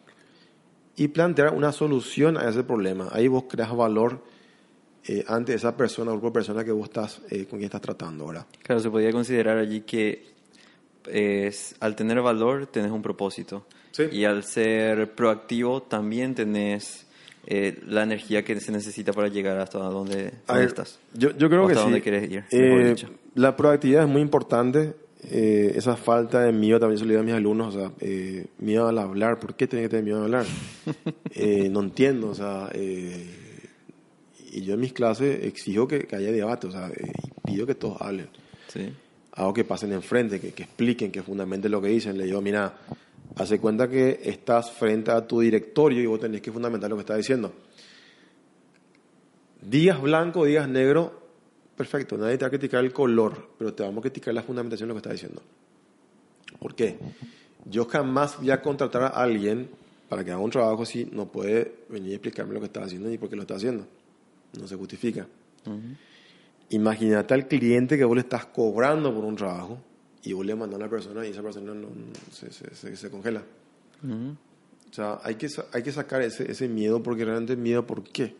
y 0.95 1.07
plantear 1.07 1.53
una 1.53 1.71
solución 1.71 2.37
a 2.37 2.47
ese 2.49 2.63
problema. 2.63 3.09
Ahí 3.11 3.27
vos 3.27 3.45
creas 3.49 3.75
valor 3.75 4.23
eh, 5.05 5.25
ante 5.27 5.53
esa 5.53 5.75
persona, 5.75 6.11
grupo 6.11 6.27
de 6.27 6.33
personas 6.33 6.63
que 6.63 6.71
vos 6.71 6.85
estás, 6.85 7.21
eh, 7.29 7.45
con 7.45 7.59
quien 7.59 7.63
estás 7.63 7.81
tratando, 7.81 8.27
¿verdad? 8.27 8.45
Claro, 8.61 8.79
se 8.79 8.89
podría 8.89 9.11
considerar 9.11 9.57
allí 9.57 9.81
que 9.81 10.33
es, 11.09 11.75
al 11.79 11.95
tener 11.95 12.21
valor 12.21 12.67
tenés 12.67 12.91
un 12.91 13.01
propósito. 13.01 13.65
Sí. 13.91 14.03
Y 14.11 14.25
al 14.25 14.43
ser 14.43 15.13
proactivo 15.13 15.83
también 15.83 16.35
tenés 16.35 17.05
eh, 17.45 17.79
la 17.87 18.03
energía 18.03 18.43
que 18.43 18.59
se 18.59 18.71
necesita 18.71 19.11
para 19.13 19.27
llegar 19.27 19.57
hasta 19.59 19.79
donde, 19.79 20.15
A 20.47 20.53
donde 20.53 20.59
ver, 20.59 20.67
estás. 20.67 20.99
Yo, 21.13 21.31
yo 21.37 21.49
creo 21.49 21.63
O 21.63 21.67
que 21.67 21.73
hasta 21.73 21.83
sí. 21.85 21.89
dónde 21.91 22.01
querés 22.01 22.29
ir, 22.31 22.43
Eh, 22.51 22.95
la 23.35 23.55
proactividad 23.55 24.03
es 24.03 24.09
muy 24.09 24.21
importante. 24.21 24.93
Eh, 25.29 25.73
esa 25.77 25.95
falta 25.95 26.41
de 26.41 26.51
miedo 26.51 26.79
también 26.79 26.99
se 26.99 27.05
lo 27.05 27.11
digo 27.11 27.21
a 27.21 27.25
mis 27.25 27.33
alumnos. 27.33 27.75
O 27.75 27.79
sea, 27.79 27.91
eh, 28.01 28.45
miedo 28.59 28.87
al 28.87 28.97
hablar. 28.97 29.39
¿Por 29.39 29.55
qué 29.55 29.67
tienen 29.67 29.85
que 29.85 29.89
tener 29.89 30.03
miedo 30.03 30.17
al 30.19 30.23
hablar? 30.25 30.45
Eh, 31.35 31.67
no 31.69 31.79
entiendo. 31.81 32.29
O 32.29 32.35
sea, 32.35 32.69
eh, 32.73 33.25
y 34.51 34.61
yo 34.61 34.75
en 34.75 34.79
mis 34.81 34.93
clases 34.93 35.43
exijo 35.45 35.87
que, 35.87 36.01
que 36.01 36.15
haya 36.15 36.31
debate. 36.31 36.67
O 36.67 36.71
sea, 36.71 36.87
eh, 36.89 37.11
pido 37.45 37.65
que 37.65 37.73
todos 37.75 37.99
hablen. 38.01 38.27
Sí. 38.67 38.93
Hago 39.31 39.53
que 39.53 39.63
pasen 39.63 39.93
enfrente, 39.93 40.39
que, 40.39 40.51
que 40.51 40.63
expliquen, 40.63 41.11
que 41.11 41.23
fundamenten 41.23 41.71
lo 41.71 41.81
que 41.81 41.87
dicen. 41.87 42.17
Le 42.17 42.25
digo, 42.25 42.39
mira, 42.41 42.73
hace 43.35 43.59
cuenta 43.59 43.89
que 43.89 44.19
estás 44.23 44.71
frente 44.71 45.11
a 45.11 45.25
tu 45.25 45.39
directorio 45.39 46.01
y 46.01 46.05
vos 46.05 46.19
tenés 46.19 46.41
que 46.41 46.51
fundamentar 46.51 46.89
lo 46.89 46.95
que 46.95 47.01
estás 47.01 47.17
diciendo. 47.17 47.53
Días 49.61 50.01
blanco, 50.01 50.45
días 50.45 50.67
negro, 50.67 51.21
perfecto, 51.75 52.17
nadie 52.17 52.37
te 52.37 52.43
va 52.43 52.47
a 52.47 52.51
criticar 52.51 52.83
el 52.83 52.91
color, 52.91 53.49
pero 53.57 53.73
te 53.73 53.83
vamos 53.83 53.99
a 53.99 54.01
criticar 54.01 54.33
la 54.33 54.43
fundamentación 54.43 54.87
de 54.87 54.93
lo 54.93 54.95
que 54.95 54.99
estás 54.99 55.13
diciendo. 55.13 55.41
¿Por 56.59 56.75
qué? 56.75 56.97
Yo 57.65 57.85
jamás 57.85 58.37
voy 58.37 58.51
a 58.51 58.61
contratar 58.61 59.03
a 59.03 59.07
alguien 59.07 59.69
para 60.09 60.23
que 60.23 60.31
haga 60.31 60.41
un 60.41 60.51
trabajo 60.51 60.83
así, 60.83 61.09
no 61.11 61.25
puede 61.27 61.73
venir 61.89 62.11
y 62.11 62.13
explicarme 62.13 62.53
lo 62.53 62.59
que 62.59 62.67
está 62.67 62.83
haciendo 62.83 63.09
ni 63.09 63.17
por 63.17 63.29
qué 63.29 63.35
lo 63.35 63.41
está 63.43 63.55
haciendo. 63.55 63.87
No 64.59 64.67
se 64.67 64.75
justifica. 64.75 65.25
Imagínate 66.69 67.33
al 67.33 67.47
cliente 67.47 67.97
que 67.97 68.03
vos 68.03 68.15
le 68.15 68.21
estás 68.21 68.45
cobrando 68.45 69.13
por 69.13 69.23
un 69.23 69.35
trabajo 69.35 69.79
y 70.23 70.33
vos 70.33 70.45
le 70.45 70.55
mandas 70.55 70.75
a 70.79 70.83
una 70.83 70.89
persona 70.89 71.25
y 71.27 71.31
esa 71.31 71.41
persona 71.43 71.73
no, 71.73 71.87
se, 72.31 72.51
se- 72.51 72.73
se- 72.75 72.95
se 72.95 73.09
congela. 73.11 73.43
Ujú. 74.03 74.35
O 74.89 74.93
sea, 74.93 75.19
hay 75.23 75.35
que, 75.35 75.47
hay 75.73 75.83
que 75.83 75.91
sacar 75.91 76.21
ese, 76.21 76.49
ese 76.51 76.67
miedo 76.67 77.01
porque 77.03 77.25
realmente 77.25 77.55
miedo, 77.55 77.85
¿por 77.85 78.03
qué? 78.03 78.35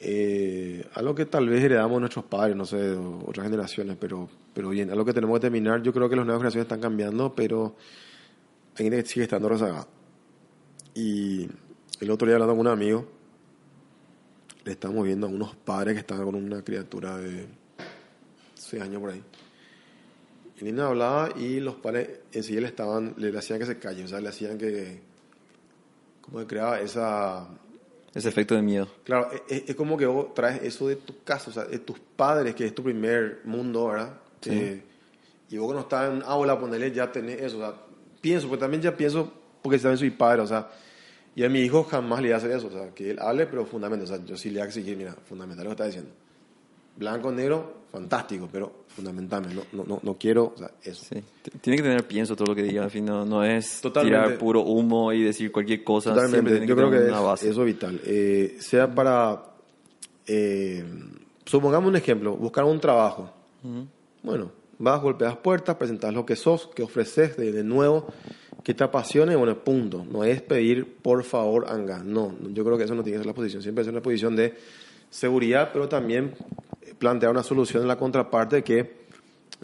Eh, 0.00 0.86
algo 0.94 1.14
que 1.14 1.24
tal 1.24 1.48
vez 1.48 1.62
heredamos 1.62 1.98
nuestros 2.00 2.24
padres, 2.26 2.56
no 2.56 2.66
sé, 2.66 2.94
otras 3.26 3.44
generaciones, 3.46 3.96
pero, 3.98 4.28
pero 4.52 4.68
bien, 4.70 4.90
algo 4.90 5.04
que 5.04 5.12
tenemos 5.12 5.36
que 5.38 5.42
terminar. 5.42 5.82
Yo 5.82 5.92
creo 5.92 6.08
que 6.08 6.16
las 6.16 6.26
nuevas 6.26 6.40
generaciones 6.40 6.64
están 6.64 6.80
cambiando, 6.80 7.34
pero 7.34 7.76
hay 8.76 8.84
gente 8.84 9.02
que 9.02 9.08
sigue 9.08 9.22
estando 9.24 9.48
rezagada. 9.48 9.86
Y 10.94 11.48
el 12.00 12.10
otro 12.10 12.26
día 12.26 12.34
hablando 12.36 12.54
con 12.56 12.66
un 12.66 12.72
amigo, 12.72 13.06
le 14.64 14.72
estamos 14.72 15.04
viendo 15.04 15.26
a 15.26 15.30
unos 15.30 15.54
padres 15.54 15.94
que 15.94 16.00
estaban 16.00 16.24
con 16.24 16.34
una 16.34 16.62
criatura 16.62 17.16
de 17.16 17.46
6 18.54 18.82
años 18.82 19.00
por 19.00 19.10
ahí. 19.12 19.22
Y 20.56 20.60
el 20.60 20.66
niño 20.66 20.86
hablaba 20.86 21.30
y 21.36 21.60
los 21.60 21.74
padres 21.76 22.20
en 22.32 22.42
sí 22.42 22.58
le 22.60 22.66
estaban, 22.66 23.14
le 23.16 23.36
hacían 23.36 23.58
que 23.58 23.66
se 23.66 23.78
calle, 23.78 24.04
o 24.04 24.08
sea, 24.08 24.20
le 24.20 24.28
hacían 24.28 24.56
que, 24.56 25.00
como 26.20 26.38
que 26.38 26.46
creaba 26.46 26.80
esa, 26.80 27.48
Ese 28.14 28.28
efecto 28.28 28.54
de 28.54 28.62
miedo. 28.62 28.88
Claro, 29.02 29.30
es, 29.48 29.64
es 29.68 29.74
como 29.74 29.96
que 29.96 30.06
vos 30.06 30.32
traes 30.34 30.62
eso 30.62 30.88
de 30.88 30.96
tu 30.96 31.22
casa, 31.24 31.50
o 31.50 31.52
sea, 31.52 31.64
de 31.64 31.78
tus 31.80 31.98
padres, 31.98 32.54
que 32.54 32.66
es 32.66 32.74
tu 32.74 32.84
primer 32.84 33.40
mundo, 33.44 33.88
¿verdad? 33.88 34.14
Sí. 34.40 34.50
Eh, 34.52 34.82
y 35.50 35.58
vos 35.58 35.68
que 35.68 35.74
no 35.74 35.80
estás 35.80 36.12
en 36.12 36.22
aula, 36.22 36.58
ponerle 36.58 36.92
ya 36.92 37.10
tenés 37.10 37.40
eso, 37.40 37.58
o 37.58 37.60
sea, 37.60 37.74
pienso, 38.20 38.48
pues 38.48 38.60
también 38.60 38.82
ya 38.82 38.96
pienso, 38.96 39.32
porque 39.60 39.78
también 39.78 39.98
soy 39.98 40.10
padre, 40.10 40.42
o 40.42 40.46
sea, 40.46 40.70
y 41.36 41.44
a 41.44 41.48
mi 41.48 41.60
hijo 41.60 41.82
jamás 41.84 42.20
le 42.20 42.28
voy 42.28 42.34
a 42.34 42.36
hacer 42.36 42.52
eso, 42.52 42.68
o 42.68 42.70
sea, 42.70 42.90
que 42.94 43.10
él 43.10 43.18
hable, 43.18 43.46
pero 43.46 43.66
fundamento, 43.66 44.04
o 44.04 44.06
sea, 44.06 44.24
yo 44.24 44.36
sí 44.36 44.50
le 44.50 44.60
voy 44.60 44.62
a 44.62 44.66
exigir, 44.66 44.96
mira, 44.96 45.16
fundamental 45.28 45.64
lo 45.64 45.70
que 45.70 45.74
está 45.74 45.86
diciendo. 45.86 46.10
Blanco, 46.96 47.32
negro, 47.32 47.83
fantástico, 47.94 48.48
pero 48.50 48.84
fundamentame, 48.88 49.54
no, 49.54 49.62
no, 49.72 49.84
no, 49.84 50.00
no 50.02 50.14
quiero, 50.18 50.52
o 50.54 50.58
sea, 50.58 50.72
eso. 50.82 51.04
Sí. 51.08 51.22
Tiene 51.60 51.76
que 51.76 51.82
tener 51.82 52.04
pienso 52.06 52.34
todo 52.34 52.48
lo 52.48 52.54
que 52.54 52.64
diga. 52.64 52.82
Al 52.82 52.90
fin, 52.90 53.04
no, 53.04 53.24
no 53.24 53.44
es 53.44 53.80
Totalmente. 53.80 54.18
tirar 54.18 54.38
puro 54.38 54.62
humo 54.62 55.12
y 55.12 55.22
decir 55.22 55.52
cualquier 55.52 55.84
cosa. 55.84 56.12
Totalmente, 56.12 56.66
yo 56.66 56.74
que 56.74 56.74
creo 56.74 56.90
que 56.90 57.06
es, 57.06 57.42
eso 57.44 57.60
es 57.60 57.66
vital. 57.66 58.00
Eh, 58.04 58.56
sea 58.58 58.92
para, 58.92 59.44
eh, 60.26 60.84
supongamos 61.44 61.88
un 61.88 61.96
ejemplo, 61.96 62.36
buscar 62.36 62.64
un 62.64 62.80
trabajo. 62.80 63.30
Bueno, 64.22 64.50
vas, 64.78 65.00
golpeas 65.00 65.36
puertas, 65.36 65.76
presentas 65.76 66.12
lo 66.12 66.26
que 66.26 66.34
sos, 66.34 66.66
que 66.74 66.82
ofreces 66.82 67.36
de, 67.36 67.52
de 67.52 67.62
nuevo, 67.62 68.08
que 68.64 68.74
te 68.74 68.82
apasiona 68.82 69.32
y 69.32 69.36
bueno, 69.36 69.56
punto. 69.62 70.04
No 70.10 70.24
es 70.24 70.42
pedir 70.42 70.96
por 70.96 71.22
favor, 71.22 71.66
anga. 71.68 72.02
No, 72.04 72.34
yo 72.52 72.64
creo 72.64 72.76
que 72.76 72.84
eso 72.84 72.94
no 72.94 73.04
tiene 73.04 73.18
que 73.18 73.20
ser 73.20 73.26
la 73.26 73.34
posición. 73.34 73.62
Siempre 73.62 73.82
es 73.82 73.88
una 73.88 74.02
posición 74.02 74.34
de 74.34 74.54
seguridad, 75.10 75.70
pero 75.72 75.88
también 75.88 76.34
plantear 77.04 77.30
una 77.32 77.42
solución 77.42 77.82
en 77.82 77.88
la 77.88 77.98
contraparte 77.98 78.64
que, 78.64 78.78
en 78.78 78.88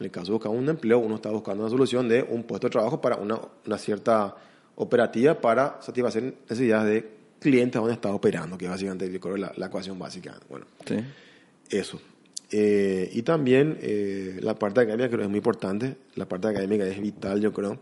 el 0.05 0.11
caso 0.11 0.26
de 0.26 0.33
buscar 0.33 0.53
un 0.53 0.68
empleo, 0.68 0.98
uno 0.98 1.14
está 1.14 1.31
buscando 1.31 1.62
una 1.62 1.70
solución 1.70 2.07
de 2.07 2.22
un 2.22 2.42
puesto 2.42 2.66
de 2.66 2.70
trabajo 2.72 3.00
para 3.00 3.16
una, 3.16 3.40
una 3.66 3.79
cierta 3.79 4.37
operativa 4.76 5.40
para 5.40 5.81
satisfacer 5.81 6.35
necesidades 6.50 6.87
de 6.87 7.11
clientes 7.40 7.81
donde 7.81 7.94
está 7.94 8.12
operando, 8.12 8.59
que 8.59 8.68
básicamente 8.68 9.18
la, 9.38 9.55
la 9.57 9.66
ecuación 9.66 9.98
básica. 9.98 10.38
Bueno, 10.50 10.66
Sí. 10.85 10.96
eso. 11.70 11.98
Eh, 12.50 13.09
y 13.11 13.22
también 13.22 13.79
eh, 13.81 14.38
la 14.42 14.55
parte 14.55 14.81
académica 14.81 15.09
creo 15.09 15.20
que 15.20 15.24
es 15.24 15.31
muy 15.31 15.38
importante. 15.38 15.96
La 16.16 16.29
parte 16.29 16.48
académica 16.48 16.85
es 16.85 17.00
vital, 17.00 17.40
yo 17.40 17.55
creo. 17.55 17.79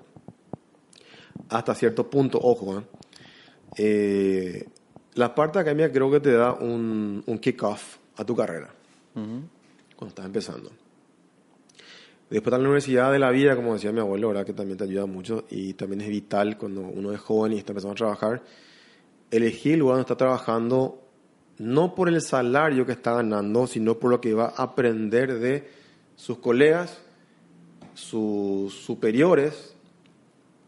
Hasta 1.48 1.74
cierto 1.74 2.08
punto, 2.08 2.38
ojo. 2.40 2.78
¿eh? 2.78 2.82
Eh, 3.76 4.68
la 5.14 5.34
parte 5.34 5.58
académica 5.58 5.90
creo 5.90 6.12
que 6.12 6.20
te 6.20 6.30
da 6.30 6.52
un, 6.52 7.24
un 7.26 7.38
kick-off 7.40 7.96
a 8.18 8.24
tu 8.24 8.36
carrera 8.36 8.77
Cuando 9.96 10.08
estás 10.08 10.26
empezando. 10.26 10.70
Después 12.30 12.52
está 12.52 12.58
la 12.58 12.64
universidad 12.64 13.10
de 13.10 13.18
la 13.18 13.30
vida, 13.30 13.56
como 13.56 13.72
decía 13.72 13.90
mi 13.90 14.00
abuelo, 14.00 14.28
¿verdad? 14.28 14.44
que 14.44 14.52
también 14.52 14.76
te 14.76 14.84
ayuda 14.84 15.06
mucho 15.06 15.46
y 15.48 15.72
también 15.72 16.02
es 16.02 16.08
vital 16.08 16.58
cuando 16.58 16.82
uno 16.82 17.12
es 17.12 17.20
joven 17.20 17.54
y 17.54 17.58
está 17.58 17.72
empezando 17.72 17.92
a 17.92 17.96
trabajar, 17.96 18.42
elegir 19.30 19.74
el 19.74 19.78
lugar 19.80 19.94
donde 19.94 20.02
está 20.02 20.16
trabajando 20.16 21.02
no 21.58 21.94
por 21.94 22.08
el 22.08 22.20
salario 22.20 22.84
que 22.86 22.92
está 22.92 23.14
ganando, 23.14 23.66
sino 23.66 23.98
por 23.98 24.10
lo 24.10 24.20
que 24.20 24.34
va 24.34 24.52
a 24.56 24.62
aprender 24.62 25.38
de 25.38 25.68
sus 26.16 26.38
colegas, 26.38 27.00
sus 27.94 28.74
superiores 28.74 29.74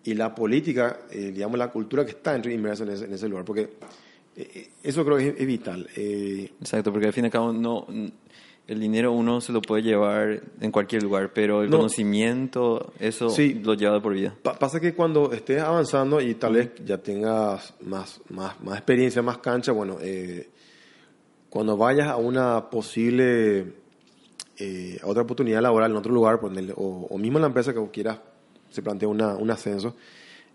y 0.02 0.14
la 0.14 0.34
política, 0.34 1.00
eh, 1.10 1.30
digamos, 1.32 1.58
la 1.58 1.70
cultura 1.70 2.04
que 2.04 2.12
está 2.12 2.36
inmersa 2.36 2.84
en 2.84 2.90
ese, 2.90 3.04
en 3.04 3.12
ese 3.12 3.28
lugar. 3.28 3.44
Porque 3.44 3.70
eh, 4.34 4.70
eso 4.82 5.04
creo 5.04 5.16
que 5.16 5.28
es, 5.28 5.34
es 5.38 5.46
vital. 5.46 5.88
Eh, 5.94 6.52
Exacto, 6.60 6.90
porque 6.90 7.06
al 7.06 7.12
fin 7.12 7.24
y 7.24 7.26
al 7.26 7.32
cabo 7.32 7.52
no, 7.52 7.86
el 8.70 8.78
dinero 8.80 9.10
uno 9.12 9.40
se 9.40 9.52
lo 9.52 9.60
puede 9.60 9.82
llevar 9.82 10.42
en 10.60 10.70
cualquier 10.70 11.02
lugar, 11.02 11.32
pero 11.34 11.62
el 11.62 11.70
No. 11.70 11.78
conocimiento, 11.78 12.92
eso 13.00 13.28
Sí. 13.30 13.54
lo 13.54 13.74
lleva 13.74 13.94
de 13.94 14.00
por 14.00 14.14
vida. 14.14 14.34
Pa- 14.42 14.58
pasa 14.58 14.78
que 14.80 14.94
cuando 14.94 15.32
estés 15.32 15.60
avanzando 15.60 16.20
y 16.20 16.34
tal 16.34 16.54
vez 16.54 16.70
ya 16.84 16.98
tengas 16.98 17.74
más, 17.82 18.20
más, 18.30 18.60
más 18.62 18.76
experiencia, 18.76 19.22
más 19.22 19.38
cancha, 19.38 19.72
bueno, 19.72 19.96
eh, 20.00 20.48
cuando 21.48 21.76
vayas 21.76 22.06
a 22.06 22.16
una 22.16 22.70
posible, 22.70 23.72
eh, 24.58 24.98
a 25.02 25.06
otra 25.08 25.22
oportunidad 25.22 25.60
laboral 25.62 25.90
en 25.90 25.96
otro 25.96 26.12
lugar, 26.12 26.38
ponerle- 26.40 26.74
o, 26.76 27.08
o 27.10 27.18
mismo 27.18 27.38
en 27.38 27.42
la 27.42 27.48
empresa 27.48 27.72
que 27.72 27.80
vos 27.80 27.90
quieras, 27.92 28.20
se 28.70 28.82
plantea 28.82 29.08
una, 29.08 29.34
un 29.34 29.50
ascenso, 29.50 29.96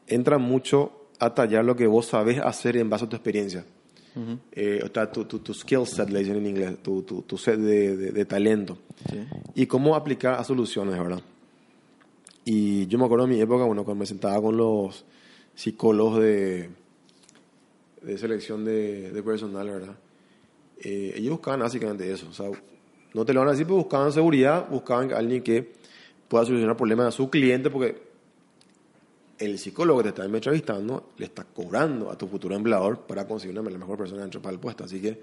entra 0.08 0.38
mucho 0.38 1.08
a 1.20 1.34
tallar 1.34 1.66
lo 1.66 1.76
que 1.76 1.86
vos 1.88 2.06
sabés 2.06 2.40
hacer 2.40 2.78
en 2.78 2.90
base 2.90 3.04
a 3.06 3.10
tu 3.10 3.16
experiencia. 3.18 3.66
Eh, 4.54 4.82
o 4.84 4.88
sea, 4.94 5.12
tu, 5.12 5.26
tu, 5.26 5.40
tu 5.40 5.54
skill 5.54 5.86
set, 5.86 6.10
le 6.10 6.20
dicen 6.20 6.38
en 6.38 6.46
inglés, 6.48 6.78
tu, 6.82 7.02
tu, 7.04 7.22
tu 7.24 7.38
set 7.38 7.60
de, 7.60 7.98
de- 7.98 8.12
de 8.12 8.26
talento. 8.26 8.78
Sí. 9.12 9.20
Y 9.56 9.66
cómo 9.66 9.96
aplicar 9.96 10.36
a 10.40 10.44
soluciones, 10.44 10.98
¿verdad? 10.98 11.22
Y 12.46 12.88
yo 12.88 12.98
me 12.98 13.06
acuerdo 13.06 13.26
de 13.28 13.34
mi 13.34 13.42
época, 13.42 13.66
bueno, 13.66 13.84
cuando 13.84 14.00
me 14.00 14.06
sentaba 14.06 14.42
con 14.42 14.56
los 14.56 15.04
psicólogos 15.56 16.20
de, 16.22 16.70
de 18.04 18.18
selección 18.18 18.64
de, 18.64 19.12
de 19.12 19.24
personal, 19.24 19.68
¿verdad? 19.70 19.96
Eh, 20.82 21.14
ellos 21.18 21.32
buscaban 21.32 21.62
básicamente 21.62 22.12
eso. 22.12 22.28
O 22.30 22.34
sea, 22.34 22.50
no 23.14 23.26
te 23.26 23.34
lo 23.34 23.40
van 23.40 23.50
a 23.50 23.52
decir, 23.52 23.66
pero 23.66 23.78
buscaban 23.78 24.12
seguridad, 24.12 24.70
buscaban 24.70 25.12
a 25.12 25.18
alguien 25.18 25.42
que 25.42 25.74
pueda 26.28 26.46
solucionar 26.46 26.78
problemas 26.78 27.08
a 27.08 27.12
su 27.12 27.30
cliente, 27.30 27.70
porque 27.70 27.96
el 29.38 29.60
psicólogo 29.60 30.00
que 30.00 30.04
te 30.04 30.10
está 30.10 30.26
entrevistando 30.26 31.12
le 31.18 31.26
está 31.26 31.44
cobrando 31.44 32.10
a 32.10 32.18
tu 32.18 32.28
futuro 32.28 32.56
empleador 32.56 33.02
para 33.02 33.28
conseguir 33.28 33.58
una 33.60 33.70
la 33.70 33.78
mejor 33.78 33.98
persona 33.98 34.22
dentro 34.22 34.42
para 34.42 34.54
el 34.54 34.60
puesto. 34.60 34.84
Así 34.84 35.02
que 35.02 35.22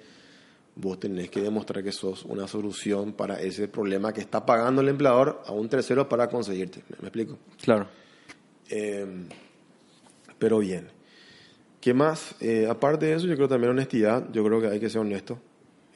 vos 0.75 0.99
tenés 0.99 1.31
que 1.31 1.41
demostrar 1.41 1.83
que 1.83 1.93
sos 1.93 2.25
una 2.25 2.47
solución 2.47 3.13
para 3.13 3.41
ese 3.41 3.69
problema 3.69 4.13
que 4.13 4.21
está 4.21 4.45
pagando 4.45 4.81
el 4.81 4.89
empleador 4.89 5.43
a 5.47 5.53
un 5.53 5.69
tercero 5.69 6.09
para 6.09 6.29
conseguirte. 6.29 6.83
¿Me, 7.01 7.09
explico? 7.09 7.39
Claro. 7.63 7.87
Eh, 8.69 9.07
pero 10.39 10.59
bien. 10.59 10.89
¿Qué 11.81 11.95
más? 11.95 12.37
Eh, 12.41 12.67
aparte 12.69 13.07
de 13.07 13.15
eso, 13.15 13.27
yo 13.27 13.35
creo 13.35 13.49
también 13.49 13.71
honestidad. 13.71 14.31
Yo 14.33 14.45
creo 14.45 14.61
que 14.61 14.69
hay 14.69 14.81
que 14.81 14.89
ser 14.89 15.01
honesto. 15.01 15.39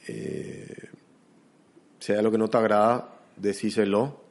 Eh, 0.07 0.89
hay 2.09 2.15
algo 2.15 2.31
que 2.31 2.37
no 2.37 2.47
te 2.47 2.57
agrada, 2.57 3.19
decíselo 3.35 4.21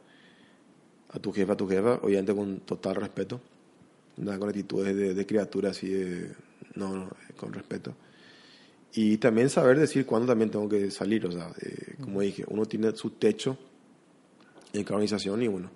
a 1.10 1.18
tu 1.18 1.32
jefa, 1.32 1.52
a 1.52 1.56
tu 1.56 1.68
jefa, 1.68 1.94
obviamente 2.02 2.34
con 2.34 2.60
total 2.60 2.96
respeto. 2.96 3.40
Nada 4.16 4.38
con 4.38 4.48
actitudes 4.48 4.96
de, 4.96 5.14
de 5.14 5.26
criatura 5.26 5.70
así 5.70 5.88
de... 5.88 6.32
No, 6.74 6.94
no, 6.94 7.10
con 7.36 7.52
respeto. 7.52 7.94
Y 8.94 9.18
también 9.18 9.50
saber 9.50 9.78
decir 9.78 10.06
cuándo 10.06 10.26
también 10.26 10.50
tengo 10.50 10.68
que 10.68 10.90
salir. 10.90 11.26
O 11.26 11.32
sea, 11.32 11.50
eh, 11.60 11.96
como 12.00 12.22
dije, 12.22 12.44
uno 12.48 12.64
tiene 12.64 12.96
su 12.96 13.10
techo 13.10 13.58
en 14.72 14.84
cada 14.84 14.94
organización 14.94 15.42
y 15.42 15.48
bueno, 15.48 15.70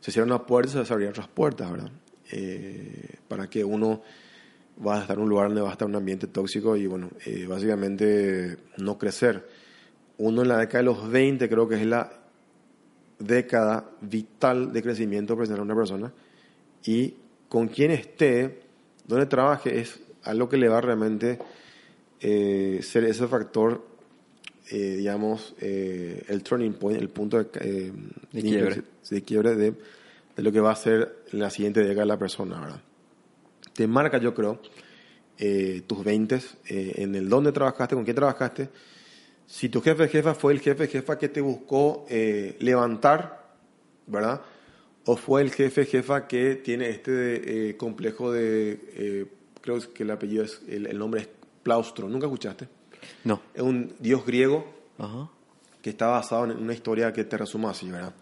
se 0.00 0.10
cierran 0.10 0.32
unas 0.32 0.46
puertas, 0.46 0.86
se 0.86 0.92
abrirán 0.92 1.12
otras 1.12 1.28
puertas, 1.28 1.70
¿verdad? 1.70 1.90
Eh, 2.32 3.16
para 3.28 3.48
que 3.50 3.64
uno 3.64 4.02
va 4.84 4.98
a 4.98 5.00
estar 5.02 5.16
en 5.16 5.24
un 5.24 5.28
lugar 5.28 5.48
donde 5.48 5.60
va 5.60 5.68
a 5.68 5.72
estar 5.72 5.86
un 5.86 5.96
ambiente 5.96 6.26
tóxico 6.26 6.74
y 6.74 6.86
bueno, 6.86 7.10
eh, 7.26 7.46
básicamente 7.46 8.56
no 8.78 8.96
crecer. 8.96 9.46
Uno 10.16 10.40
en 10.40 10.48
la 10.48 10.56
década 10.56 10.78
de 10.78 10.84
los 10.84 11.10
20 11.10 11.48
creo 11.50 11.68
que 11.68 11.74
es 11.74 11.86
la 11.86 12.12
década 13.18 13.90
vital 14.00 14.72
de 14.72 14.82
crecimiento 14.82 15.34
profesional 15.34 15.66
de 15.66 15.72
una 15.72 15.80
persona 15.80 16.12
y 16.84 17.14
con 17.48 17.68
quien 17.68 17.90
esté, 17.90 18.60
donde 19.06 19.26
trabaje, 19.26 19.80
es 19.80 20.00
algo 20.22 20.48
que 20.48 20.56
le 20.56 20.68
va 20.68 20.80
realmente 20.80 21.38
eh, 22.20 22.80
ser 22.82 23.04
ese 23.04 23.26
factor, 23.26 23.84
eh, 24.70 24.96
digamos, 24.96 25.54
eh, 25.60 26.24
el 26.28 26.42
turning 26.42 26.74
point, 26.74 27.00
el 27.00 27.08
punto 27.08 27.42
de, 27.42 27.48
eh, 27.60 27.92
de 28.30 28.42
quiebre, 28.42 28.82
de, 29.10 29.22
quiebre 29.22 29.56
de, 29.56 29.72
de, 30.36 30.42
lo 30.42 30.52
que 30.52 30.60
va 30.60 30.70
a 30.70 30.76
ser 30.76 31.24
la 31.32 31.50
siguiente 31.50 31.82
década 31.82 32.06
la 32.06 32.18
persona, 32.18 32.60
¿verdad? 32.60 32.80
Te 33.72 33.86
marca, 33.86 34.18
yo 34.18 34.34
creo, 34.34 34.60
eh, 35.38 35.82
tus 35.86 36.04
20 36.04 36.40
en 36.66 37.14
el 37.14 37.28
dónde 37.28 37.52
trabajaste, 37.52 37.94
con 37.94 38.04
quién 38.04 38.16
trabajaste. 38.16 38.68
Si 39.46 39.68
tu 39.68 39.80
jefe 39.80 40.06
jefa 40.06 40.34
fue 40.34 40.52
el 40.52 40.60
jefe 40.60 40.86
jefa 40.86 41.18
que 41.18 41.28
te 41.28 41.40
buscó 41.40 42.06
levantar, 42.60 43.54
¿verdad? 44.06 44.40
O 45.04 45.16
fue 45.16 45.42
el 45.42 45.50
jefe 45.50 45.86
jefa 45.86 46.26
que 46.26 46.56
tiene 46.56 46.90
este 46.90 47.70
eh, 47.70 47.76
complejo 47.76 48.32
de 48.32 48.80
eh, 48.94 49.26
creo 49.60 49.78
que 49.92 50.02
el 50.02 50.10
apellido 50.10 50.44
es 50.44 50.60
el, 50.68 50.86
el, 50.86 50.98
nombre 50.98 51.22
es 51.22 51.28
Plaustro 51.62 52.08
nunca 52.08 52.26
escuchaste 52.26 52.68
no. 53.24 53.40
Es 53.54 53.62
un 53.62 53.94
dios 53.98 54.26
griego 54.26 54.64
Ajá. 54.98 55.30
que 55.80 55.90
está 55.90 56.08
basado 56.08 56.44
en 56.44 56.52
una 56.52 56.74
historia 56.74 57.12
que 57.12 57.24
te 57.24 57.36
resumo 57.36 57.68
así 57.68 57.90
verdad 57.90 58.14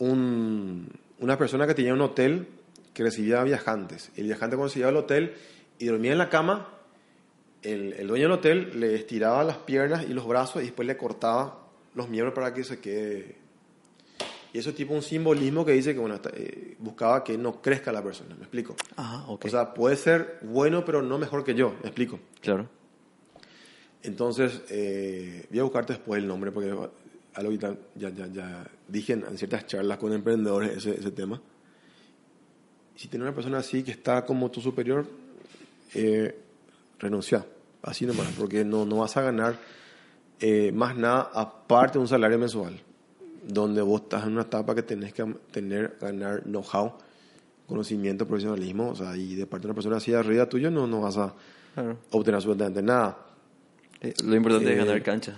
un, 0.00 0.88
una 1.20 1.38
persona 1.38 1.66
que 1.66 1.74
tenía 1.74 1.94
un 1.94 2.00
hotel 2.00 2.48
que 2.92 3.04
recibía 3.04 3.42
viajantes. 3.44 4.10
El 4.16 4.24
viajante 4.24 4.56
cuando 4.56 4.72
se 4.72 4.84
al 4.84 4.96
hotel 4.96 5.34
y 5.78 5.86
dormía 5.86 6.12
en 6.12 6.18
la 6.18 6.28
cama 6.28 6.68
el, 7.62 7.92
el 7.92 8.08
dueño 8.08 8.24
del 8.24 8.32
hotel 8.32 8.80
le 8.80 8.94
estiraba 8.94 9.44
las 9.44 9.58
piernas 9.58 10.04
y 10.08 10.14
los 10.14 10.26
brazos 10.26 10.62
y 10.62 10.66
después 10.66 10.88
le 10.88 10.96
cortaba 10.96 11.68
los 11.94 12.08
miembros 12.08 12.34
para 12.34 12.54
que 12.54 12.64
se 12.64 12.80
quede 12.80 13.36
y 14.52 14.58
eso 14.58 14.70
es 14.70 14.76
tipo 14.76 14.94
un 14.94 15.02
simbolismo 15.02 15.64
que 15.64 15.72
dice 15.72 15.94
que 15.94 16.00
bueno, 16.00 16.18
eh, 16.34 16.76
buscaba 16.78 17.22
que 17.22 17.38
no 17.38 17.62
crezca 17.62 17.92
la 17.92 18.02
persona, 18.02 18.34
¿me 18.34 18.42
explico? 18.42 18.74
Ajá, 18.96 19.24
okay. 19.28 19.48
O 19.48 19.52
sea, 19.52 19.72
puede 19.72 19.96
ser 19.96 20.38
bueno, 20.42 20.84
pero 20.84 21.02
no 21.02 21.18
mejor 21.18 21.44
que 21.44 21.54
yo, 21.54 21.70
¿me 21.82 21.88
explico? 21.88 22.18
Claro. 22.40 22.68
Entonces, 24.02 24.62
eh, 24.70 25.46
voy 25.50 25.58
a 25.60 25.62
buscarte 25.62 25.92
después 25.92 26.20
el 26.20 26.26
nombre, 26.26 26.50
porque 26.50 26.70
algo 27.34 27.52
ya, 27.52 27.76
ya, 27.94 28.10
ya, 28.10 28.26
ya 28.26 28.66
dije 28.88 29.12
en, 29.12 29.24
en, 29.24 29.38
ciertas 29.38 29.66
charlas 29.66 29.98
con 29.98 30.12
emprendedores 30.12 30.78
ese, 30.78 30.98
ese 30.98 31.10
tema. 31.12 31.40
Si 32.96 33.08
tienes 33.08 33.26
una 33.26 33.34
persona 33.34 33.58
así 33.58 33.82
que 33.82 33.92
está 33.92 34.24
como 34.24 34.50
tu 34.50 34.60
superior, 34.60 35.06
eh, 35.94 36.36
renuncia, 36.98 37.46
así 37.82 38.04
nomás, 38.04 38.28
porque 38.36 38.64
no, 38.64 38.84
no 38.84 38.96
vas 38.96 39.16
a 39.16 39.22
ganar 39.22 39.56
eh, 40.40 40.72
más 40.72 40.96
nada 40.96 41.30
aparte 41.34 41.94
de 41.94 42.00
un 42.00 42.08
salario 42.08 42.38
mensual 42.38 42.80
donde 43.42 43.82
vos 43.82 44.02
estás 44.02 44.24
en 44.24 44.32
una 44.32 44.42
etapa 44.42 44.74
que 44.74 44.82
tenés 44.82 45.12
que 45.12 45.24
tener, 45.50 45.96
ganar 46.00 46.42
know-how, 46.42 46.94
conocimiento, 47.66 48.26
profesionalismo, 48.26 48.90
o 48.90 48.94
sea, 48.94 49.16
y 49.16 49.34
de 49.34 49.46
parte 49.46 49.62
de 49.62 49.68
una 49.68 49.74
persona 49.74 49.96
así 49.96 50.10
de 50.10 50.18
arriba 50.18 50.48
tuyo 50.48 50.70
no, 50.70 50.86
no 50.86 51.00
vas 51.00 51.16
a 51.16 51.34
claro. 51.74 51.98
obtener 52.10 52.36
absolutamente 52.36 52.82
nada. 52.82 53.18
Eh, 54.00 54.14
lo 54.24 54.34
importante 54.34 54.70
eh, 54.70 54.72
es 54.72 54.78
ganar 54.78 55.02
cancha. 55.02 55.34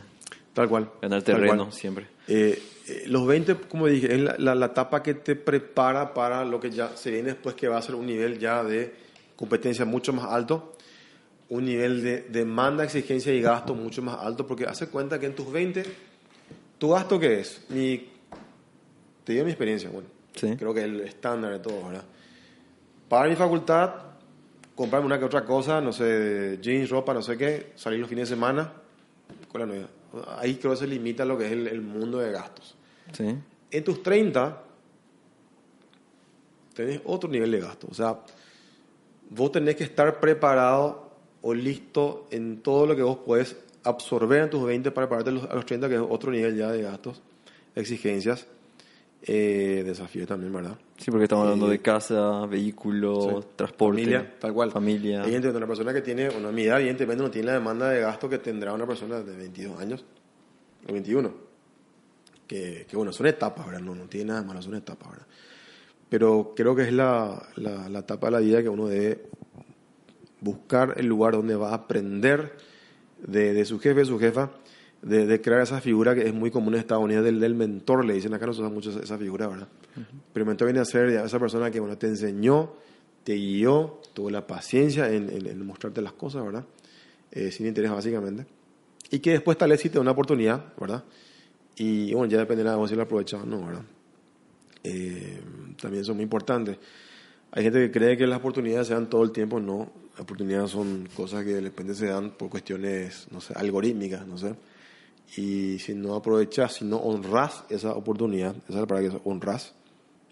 Tal 0.55 0.69
cual. 0.69 0.91
Ganar 1.01 1.23
terreno 1.23 1.71
siempre. 1.71 2.07
Eh, 2.29 2.61
los 3.07 3.27
20, 3.27 3.57
como 3.57 3.87
dije, 3.87 4.15
es 4.15 4.21
la, 4.21 4.37
la, 4.39 4.55
la, 4.55 4.67
etapa 4.67 5.03
que 5.03 5.15
te 5.15 5.35
prepara 5.37 6.13
para 6.13 6.45
lo 6.45 6.61
que 6.61 6.71
ya 6.71 6.97
se 6.97 7.11
viene 7.11 7.31
después, 7.31 7.55
que 7.55 7.69
va 7.69 7.79
a 7.79 7.83
ser 7.83 7.95
un 7.95 8.07
nivel 8.07 8.39
ya 8.39 8.63
de 8.63 8.95
competencia 9.37 9.85
mucho 9.85 10.13
más 10.13 10.27
alto, 10.27 10.75
un 11.49 11.65
nivel 11.65 12.03
de 12.03 12.23
demanda, 12.23 12.85
exigencia 12.85 13.33
y 13.33 13.41
gasto 13.41 13.75
mucho 13.75 14.03
más 14.03 14.19
alto, 14.21 14.47
porque 14.47 14.65
hace 14.65 14.89
cuenta 14.89 15.19
que 15.19 15.27
en 15.27 15.35
tus 15.35 15.51
20 15.51 15.85
¿Tu 16.83 16.89
gasto 16.89 17.17
qué 17.21 17.39
es? 17.39 17.65
Mi, 17.69 18.11
te 19.23 19.35
digo 19.35 19.45
mi 19.45 19.53
experiencia, 19.53 19.89
bueno, 19.89 20.09
sí. 20.35 20.57
creo 20.57 20.75
que 20.75 20.83
el 20.83 21.03
estándar 21.03 21.53
de 21.53 21.61
todo, 21.61 21.81
¿verdad? 21.87 22.03
Para 23.09 23.29
mi 23.29 23.37
facultad, 23.37 23.95
comprarme 24.75 25.07
una 25.07 25.17
que 25.17 25.25
otra 25.25 25.45
cosa, 25.45 25.81
no 25.81 25.93
sé, 25.93 26.59
jeans, 26.61 26.91
ropa, 26.91 27.15
no 27.15 27.23
sé 27.23 27.39
qué, 27.39 27.71
salir 27.77 28.01
los 28.01 28.09
fines 28.09 28.29
de 28.29 28.35
semana, 28.35 28.73
con 29.53 29.61
la 29.61 29.67
novia. 29.69 29.87
Ahí 30.39 30.57
creo 30.57 30.73
que 30.73 30.79
se 30.79 30.89
limita 30.89 31.25
lo 31.25 31.39
que 31.39 31.47
es 31.47 31.53
el, 31.53 31.69
el 31.69 31.83
mundo 31.83 32.19
de 32.19 32.33
gastos. 32.33 32.75
Sí. 33.13 33.33
En 33.71 33.85
tus 33.85 34.03
30, 34.03 34.65
tenés 36.75 37.01
otro 37.05 37.31
nivel 37.31 37.53
de 37.53 37.61
gasto. 37.61 37.87
O 37.93 37.95
sea, 37.95 38.19
vos 39.31 39.53
tenés 39.53 39.77
que 39.77 39.85
estar 39.85 40.19
preparado 40.19 41.13
o 41.43 41.55
listo 41.55 42.27
en 42.33 42.61
todo 42.61 42.89
lo 42.89 42.97
que 42.97 43.03
vos 43.03 43.19
puedes 43.25 43.57
absorber 43.85 44.43
en 44.43 44.51
tus 44.51 44.65
20 44.65 44.91
para 44.91 45.09
pararte 45.09 45.31
a 45.31 45.33
los, 45.33 45.45
a 45.45 45.55
los 45.55 45.67
30, 45.67 45.89
que 45.89 45.95
es 45.97 46.01
otro 46.01 46.31
nivel 46.31 46.57
ya 46.57 46.71
de 46.71 46.83
gastos, 46.83 47.23
exigencias, 47.75 48.47
eh, 49.25 49.83
desafíos 49.85 50.27
también, 50.27 50.53
¿verdad? 50.53 50.77
Sí, 50.97 51.11
porque 51.11 51.25
estamos 51.25 51.45
hablando 51.45 51.69
de 51.69 51.81
casa, 51.81 52.47
vehículo, 52.47 53.41
sí. 53.41 53.49
transporte. 53.57 54.03
Familia, 54.03 54.35
tal 54.39 54.53
cual. 54.53 54.71
Familia. 54.73 55.23
Evidentemente, 55.23 55.59
una 55.59 55.67
persona 55.67 55.93
que 55.93 56.03
tiene 56.03 56.29
una 56.29 56.51
mi 56.51 56.63
edad, 56.63 56.81
evidentemente 56.81 57.23
no 57.23 57.31
tiene 57.31 57.47
la 57.47 57.55
demanda 57.55 57.89
de 57.89 58.01
gasto 58.01 58.29
que 58.29 58.39
tendrá 58.39 58.73
una 58.73 58.87
persona 58.87 59.21
de 59.21 59.37
22 59.37 59.79
años 59.79 60.05
o 60.89 60.93
21. 60.93 61.53
Que, 62.47 62.87
que 62.89 62.97
bueno, 62.97 63.13
son 63.13 63.27
etapas, 63.27 63.65
¿verdad? 63.67 63.81
No, 63.81 63.95
no 63.95 64.07
tiene 64.07 64.27
nada 64.27 64.43
malo, 64.43 64.61
son 64.61 64.75
etapas, 64.75 65.11
¿verdad? 65.11 65.27
Pero 66.09 66.53
creo 66.55 66.75
que 66.75 66.83
es 66.83 66.93
la, 66.93 67.41
la, 67.57 67.89
la 67.89 68.01
etapa 68.01 68.27
de 68.27 68.33
la 68.33 68.41
vida 68.41 68.63
que 68.63 68.69
uno 68.69 68.89
debe 68.89 69.23
buscar 70.41 70.95
el 70.97 71.07
lugar 71.07 71.35
donde 71.35 71.55
va 71.55 71.71
a 71.71 71.75
aprender 71.75 72.57
de, 73.27 73.53
de 73.55 73.65
su 73.65 73.79
jefe, 73.79 74.05
su 74.05 74.19
jefa, 74.19 74.51
de, 75.03 75.27
de, 75.27 75.41
crear 75.41 75.61
esa 75.63 75.81
figura 75.81 76.15
que 76.15 76.27
es 76.27 76.35
muy 76.35 76.51
común 76.51 76.75
en 76.75 76.81
Estados 76.81 77.05
Unidos 77.05 77.25
del, 77.25 77.41
del 77.41 77.55
mentor, 77.55 78.05
le 78.05 78.15
dicen 78.15 78.35
acá 78.35 78.47
no 78.47 78.53
se 78.53 78.61
usa 78.61 78.71
mucho 78.71 78.91
esa, 78.91 79.01
esa 79.01 79.19
figura, 79.19 79.49
¿verdad? 79.49 79.69
Uh 79.97 80.01
-huh. 80.01 80.05
Pero 80.33 80.45
el 80.45 80.49
mentor 80.49 80.67
viene 80.69 80.81
a 80.81 80.85
ser 80.85 81.09
esa 81.09 81.39
persona 81.39 81.71
que 81.71 81.81
bueno, 81.81 81.99
te 81.99 82.07
enseñó, 82.07 82.75
te 83.25 83.35
guió, 83.35 84.01
tuvo 84.15 84.31
la 84.31 84.47
paciencia 84.47 85.11
en, 85.13 85.29
en, 85.31 85.47
en 85.47 85.67
mostrarte 85.67 86.01
las 86.03 86.13
cosas, 86.13 86.45
¿verdad? 86.45 86.65
Eh, 87.33 87.51
sin 87.51 87.67
interés 87.67 87.91
básicamente. 87.91 88.47
Y 89.11 89.19
que 89.21 89.33
después 89.33 89.59
tal 89.59 89.71
vez 89.71 89.81
sí 89.81 89.89
te 89.89 89.97
da 89.97 90.01
una 90.01 90.11
oportunidad, 90.13 90.73
¿verdad? 90.79 91.05
Y 91.77 92.13
bueno, 92.15 92.31
ya 92.31 92.39
dependerá 92.39 92.73
de 92.73 92.77
vos 92.77 92.91
si 92.91 92.97
lo 92.97 93.03
aprovechas 93.03 93.43
o 93.43 93.47
no, 93.47 93.67
¿verdad? 93.67 93.85
Eh, 94.85 95.41
también 95.81 96.05
son 96.05 96.17
muy 96.17 96.25
importantes. 96.25 96.79
Hay 97.53 97.65
gente 97.65 97.79
que 97.81 97.91
cree 97.91 98.17
que 98.17 98.27
las 98.27 98.39
oportunidades 98.39 98.89
se 98.89 98.95
dan 98.95 99.09
todo 99.09 99.23
el 99.23 99.31
tiempo, 99.31 99.61
no. 99.61 99.91
Las 100.13 100.21
oportunidades 100.21 100.71
son 100.71 101.09
cosas 101.15 101.45
que 101.45 101.51
de 101.55 101.61
repente 101.61 101.95
se 101.95 102.07
dan 102.07 102.31
por 102.31 102.49
cuestiones, 102.49 103.27
no 103.31 103.41
sé, 103.41 103.53
algorítmicas, 103.55 104.27
no 104.27 104.39
sé. 104.39 104.55
Y 105.37 105.79
si 105.79 105.95
no 105.95 106.15
aprovechas, 106.15 106.75
si 106.75 106.85
no 106.85 106.97
honras 106.97 107.65
esa 107.69 107.93
oportunidad, 107.93 108.55
esa 108.57 108.75
es 108.75 108.81
la 108.81 108.87
palabra 108.87 109.11
que 109.11 109.17
es 109.17 109.23
honras, 109.25 109.75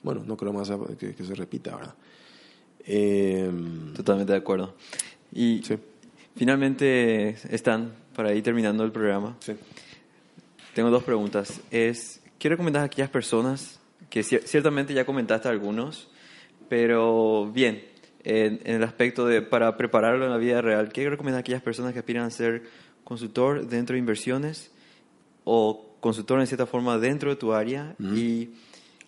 bueno, 0.03 0.23
no 0.27 0.37
creo 0.37 0.53
más 0.53 0.71
que, 0.99 1.14
que 1.14 1.25
se 1.25 1.35
repita, 1.35 1.77
¿verdad? 1.77 1.95
Eh, 2.87 3.51
Totalmente 3.95 4.33
de 4.33 4.39
acuerdo. 4.39 4.75
Y 5.33 5.62
sí. 5.62 5.77
finalmente 6.35 7.37
están 7.55 7.93
para 8.16 8.33
ir 8.35 8.43
terminando 8.43 8.83
el 8.85 8.93
programa. 8.93 9.37
Sí. 9.41 9.53
Tengo 10.75 10.91
dos 10.91 11.03
preguntas. 11.03 11.61
Es, 11.71 12.21
¿qué 12.39 12.49
recomendás 12.49 12.83
a 12.83 12.85
aquellas 12.85 13.11
personas 13.11 13.79
que 14.09 14.23
ciertamente 14.23 14.95
ya 14.95 15.05
comentaste 15.05 15.49
algunos, 15.49 16.09
pero 16.71 17.51
bien, 17.51 17.83
en, 18.23 18.61
el 18.64 18.85
aspecto 18.85 19.27
de 19.27 19.43
para 19.43 19.77
prepararlo 19.77 20.25
en 20.25 20.31
la 20.31 20.37
vida 20.37 20.62
real, 20.62 20.93
¿qué 20.93 21.11
recomiendas 21.11 21.39
a 21.39 21.41
aquellas 21.41 21.62
personas 21.62 21.93
que 21.93 21.99
aspiran 21.99 22.25
a 22.25 22.31
ser 22.31 22.62
consultor 23.03 23.66
dentro 23.66 23.95
de 23.95 23.99
inversiones 23.99 24.71
o 25.43 25.97
consultor 25.99 26.39
en 26.39 26.47
cierta 26.47 26.66
forma 26.66 26.97
dentro 26.97 27.29
de 27.31 27.37
tu 27.37 27.53
área? 27.53 27.97
¿Y 27.99 28.51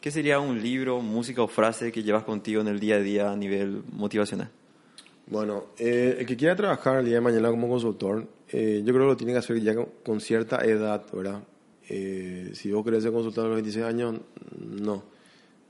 qué 0.00 0.10
sería 0.10 0.40
un 0.40 0.60
libro, 0.60 1.00
música 1.00 1.40
o 1.40 1.46
frase 1.46 1.92
que 1.92 2.02
llevas 2.02 2.24
contigo 2.24 2.60
en 2.60 2.66
el 2.66 2.80
día 2.80 2.96
a 2.96 2.98
día 2.98 3.30
a 3.30 3.36
nivel 3.36 3.84
motivacional? 3.92 4.50
Bueno, 5.28 5.66
eh, 5.78 6.16
el 6.18 6.26
que 6.26 6.36
quiera 6.36 6.56
trabajar 6.56 6.98
el 6.98 7.04
día 7.04 7.14
de 7.14 7.20
mañana 7.20 7.48
como 7.48 7.68
consultor, 7.68 8.26
eh, 8.48 8.82
yo 8.84 8.92
creo 8.92 9.06
que 9.06 9.10
lo 9.12 9.16
tiene 9.16 9.34
que 9.34 9.38
hacer 9.38 9.60
ya 9.60 9.72
con, 10.02 10.20
cierta 10.20 10.64
edad, 10.64 11.04
¿verdad? 11.12 11.44
Eh, 11.88 12.50
si 12.54 12.72
vos 12.72 12.84
querés 12.84 13.04
ser 13.04 13.12
consultor 13.12 13.44
a 13.44 13.48
los 13.50 13.56
26 13.56 13.86
años, 13.86 14.16
no, 14.58 15.04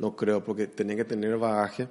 no 0.02 0.14
creo, 0.14 0.44
porque 0.44 0.66
tenés 0.66 0.96
que 0.96 1.04
tener 1.04 1.38
bagaje 1.38 1.88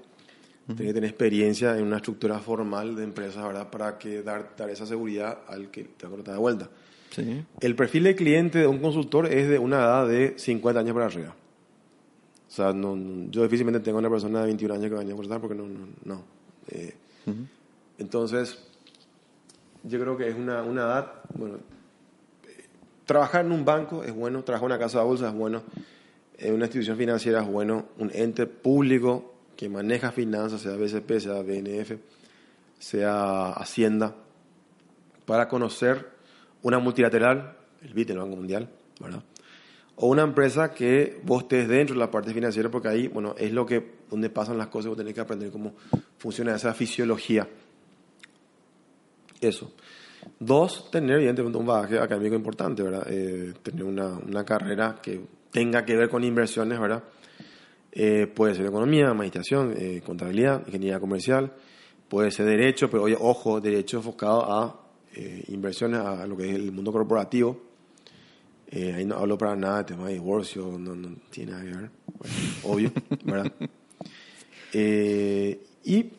tiene 0.67 0.91
que 0.91 0.93
tener 0.93 1.09
experiencia 1.09 1.77
en 1.77 1.83
una 1.83 1.97
estructura 1.97 2.39
formal 2.39 2.95
de 2.95 3.03
empresa, 3.03 3.45
¿verdad? 3.45 3.69
Para 3.69 3.97
que 3.97 4.21
dar, 4.21 4.53
dar 4.55 4.69
esa 4.69 4.85
seguridad 4.85 5.39
al 5.47 5.69
que 5.69 5.83
te 5.83 6.05
a 6.05 6.09
de 6.09 6.37
vuelta. 6.37 6.69
Sí. 7.09 7.43
El 7.59 7.75
perfil 7.75 8.03
de 8.03 8.15
cliente 8.15 8.59
de 8.59 8.67
un 8.67 8.79
consultor 8.79 9.27
es 9.27 9.49
de 9.49 9.59
una 9.59 9.77
edad 9.77 10.07
de 10.07 10.35
50 10.37 10.79
años 10.79 10.93
para 10.93 11.07
arriba. 11.07 11.35
O 12.47 12.51
sea, 12.53 12.73
no, 12.73 12.97
yo 13.29 13.43
difícilmente 13.43 13.79
tengo 13.79 13.97
una 13.97 14.09
persona 14.09 14.39
de 14.39 14.45
21 14.45 14.73
años 14.75 14.89
que 14.89 14.95
vaya 14.95 15.11
a 15.11 15.15
consultar 15.15 15.41
porque 15.41 15.55
no, 15.55 15.67
no, 15.67 15.87
no. 16.05 16.23
Eh, 16.69 16.93
entonces, 17.97 18.57
yo 19.83 19.99
creo 19.99 20.17
que 20.17 20.29
es 20.29 20.35
una, 20.35 20.61
una 20.63 20.81
edad, 20.83 21.13
bueno, 21.33 21.57
trabajar 23.05 23.45
en 23.45 23.51
un 23.51 23.65
banco 23.65 24.03
es 24.03 24.13
bueno, 24.13 24.43
trabajar 24.43 24.69
en 24.69 24.75
una 24.75 24.79
casa 24.79 24.99
de 24.99 25.05
bolsa 25.05 25.27
es 25.29 25.33
bueno, 25.33 25.63
en 26.41 26.55
una 26.55 26.65
institución 26.65 26.97
financiera 26.97 27.41
es 27.41 27.47
bueno, 27.47 27.89
un 27.99 28.11
ente 28.13 28.47
público 28.47 29.35
que 29.55 29.69
maneja 29.69 30.11
finanzas, 30.11 30.61
sea 30.61 30.75
BCP, 30.75 31.19
sea 31.19 31.41
BNF, 31.43 31.93
sea 32.79 33.51
Hacienda, 33.51 34.15
para 35.25 35.47
conocer 35.47 36.09
una 36.63 36.79
multilateral, 36.79 37.55
el 37.83 37.93
BIT, 37.93 38.09
el 38.09 38.17
Banco 38.17 38.35
Mundial, 38.35 38.69
¿verdad? 38.99 39.23
O 39.97 40.07
una 40.07 40.23
empresa 40.23 40.73
que 40.73 41.19
vos 41.23 41.43
estés 41.43 41.67
dentro 41.67 41.93
de 41.93 41.99
la 41.99 42.09
parte 42.09 42.33
financiera, 42.33 42.69
porque 42.69 42.87
ahí, 42.87 43.07
bueno, 43.07 43.35
es 43.37 43.51
lo 43.51 43.67
que, 43.67 43.97
donde 44.09 44.31
pasan 44.31 44.57
las 44.57 44.67
cosas, 44.67 44.87
vos 44.89 44.97
tenés 44.97 45.13
que 45.13 45.21
aprender 45.21 45.51
cómo 45.51 45.75
funciona 46.17 46.55
esa 46.55 46.73
fisiología. 46.73 47.47
Eso. 49.39 49.73
Dos, 50.39 50.89
tener 50.89 51.17
evidentemente 51.17 51.57
un 51.59 51.67
bagaje 51.67 51.99
académico 51.99 52.35
importante, 52.35 52.81
¿verdad? 52.81 53.05
Eh, 53.07 53.53
tener 53.61 53.83
una, 53.83 54.07
una 54.07 54.43
carrera 54.43 54.99
que 55.01 55.21
tenga 55.51 55.85
que 55.85 55.95
ver 55.95 56.09
con 56.09 56.23
inversiones, 56.23 56.79
¿verdad? 56.79 57.03
Eh, 57.91 58.27
puede 58.27 58.55
ser 58.55 58.65
economía, 58.65 59.09
administración, 59.09 59.73
eh, 59.77 60.01
contabilidad, 60.05 60.63
ingeniería 60.65 60.99
comercial, 60.99 61.51
puede 62.07 62.31
ser 62.31 62.45
derecho, 62.45 62.89
pero 62.89 63.03
oye, 63.03 63.17
ojo, 63.19 63.59
derecho 63.59 63.97
enfocado 63.97 64.51
a 64.51 64.81
eh, 65.13 65.43
inversiones, 65.49 65.99
a 65.99 66.25
lo 66.25 66.37
que 66.37 66.49
es 66.49 66.55
el 66.55 66.71
mundo 66.71 66.91
corporativo. 66.91 67.61
ahí 68.71 69.03
no 69.03 69.17
hablo 69.17 69.37
para 69.37 69.55
nada 69.57 69.79
de 69.79 69.83
tema 69.83 70.07
de 70.07 70.13
divorcio, 70.13 70.77
no, 70.79 70.95
no 70.95 71.15
tiene 71.29 71.51
nada 71.51 71.63
que 71.63 71.77
ver, 71.77 71.89
obvio, 72.63 72.91
¿verdad? 73.25 73.51
y 75.83 76.09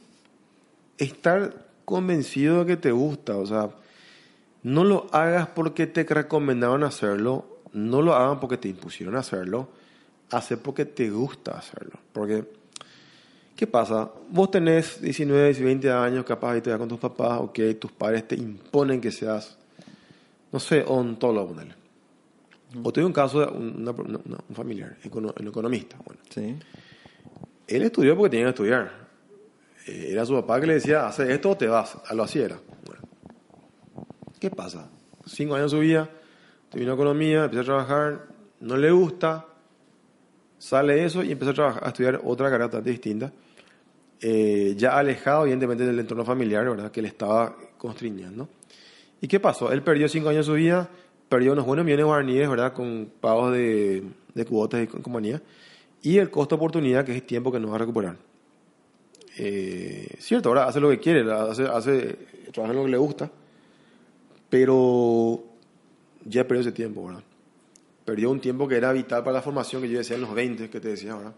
estar 0.99 1.67
convencido 1.87 2.61
de 2.61 2.67
que 2.67 2.77
te 2.77 2.93
gusta, 2.93 3.39
o 3.39 3.47
sea, 3.47 3.71
no 4.63 4.85
lo 4.85 5.07
hagas 5.13 5.49
porque 5.49 5.87
te 5.87 6.05
recomendaron 6.05 6.85
hacerlo, 6.85 7.52
no 7.73 8.03
lo 8.03 8.15
hagan 8.15 8.41
porque 8.41 8.57
te 8.57 8.69
impusieron 8.69 9.17
hacerlo 9.17 9.69
hacer 10.33 10.59
porque 10.59 10.85
te 10.85 11.11
gusta 11.11 11.53
hacerlo. 11.53 11.99
Porque, 12.13 12.45
¿qué 13.55 13.67
pasa? 13.67 14.11
Vos 14.31 14.51
tenés 14.51 15.01
19, 15.01 15.53
20 15.53 15.91
años, 15.91 16.25
capaz 16.25 16.55
de 16.55 16.79
con 16.79 16.89
tus 16.89 16.99
papás, 16.99 17.41
ok, 17.41 17.59
tus 17.79 17.93
padres 17.93 18.27
te 18.27 18.35
imponen 18.35 19.01
que 19.01 19.11
seas, 19.11 19.57
no 20.51 20.59
sé, 20.59 20.85
ontólogo, 20.87 21.55
O 22.83 22.93
tuve 22.93 23.05
un 23.05 23.13
caso 23.13 23.41
de 23.41 23.47
un 23.47 24.55
familiar, 24.55 24.97
un 25.13 25.49
economista. 25.49 25.97
Bueno. 26.05 26.21
Sí. 26.31 26.57
Él 27.67 27.83
estudió 27.83 28.17
porque 28.17 28.31
tenía 28.31 28.47
que 28.47 28.51
estudiar. 28.51 29.03
Eh, 29.87 30.09
era 30.11 30.25
su 30.25 30.35
papá 30.35 30.61
que 30.61 30.67
le 30.67 30.75
decía, 30.75 31.07
hace 31.07 31.33
esto 31.33 31.51
o 31.51 31.57
te 31.57 31.67
vas. 31.67 31.97
Lo 32.13 32.23
hacía 32.23 32.45
era. 32.45 32.61
Bueno. 32.87 33.03
¿Qué 34.39 34.51
pasa? 34.51 34.89
Cinco 35.27 35.55
años 35.55 35.71
de 35.71 35.77
su 35.77 35.81
vida, 35.81 36.11
terminó 36.73 36.95
economía, 36.95 37.45
empieza 37.45 37.63
a 37.63 37.65
trabajar, 37.65 38.27
no 38.61 38.77
le 38.77 38.91
gusta, 38.91 39.47
Sale 40.63 41.05
eso 41.05 41.25
y 41.25 41.33
empezó 41.33 41.51
a, 41.51 41.55
trabajar, 41.55 41.85
a 41.85 41.89
estudiar 41.89 42.21
otra 42.23 42.47
carrera 42.47 42.67
totalmente 42.67 42.93
distinta, 42.93 43.33
eh, 44.21 44.75
ya 44.77 44.97
alejado 44.97 45.43
evidentemente 45.43 45.85
del 45.85 45.99
entorno 45.99 46.25
familiar, 46.25 46.65
¿verdad? 46.71 46.93
Que 46.93 47.03
le 47.03 47.09
estaba 47.09 47.57
constriñendo. 47.77 48.49
¿Y 49.21 49.27
qué 49.27 49.41
pasó? 49.41 49.73
Él 49.73 49.83
perdió 49.83 50.09
cinco 50.09 50.29
años 50.29 50.47
de 50.47 50.53
su 50.53 50.57
vida, 50.57 50.89
perdió 51.29 51.53
unos 51.55 51.67
buenos 51.67 51.85
millones 51.85 52.05
de 52.05 52.07
guaraníes, 52.07 52.49
¿verdad? 52.49 52.73
Con 52.75 53.11
pagos 53.21 53.53
de, 53.53 54.05
de 54.33 54.45
cuotas 54.45 54.85
y 54.85 54.87
compañía. 54.87 55.43
Y 56.01 56.19
el 56.19 56.31
costo 56.31 56.55
de 56.55 56.61
oportunidad, 56.61 57.05
que 57.05 57.17
es 57.17 57.27
tiempo 57.27 57.51
que 57.51 57.59
no 57.59 57.71
va 57.71 57.75
a 57.75 57.79
recuperar. 57.79 58.17
Eh, 59.39 60.15
cierto, 60.21 60.51
ahora 60.51 60.67
hace 60.69 60.79
lo 60.79 60.91
que 60.91 61.01
quiere, 61.01 61.29
hace, 61.33 61.65
hace, 61.65 62.19
trabaja 62.53 62.73
en 62.73 62.79
lo 62.79 62.85
que 62.85 62.91
le 62.93 62.99
gusta, 62.99 63.29
pero 64.49 65.43
ya 66.25 66.47
perdió 66.47 66.63
ese 66.63 66.73
tiempo, 66.73 67.07
¿verdad? 67.07 67.23
perdió 68.05 68.31
un 68.31 68.41
tiempo 68.41 68.67
que 68.67 68.77
era 68.77 68.93
vital 68.93 69.23
para 69.23 69.35
la 69.35 69.43
formación 69.43 69.83
que 69.83 69.89
yo 69.89 69.99
decía 69.99 70.17
en 70.17 70.23
los 70.23 70.35
20, 70.35 70.71
que 70.71 70.81
te 70.81 70.89
decía 70.89 71.13
ahora. 71.13 71.33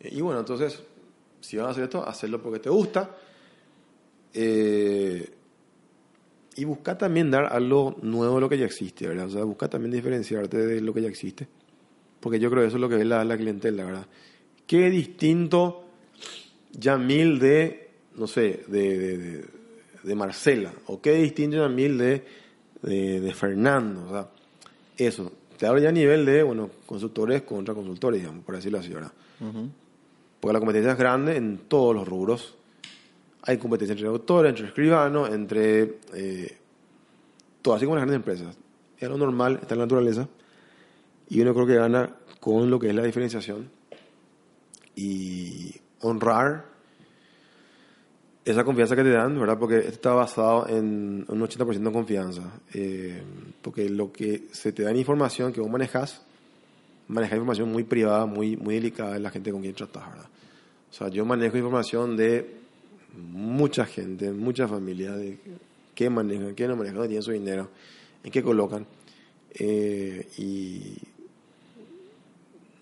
Y 0.00 0.20
bueno, 0.20 0.40
entonces, 0.40 0.82
si 1.40 1.56
vas 1.56 1.68
a 1.68 1.70
hacer 1.70 1.84
esto, 1.84 2.06
hacerlo 2.06 2.42
porque 2.42 2.60
te 2.60 2.70
gusta. 2.70 3.16
Eh, 4.34 5.30
y 6.54 6.64
busca 6.64 6.96
también 6.98 7.30
dar 7.30 7.46
algo 7.46 7.96
nuevo 8.02 8.36
de 8.36 8.40
lo 8.40 8.48
que 8.48 8.58
ya 8.58 8.66
existe, 8.66 9.08
¿verdad? 9.08 9.26
O 9.26 9.30
sea, 9.30 9.44
busca 9.44 9.68
también 9.68 9.92
diferenciarte 9.92 10.58
de 10.58 10.80
lo 10.80 10.92
que 10.92 11.02
ya 11.02 11.08
existe. 11.08 11.48
Porque 12.20 12.38
yo 12.38 12.50
creo 12.50 12.62
que 12.62 12.68
eso 12.68 12.76
es 12.76 12.80
lo 12.80 12.88
que 12.88 12.96
ve 12.96 13.04
la, 13.04 13.24
la 13.24 13.36
clientela, 13.36 13.84
¿verdad? 13.84 14.06
Qué 14.66 14.90
distinto 14.90 15.84
Yamil 16.72 17.38
de, 17.38 17.90
no 18.16 18.26
sé, 18.26 18.64
de, 18.68 18.98
de, 18.98 19.44
de, 20.02 20.14
Marcela. 20.14 20.72
O 20.86 21.00
qué 21.00 21.14
distinto 21.14 21.56
Yamil 21.56 21.98
de, 21.98 22.24
de, 22.82 23.20
de 23.20 23.34
Fernando. 23.34 24.04
O 24.06 24.10
sea, 24.10 24.28
eso, 24.96 25.32
te 25.56 25.66
hablo 25.66 25.80
ya 25.80 25.90
a 25.90 25.92
nivel 25.92 26.26
de, 26.26 26.42
bueno, 26.42 26.70
consultores 26.86 27.42
contra 27.42 27.72
consultores, 27.74 28.20
digamos, 28.20 28.44
por 28.44 28.56
decirlo 28.56 28.78
así, 28.78 28.92
¿verdad? 28.92 29.12
Porque 30.40 30.52
la 30.52 30.58
competencia 30.58 30.92
es 30.92 30.98
grande 30.98 31.36
en 31.36 31.58
todos 31.68 31.94
los 31.94 32.06
rubros. 32.06 32.56
Hay 33.42 33.58
competencia 33.58 33.92
entre 33.92 34.08
autores, 34.08 34.50
entre 34.50 34.66
escribanos, 34.66 35.30
entre 35.30 35.98
eh, 36.14 36.58
todo, 37.60 37.74
así 37.74 37.84
como 37.84 37.96
las 37.96 38.02
grandes 38.02 38.16
empresas. 38.16 38.58
Es 38.98 39.08
lo 39.08 39.16
normal, 39.16 39.60
está 39.62 39.74
en 39.74 39.78
la 39.78 39.84
naturaleza. 39.84 40.28
Y 41.28 41.40
uno 41.40 41.54
creo 41.54 41.66
que 41.66 41.76
gana 41.76 42.16
con 42.40 42.68
lo 42.68 42.80
que 42.80 42.88
es 42.88 42.94
la 42.94 43.04
diferenciación 43.04 43.70
y 44.96 45.74
honrar 46.00 46.71
esa 48.44 48.64
confianza 48.64 48.96
que 48.96 49.02
te 49.04 49.10
dan, 49.10 49.38
¿verdad? 49.38 49.58
Porque 49.58 49.78
está 49.78 50.12
basado 50.14 50.68
en 50.68 51.24
un 51.28 51.40
80% 51.40 51.78
de 51.78 51.92
confianza. 51.92 52.42
Eh, 52.74 53.22
porque 53.60 53.88
lo 53.88 54.12
que 54.12 54.44
se 54.50 54.72
te 54.72 54.82
da 54.82 54.90
en 54.90 54.96
información 54.96 55.52
que 55.52 55.60
vos 55.60 55.70
manejas, 55.70 56.22
manejas 57.08 57.36
información 57.36 57.70
muy 57.70 57.84
privada, 57.84 58.26
muy, 58.26 58.56
muy 58.56 58.74
delicada 58.74 59.14
de 59.14 59.20
la 59.20 59.30
gente 59.30 59.52
con 59.52 59.60
quien 59.62 59.74
tratas, 59.74 60.08
¿verdad? 60.10 60.28
O 60.90 60.94
sea, 60.94 61.08
yo 61.08 61.24
manejo 61.24 61.56
información 61.56 62.16
de 62.16 62.62
mucha 63.16 63.86
gente, 63.86 64.32
mucha 64.32 64.66
familia, 64.66 65.12
de 65.12 65.38
qué 65.94 66.10
manejan, 66.10 66.54
qué 66.54 66.66
no 66.66 66.76
manejan, 66.76 66.96
dónde 66.96 67.08
tienen 67.08 67.22
su 67.22 67.32
dinero, 67.32 67.70
en 68.24 68.30
qué 68.30 68.42
colocan. 68.42 68.86
Eh, 69.54 70.28
y 70.38 70.96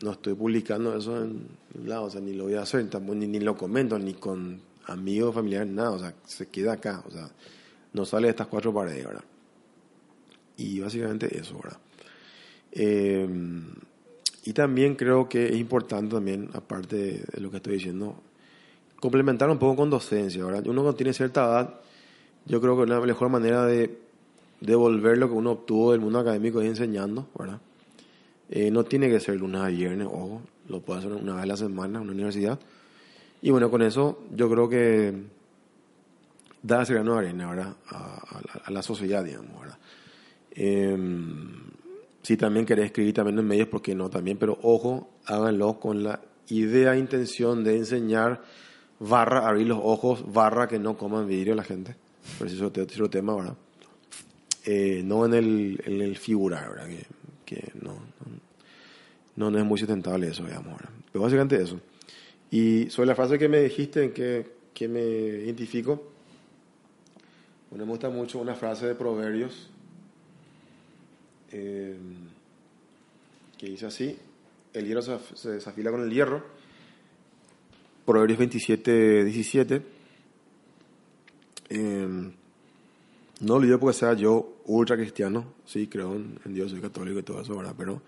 no 0.03 0.13
estoy 0.13 0.35
publicando 0.35 0.97
eso 0.97 1.23
en 1.23 1.47
lado, 1.85 2.05
o 2.05 2.11
sea, 2.11 2.21
ni 2.21 2.33
lo 2.33 2.45
voy 2.45 2.55
a 2.55 2.63
hacer, 2.63 2.89
ni, 3.15 3.27
ni 3.27 3.41
lo 3.41 3.57
comento, 3.57 3.99
ni 3.99 4.15
con 4.15 4.61
amigos, 4.87 5.35
familiares, 5.35 5.69
nada, 5.71 5.91
o 5.91 5.99
sea, 5.99 6.15
se 6.27 6.47
queda 6.49 6.75
acá, 6.75 7.03
o 7.07 7.11
sea, 7.11 7.31
no 7.93 8.05
sale 8.05 8.27
de 8.27 8.31
estas 8.31 8.47
cuatro 8.47 8.73
paredes, 8.73 9.05
¿verdad? 9.05 9.25
Y 10.57 10.81
básicamente 10.81 11.39
eso, 11.39 11.59
¿verdad? 11.63 11.79
Eh, 12.73 13.29
y 14.45 14.53
también 14.53 14.95
creo 14.95 15.29
que 15.29 15.49
es 15.49 15.57
importante 15.57 16.15
también, 16.15 16.51
aparte 16.55 16.97
de 16.97 17.41
lo 17.41 17.51
que 17.51 17.59
estoy 17.59 17.75
diciendo, 17.75 18.17
complementar 19.01 19.51
un 19.51 19.59
poco 19.59 19.77
con 19.77 19.91
docencia, 19.91 20.45
¿verdad? 20.45 20.67
Uno 20.67 20.83
cuando 20.83 20.97
tiene 20.97 21.13
cierta 21.13 21.45
edad, 21.45 21.81
yo 22.47 22.61
creo 22.61 22.79
que 22.79 22.87
la 22.87 23.01
mejor 23.01 23.29
manera 23.29 23.67
de 23.67 23.99
devolver 24.61 25.19
lo 25.19 25.29
que 25.29 25.35
uno 25.35 25.53
obtuvo 25.53 25.93
del 25.93 26.01
mundo 26.01 26.19
académico 26.19 26.61
es 26.61 26.69
enseñando, 26.69 27.29
¿verdad? 27.39 27.61
Eh, 28.51 28.71
no 28.71 28.85
tiene 28.85 29.09
que 29.09 29.21
ser 29.21 29.37
lunes 29.37 29.61
a 29.61 29.69
viernes, 29.69 30.07
ojo, 30.07 30.43
lo 30.69 30.81
puede 30.81 31.01
hacer 31.01 31.13
una 31.13 31.35
vez 31.35 31.43
a 31.43 31.47
la 31.47 31.57
semana 31.57 31.99
en 31.99 32.05
una 32.05 32.13
universidad, 32.13 32.59
y 33.43 33.51
bueno, 33.51 33.71
con 33.71 33.83
eso 33.83 34.25
yo 34.35 34.51
creo 34.51 34.69
que 34.69 35.15
da 36.63 36.83
ese 36.83 36.95
grano 36.95 37.15
de 37.15 37.19
arena, 37.19 37.49
¿verdad? 37.49 37.77
A, 37.89 38.71
la 38.71 38.83
sociedad, 38.83 39.25
digamos, 39.25 39.61
¿verdad? 39.61 39.79
Em, 40.53 41.71
si 42.23 42.37
también 42.37 42.67
querés 42.67 42.87
escribir 42.87 43.15
también 43.15 43.39
en 43.39 43.47
medios, 43.47 43.69
¿por 43.69 43.81
qué 43.81 43.95
no? 43.95 44.11
También, 44.11 44.37
pero 44.37 44.59
ojo, 44.63 45.11
háganlo 45.27 45.81
con 45.81 46.03
la 46.03 46.21
idea, 46.49 46.97
intención 46.97 47.65
de 47.65 47.77
enseñar, 47.77 48.43
barra, 48.99 49.49
abrir 49.49 49.69
los 49.69 49.81
ojos, 49.83 50.31
barra, 50.33 50.69
que 50.69 50.79
no 50.79 50.97
coman 50.97 51.27
vidrio 51.27 51.55
la 51.55 51.65
gente. 51.65 51.97
Por 52.39 52.47
eso 52.47 52.57
es 52.57 52.63
otro 52.63 53.09
tema, 53.09 53.35
¿verdad? 53.35 53.57
Eh, 54.67 55.03
no 55.05 55.25
en 55.25 55.35
el, 55.35 55.83
en 55.87 56.01
el 56.03 56.17
figurar, 56.19 56.69
¿verdad? 56.71 56.89
Que, 56.89 57.07
que 57.47 57.73
no, 57.81 57.95
no, 59.37 59.51
no, 59.51 59.59
es 59.59 59.65
muy 59.65 59.79
sustentable 59.79 60.29
eso, 60.29 60.45
digamos, 60.45 60.77
¿verdad? 60.77 60.91
Pero 61.11 61.23
básicamente 61.23 61.63
eso. 61.63 61.81
Y 62.51 62.91
sobre 62.91 63.07
la 63.07 63.15
frase 63.15 63.39
que 63.39 63.49
me 63.49 63.61
dijiste, 63.61 64.05
en 64.05 64.13
que, 64.13 64.47
que 64.75 64.89
me 64.89 65.01
identifico, 65.01 66.11
bueno, 67.71 67.87
me 67.87 67.93
gusta 67.93 68.11
mucho 68.11 68.39
una 68.39 68.55
frase 68.55 68.87
de 68.87 68.95
Proverbios 68.95 69.71
eh, 71.53 71.97
que 73.57 73.67
dice 73.67 73.87
así, 73.87 74.19
el 74.73 74.87
hierro 74.87 75.03
se, 75.03 75.19
se 75.35 75.51
desafila 75.51 75.91
con 75.91 76.03
el 76.03 76.11
hierro, 76.11 76.43
Proverbios 78.05 78.39
27, 78.39 79.25
17. 79.25 79.83
Eh, 81.69 82.31
no 83.41 83.55
olvido 83.55 83.79
porque 83.79 83.97
sea 83.97 84.15
yo 84.15 84.57
ultra 84.67 84.97
cristiano, 84.97 85.55
sí, 85.65 85.87
creo 85.87 86.15
en, 86.15 86.39
en 86.45 86.55
Dios, 86.55 86.71
soy 86.71 86.81
católico 86.81 87.21
y 87.21 87.23
todo 87.23 87.41
eso, 87.41 87.57
¿verdad? 87.57 87.75
Pero 87.77 88.03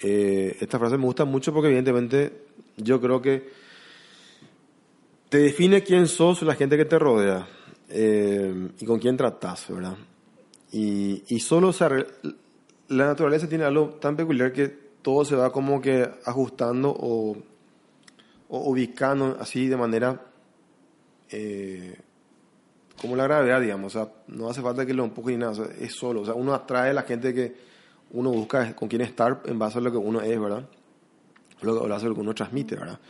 eh, 0.00 0.56
esta 0.60 0.78
frase 0.78 0.96
me 0.96 1.04
gusta 1.04 1.24
mucho 1.24 1.52
porque 1.52 1.68
evidentemente 1.68 2.32
yo 2.76 3.00
creo 3.00 3.20
que 3.20 3.63
te 5.34 5.40
define 5.40 5.82
quién 5.82 6.06
sos 6.06 6.42
la 6.42 6.54
gente 6.54 6.76
que 6.76 6.84
te 6.84 6.96
rodea 6.96 7.44
eh, 7.88 8.68
y 8.78 8.86
con 8.86 9.00
quién 9.00 9.16
tratas, 9.16 9.66
¿verdad? 9.68 9.96
Y, 10.70 11.24
y 11.26 11.40
solo 11.40 11.72
se 11.72 11.88
la 12.86 13.06
naturaleza 13.06 13.48
tiene 13.48 13.64
algo 13.64 13.96
tan 14.00 14.14
peculiar 14.14 14.52
que 14.52 14.68
todo 15.02 15.24
se 15.24 15.34
va 15.34 15.50
como 15.50 15.80
que 15.80 16.08
ajustando 16.24 16.94
o, 16.96 17.36
o 18.48 18.70
ubicando 18.70 19.36
así 19.40 19.66
de 19.66 19.76
manera 19.76 20.24
eh, 21.30 21.98
como 23.00 23.16
la 23.16 23.24
gravedad, 23.24 23.60
digamos. 23.60 23.96
O 23.96 23.98
sea, 23.98 24.12
no 24.28 24.48
hace 24.48 24.62
falta 24.62 24.86
que 24.86 24.94
lo 24.94 25.02
empuje 25.02 25.32
ni 25.32 25.38
nada, 25.38 25.50
o 25.50 25.54
sea, 25.56 25.66
es 25.80 25.96
solo. 25.96 26.20
O 26.20 26.24
sea, 26.24 26.34
uno 26.34 26.54
atrae 26.54 26.90
a 26.90 26.94
la 26.94 27.02
gente 27.02 27.34
que 27.34 27.56
uno 28.12 28.30
busca 28.30 28.76
con 28.76 28.88
quién 28.88 29.02
estar 29.02 29.42
en 29.46 29.58
base 29.58 29.78
a 29.78 29.80
lo 29.80 29.90
que 29.90 29.98
uno 29.98 30.20
es, 30.20 30.40
¿verdad? 30.40 30.64
Lo 31.60 31.88
lo 31.88 31.98
que 31.98 32.20
uno 32.20 32.34
transmite, 32.36 32.76
¿verdad? 32.76 33.00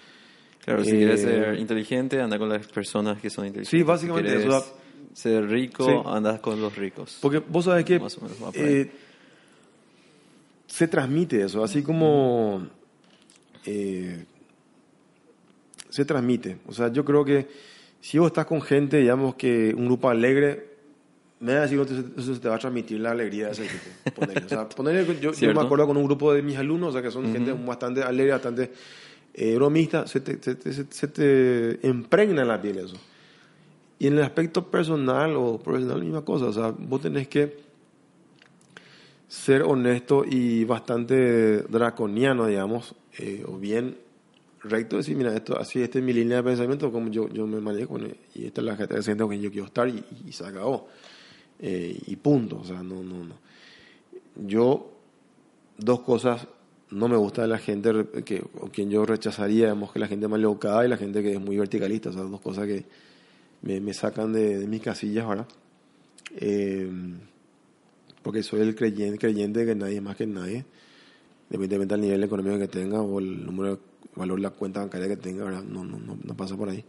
Claro, 0.64 0.82
si 0.84 0.90
Eh, 0.92 0.96
quieres 0.98 1.20
ser 1.20 1.58
inteligente, 1.58 2.20
anda 2.20 2.38
con 2.38 2.48
las 2.48 2.66
personas 2.66 3.20
que 3.20 3.28
son 3.30 3.46
inteligentes. 3.46 3.78
Sí, 3.78 3.82
básicamente 3.82 4.30
Si 4.30 4.36
eso, 4.38 4.48
quieres 4.48 4.72
ser 5.12 5.46
rico, 5.48 5.84
Sí. 5.84 5.92
andas 6.08 6.40
con 6.40 6.60
los 6.60 6.74
ricos. 6.74 7.18
Porque 7.20 7.38
vos 7.38 7.66
sabés 7.66 7.84
que 7.84 7.98
Más 8.00 8.16
o 8.18 8.22
menos 8.22 8.38
eh, 8.54 8.90
se 10.66 10.88
transmite 10.88 11.42
eso, 11.42 11.62
así 11.62 11.82
como 11.82 12.66
eh, 13.66 14.24
se 15.90 16.04
transmite. 16.04 16.58
O 16.66 16.72
sea, 16.72 16.90
yo 16.90 17.04
creo 17.04 17.24
que 17.24 17.46
si 18.00 18.18
vos 18.18 18.26
estás 18.28 18.46
con 18.46 18.60
gente, 18.60 18.96
digamos 18.98 19.34
que 19.36 19.74
un 19.76 19.84
grupo 19.86 20.08
alegre, 20.08 20.74
me 21.40 21.52
da 21.52 21.58
a 21.60 21.62
decir 21.66 21.78
eso 22.16 22.40
te 22.40 22.48
va 22.48 22.56
a 22.56 22.58
transmitir 22.58 23.00
la 23.00 23.10
alegría 23.10 23.46
de 23.46 23.52
ese 23.52 23.64
grupo. 23.64 24.14
Ponele. 24.14 24.46
O 24.46 24.48
sea, 24.48 25.48
yo, 25.48 25.54
me 25.54 25.60
acuerdo 25.60 25.86
con 25.86 25.96
un 25.96 26.04
grupo 26.04 26.32
de 26.32 26.42
mis 26.42 26.56
alumnos, 26.56 26.90
o 26.90 26.92
sea, 26.92 27.02
que 27.02 27.10
son 27.10 27.32
gente 27.32 27.52
bastante 27.52 28.02
alegre, 28.02 28.32
bastante 28.32 28.72
eh, 29.34 29.54
bromista, 29.56 30.06
se 30.06 30.20
te, 30.20 30.40
se, 30.42 30.54
te, 30.54 30.72
se- 30.72 31.08
te 31.08 31.80
impregna 31.86 32.42
en 32.42 32.48
la 32.48 32.60
piel 32.62 32.78
eso. 32.78 32.96
Y 33.98 34.06
en 34.06 34.14
el 34.14 34.22
aspecto 34.22 34.70
personal 34.70 35.34
o 35.36 35.58
profesional, 35.58 35.98
la 35.98 36.04
misma 36.04 36.24
cosa. 36.24 36.46
O 36.46 36.52
sea, 36.52 36.74
vos 36.76 37.00
tenés 37.00 37.28
que 37.28 37.56
ser 39.28 39.62
honesto 39.62 40.24
y 40.28 40.64
bastante 40.64 41.62
draconiano, 41.62 42.46
digamos, 42.46 42.94
eh, 43.18 43.44
o 43.46 43.56
bien 43.58 43.96
recto, 44.62 44.96
decir, 44.96 45.16
mira, 45.16 45.34
esto, 45.34 45.58
así, 45.58 45.82
esta 45.82 45.98
es 45.98 46.04
mi 46.04 46.12
línea 46.12 46.38
de 46.38 46.42
pensamiento, 46.42 46.90
como 46.90 47.10
yo, 47.10 47.28
yo 47.28 47.46
me 47.46 47.60
manejo, 47.60 47.98
y 48.34 48.46
esta 48.46 48.60
es 48.60 48.64
la 48.66 48.76
gente 48.76 49.16
con 49.22 49.28
quien 49.30 49.42
yo 49.42 49.50
quiero 49.50 49.66
estar, 49.66 49.88
y, 49.88 50.04
y 50.26 50.32
se 50.32 50.46
acabó. 50.46 50.88
Eh, 51.58 51.98
y 52.06 52.16
punto. 52.16 52.58
O 52.60 52.64
sea, 52.64 52.82
no, 52.82 53.02
no, 53.02 53.24
no. 53.24 53.34
Yo, 54.46 54.90
dos 55.78 56.00
cosas 56.00 56.46
no 56.94 57.08
me 57.08 57.16
gusta 57.16 57.46
la 57.46 57.58
gente 57.58 57.90
que, 58.24 58.42
o 58.60 58.68
quien 58.68 58.90
yo 58.90 59.04
rechazaría, 59.04 59.64
digamos, 59.64 59.92
que 59.92 59.98
la 59.98 60.06
gente 60.06 60.28
maleducada 60.28 60.84
y 60.86 60.88
la 60.88 60.96
gente 60.96 61.22
que 61.22 61.32
es 61.32 61.40
muy 61.40 61.58
verticalista. 61.58 62.10
O 62.10 62.12
sea, 62.12 62.22
dos 62.22 62.40
cosas 62.40 62.66
que 62.66 62.84
me, 63.62 63.80
me 63.80 63.92
sacan 63.92 64.32
de, 64.32 64.60
de 64.60 64.66
mis 64.66 64.80
casillas 64.80 65.24
ahora. 65.24 65.46
Eh, 66.36 66.88
porque 68.22 68.42
soy 68.42 68.60
el 68.60 68.74
creyente, 68.74 69.18
creyente 69.18 69.60
de 69.60 69.66
que 69.66 69.74
nadie 69.74 69.96
es 69.96 70.02
más 70.02 70.16
que 70.16 70.26
nadie, 70.26 70.64
independientemente 71.50 71.94
del 71.94 72.00
nivel 72.00 72.24
económico 72.24 72.58
que 72.58 72.68
tenga 72.68 73.02
o 73.02 73.18
el 73.18 73.44
número 73.44 73.76
de 73.76 73.82
valor 74.16 74.38
de 74.38 74.42
la 74.42 74.50
cuenta 74.50 74.80
bancaria 74.80 75.08
que 75.08 75.16
tenga, 75.16 75.44
¿verdad? 75.44 75.62
No, 75.62 75.84
no, 75.84 75.98
no, 75.98 76.16
no 76.22 76.36
pasa 76.36 76.56
por 76.56 76.70
ahí. 76.70 76.84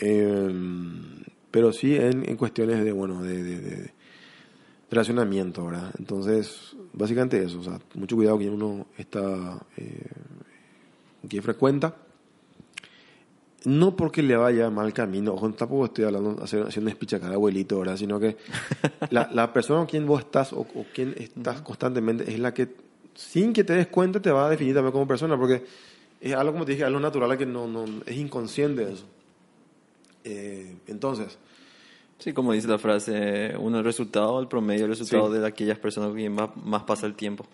Eh, 0.00 0.50
pero 1.50 1.72
sí 1.72 1.96
en, 1.96 2.28
en 2.28 2.36
cuestiones 2.36 2.84
de, 2.84 2.92
bueno, 2.92 3.22
de, 3.22 3.42
de, 3.42 3.60
de 3.60 3.90
relacionamiento, 4.90 5.66
¿verdad? 5.66 5.92
Entonces, 5.98 6.76
básicamente 6.92 7.42
eso, 7.42 7.60
o 7.60 7.62
sea, 7.62 7.78
mucho 7.94 8.16
cuidado 8.16 8.36
con 8.36 8.44
quien 8.44 8.54
uno 8.54 8.86
está, 8.96 9.58
eh, 9.76 10.06
quien 11.28 11.42
frecuenta. 11.42 11.96
No 13.64 13.96
porque 13.96 14.22
le 14.22 14.36
vaya 14.36 14.70
mal 14.70 14.92
camino, 14.92 15.34
ojo, 15.34 15.52
tampoco 15.52 15.86
estoy 15.86 16.04
hablando, 16.04 16.42
haciendo 16.42 16.90
espichacar 16.90 17.32
abuelito, 17.32 17.78
¿verdad? 17.80 17.96
Sino 17.96 18.20
que 18.20 18.36
la, 19.10 19.28
la 19.32 19.52
persona 19.52 19.80
con 19.80 19.88
quien 19.88 20.06
vos 20.06 20.20
estás 20.20 20.52
o, 20.52 20.60
o 20.60 20.86
quien 20.94 21.14
estás 21.18 21.60
constantemente 21.62 22.32
es 22.32 22.38
la 22.38 22.54
que, 22.54 22.68
sin 23.14 23.52
que 23.52 23.64
te 23.64 23.74
des 23.74 23.88
cuenta, 23.88 24.22
te 24.22 24.30
va 24.30 24.46
a 24.46 24.50
definir 24.50 24.74
también 24.74 24.92
como 24.92 25.08
persona, 25.08 25.36
porque 25.36 25.64
es 26.20 26.34
algo, 26.34 26.52
como 26.52 26.64
te 26.64 26.72
dije, 26.72 26.84
algo 26.84 27.00
natural 27.00 27.36
que 27.36 27.46
no, 27.46 27.66
no 27.66 27.84
es 28.06 28.16
inconsciente 28.16 28.90
eso. 28.92 29.04
Eh, 30.24 30.76
entonces, 30.86 31.38
Sí, 32.18 32.32
como 32.32 32.52
dice 32.52 32.66
la 32.68 32.78
frase, 32.78 33.54
uno 33.58 33.78
el 33.78 33.84
resultado, 33.84 34.40
el 34.40 34.48
promedio, 34.48 34.84
el 34.84 34.90
resultado 34.90 35.32
Sí. 35.32 35.38
de 35.40 35.46
aquellas 35.46 35.78
personas 35.78 36.12
quien 36.14 36.32
más, 36.34 36.50
más 36.56 36.82
pasa 36.82 37.06
el 37.06 37.14
tiempo. 37.14 37.46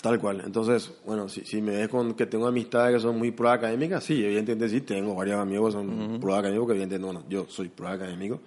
Tal 0.00 0.18
cual. 0.20 0.42
Entonces, 0.44 0.92
bueno, 1.06 1.28
si, 1.28 1.42
si 1.44 1.60
me 1.62 1.72
ves 1.76 1.88
con 1.88 2.14
que 2.14 2.26
tengo 2.26 2.46
amistades 2.46 2.94
que 2.96 3.00
son 3.00 3.18
muy 3.18 3.30
pro 3.32 3.50
académicas, 3.50 4.02
sí, 4.02 4.24
evidentemente 4.24 4.68
sí, 4.68 4.80
tengo 4.80 5.14
varios 5.14 5.36
amigos 5.38 5.74
que 5.74 5.80
son 5.80 6.18
pro 6.20 6.34
académicos, 6.34 6.66
que 6.68 6.72
evidentemente, 6.72 7.04
bueno, 7.12 7.22
yo 7.28 7.46
soy 7.48 7.68
pro 7.68 7.88
académico. 7.88 8.40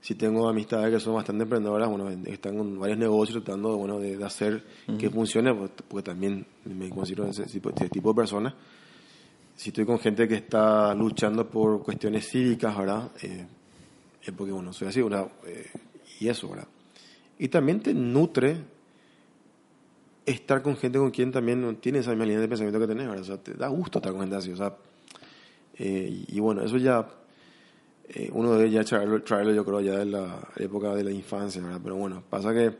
Si 0.00 0.14
tengo 0.14 0.48
amistades 0.48 0.92
que 0.94 0.98
son 1.00 1.14
bastante 1.14 1.42
emprendedoras, 1.42 1.88
bueno, 1.88 2.08
están 2.26 2.56
con 2.56 2.78
varios 2.80 2.98
negocios 2.98 3.42
tratando, 3.44 3.76
bueno, 3.76 3.98
de, 3.98 4.16
de 4.16 4.24
hacer 4.24 4.64
que 4.98 5.10
funcione, 5.10 5.52
pues, 5.54 5.70
porque 5.88 6.02
también 6.10 6.46
me 6.64 6.88
considero 6.88 7.26
ese 7.26 7.44
tipo, 7.44 7.70
ese 7.70 7.88
tipo 7.88 8.08
de 8.10 8.16
personas. 8.16 8.54
Si 9.56 9.68
estoy 9.68 9.84
con 9.84 9.98
gente 9.98 10.26
que 10.26 10.36
está 10.36 10.94
luchando 10.94 11.46
por 11.48 11.82
cuestiones 11.82 12.26
cívicas, 12.28 12.76
¿verdad? 12.78 13.10
Eh, 13.22 13.46
es 14.22 14.32
porque, 14.32 14.52
bueno, 14.52 14.72
soy 14.72 14.88
así, 14.88 15.00
¿verdad? 15.02 15.28
Eh, 15.46 15.66
y 16.20 16.28
eso, 16.28 16.48
¿verdad? 16.48 16.68
Y 17.38 17.48
también 17.48 17.80
te 17.80 17.94
nutre 17.94 18.58
estar 20.26 20.62
con 20.62 20.76
gente 20.76 20.98
con 20.98 21.10
quien 21.10 21.32
también 21.32 21.60
no 21.60 21.74
tiene 21.76 21.98
esa 22.00 22.10
misma 22.10 22.24
línea 22.26 22.40
de 22.40 22.48
pensamiento 22.48 22.78
que 22.78 22.86
tenés, 22.86 23.06
¿verdad? 23.06 23.22
O 23.22 23.26
sea, 23.26 23.36
te 23.38 23.54
da 23.54 23.68
gusto 23.68 23.98
estar 23.98 24.12
con 24.12 24.20
gente 24.20 24.36
así, 24.36 24.52
o 24.52 24.56
sea, 24.56 24.76
eh, 25.74 26.24
y, 26.28 26.38
bueno, 26.40 26.62
eso 26.62 26.76
ya, 26.76 27.08
eh, 28.08 28.28
uno 28.32 28.52
debe 28.54 28.70
ya 28.70 28.84
traerlo, 28.84 29.22
traerlo, 29.22 29.52
yo 29.54 29.64
creo, 29.64 29.80
ya 29.80 29.96
de 29.98 30.04
la 30.04 30.48
época 30.56 30.94
de 30.94 31.04
la 31.04 31.10
infancia, 31.10 31.62
¿verdad? 31.62 31.80
Pero 31.82 31.96
bueno, 31.96 32.22
pasa 32.28 32.52
que 32.52 32.76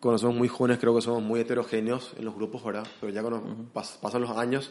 cuando 0.00 0.18
somos 0.18 0.36
muy 0.36 0.48
jóvenes 0.48 0.78
creo 0.78 0.94
que 0.94 1.00
somos 1.00 1.22
muy 1.22 1.40
heterogéneos 1.40 2.12
en 2.18 2.26
los 2.26 2.34
grupos, 2.34 2.62
¿verdad? 2.62 2.86
Pero 3.00 3.10
ya 3.12 3.22
cuando 3.22 3.42
pas- 3.72 3.98
pasan 4.00 4.20
los 4.20 4.30
años, 4.36 4.70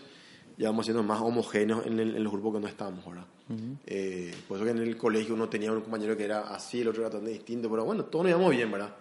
ya 0.58 0.70
vamos 0.70 0.86
siendo 0.86 1.04
más 1.04 1.22
homogéneos 1.22 1.86
en, 1.86 2.00
el- 2.00 2.16
en 2.16 2.24
los 2.24 2.32
grupos 2.32 2.54
que 2.56 2.60
no 2.62 2.68
estamos, 2.68 3.06
¿verdad? 3.06 3.26
Eh, 3.88 4.34
por 4.48 4.58
eso 4.58 4.66
que 4.66 4.72
en 4.72 4.78
el 4.80 4.98
colegio 4.98 5.34
uno 5.36 5.50
tenía 5.50 5.72
un 5.72 5.82
compañero 5.82 6.16
que 6.16 6.24
era 6.26 6.42
así, 6.54 6.82
el 6.82 6.88
otro 6.88 7.02
era 7.02 7.10
totalmente 7.10 7.38
distinto, 7.38 7.70
pero 7.70 7.84
bueno, 7.86 8.06
todos 8.06 8.24
nos 8.24 8.32
llevamos 8.32 8.52
bien, 8.56 8.72
¿verdad? 8.72 8.96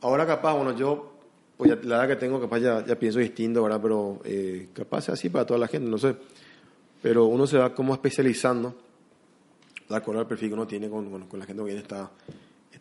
Ahora 0.00 0.26
capaz, 0.26 0.54
bueno, 0.54 0.76
yo, 0.76 1.12
pues 1.56 1.70
ya, 1.70 1.76
la 1.82 1.96
edad 1.96 2.08
que 2.08 2.16
tengo, 2.16 2.40
capaz 2.40 2.58
ya, 2.58 2.84
ya 2.84 2.98
pienso 2.98 3.18
distinto, 3.20 3.62
¿verdad? 3.62 3.80
Pero 3.80 4.20
eh, 4.24 4.68
capaz 4.72 5.02
sea 5.02 5.14
así 5.14 5.28
para 5.28 5.46
toda 5.46 5.58
la 5.60 5.68
gente, 5.68 5.88
no 5.88 5.98
sé. 5.98 6.16
Pero 7.02 7.26
uno 7.26 7.46
se 7.46 7.58
va 7.58 7.74
como 7.74 7.92
especializando 7.94 8.74
de 9.88 9.96
acuerdo 9.96 10.20
al 10.22 10.26
perfil 10.26 10.48
que 10.48 10.54
uno 10.54 10.66
tiene 10.66 10.88
con, 10.88 11.10
con, 11.10 11.26
con 11.26 11.38
la 11.38 11.44
gente 11.46 11.60
con 11.60 11.66
quien 11.68 11.78
está, 11.82 12.10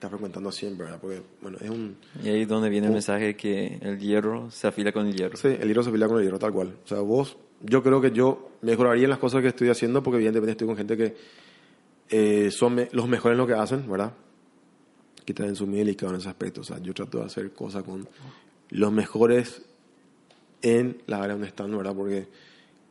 está 0.02 0.10
frecuentando 0.10 0.52
siempre, 0.52 0.86
¿verdad? 0.86 1.00
Porque, 1.00 1.22
bueno, 1.44 1.60
es 1.62 1.70
un... 1.70 1.96
Y 2.24 2.30
ahí 2.30 2.42
es 2.42 2.48
donde 2.48 2.70
viene 2.70 2.88
el 2.88 2.94
mensaje 2.94 3.36
que 3.36 3.78
el 3.82 4.00
hierro 4.00 4.50
se 4.50 4.66
afila 4.68 4.92
con 4.92 5.06
el 5.06 5.16
hierro. 5.16 5.38
Sí, 5.38 5.48
el 5.50 5.68
hierro 5.68 5.84
se 5.84 5.92
pelea 5.92 6.08
con 6.08 6.18
el 6.18 6.24
hierro, 6.24 6.40
tal 6.40 6.52
cual. 6.52 6.76
O 6.84 6.88
sea, 6.88 7.00
vos, 7.02 7.38
yo 7.62 7.84
creo 7.84 8.02
que 8.02 8.10
yo 8.12 8.50
mejoraría 8.64 9.04
en 9.04 9.12
las 9.12 9.20
cosas 9.20 9.44
que 9.44 9.50
estoy 9.50 9.70
haciendo 9.70 10.02
porque 10.02 10.16
evidentemente 10.18 10.52
estoy 10.54 10.66
con 10.66 10.76
gente 10.76 10.98
que 10.98 11.16
eh, 12.10 12.50
son 12.52 12.74
me- 12.76 12.90
los 12.94 13.08
mejores 13.08 13.36
en 13.36 13.38
lo 13.38 13.46
que 13.48 13.54
hacen, 13.54 13.88
¿verdad? 13.90 14.12
Que 15.24 15.36
también 15.36 15.56
son 15.56 15.70
muy 15.70 15.78
delicados 15.78 16.16
en 16.16 16.20
ese 16.22 16.30
aspecto. 16.30 16.62
O 16.62 16.64
sea, 16.64 16.80
yo 16.80 16.94
trato 16.96 17.20
de 17.20 17.26
hacer 17.26 17.52
cosas 17.54 17.84
con 17.84 18.08
los 18.72 18.92
mejores 18.92 19.62
en 20.64 21.00
la 21.06 21.18
área 21.18 21.34
donde 21.34 21.48
están, 21.48 21.76
¿verdad? 21.78 21.94
Porque 21.96 22.28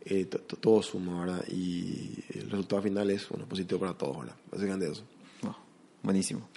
eh, 0.05 0.27
to- 0.27 0.39
to- 0.43 0.57
todo 0.57 0.81
suma, 0.81 1.25
¿verdad? 1.25 1.45
Y 1.49 2.23
el 2.35 2.49
resultado 2.51 2.83
final 2.83 3.11
es, 3.11 3.29
bueno, 3.29 3.47
positivo 3.47 3.81
para 3.81 3.95
todos, 3.95 4.19
¿verdad? 4.21 4.37
Básicamente 4.51 4.91
eso. 4.93 5.03
Oh, 5.47 5.57
buenísimo. 6.03 6.49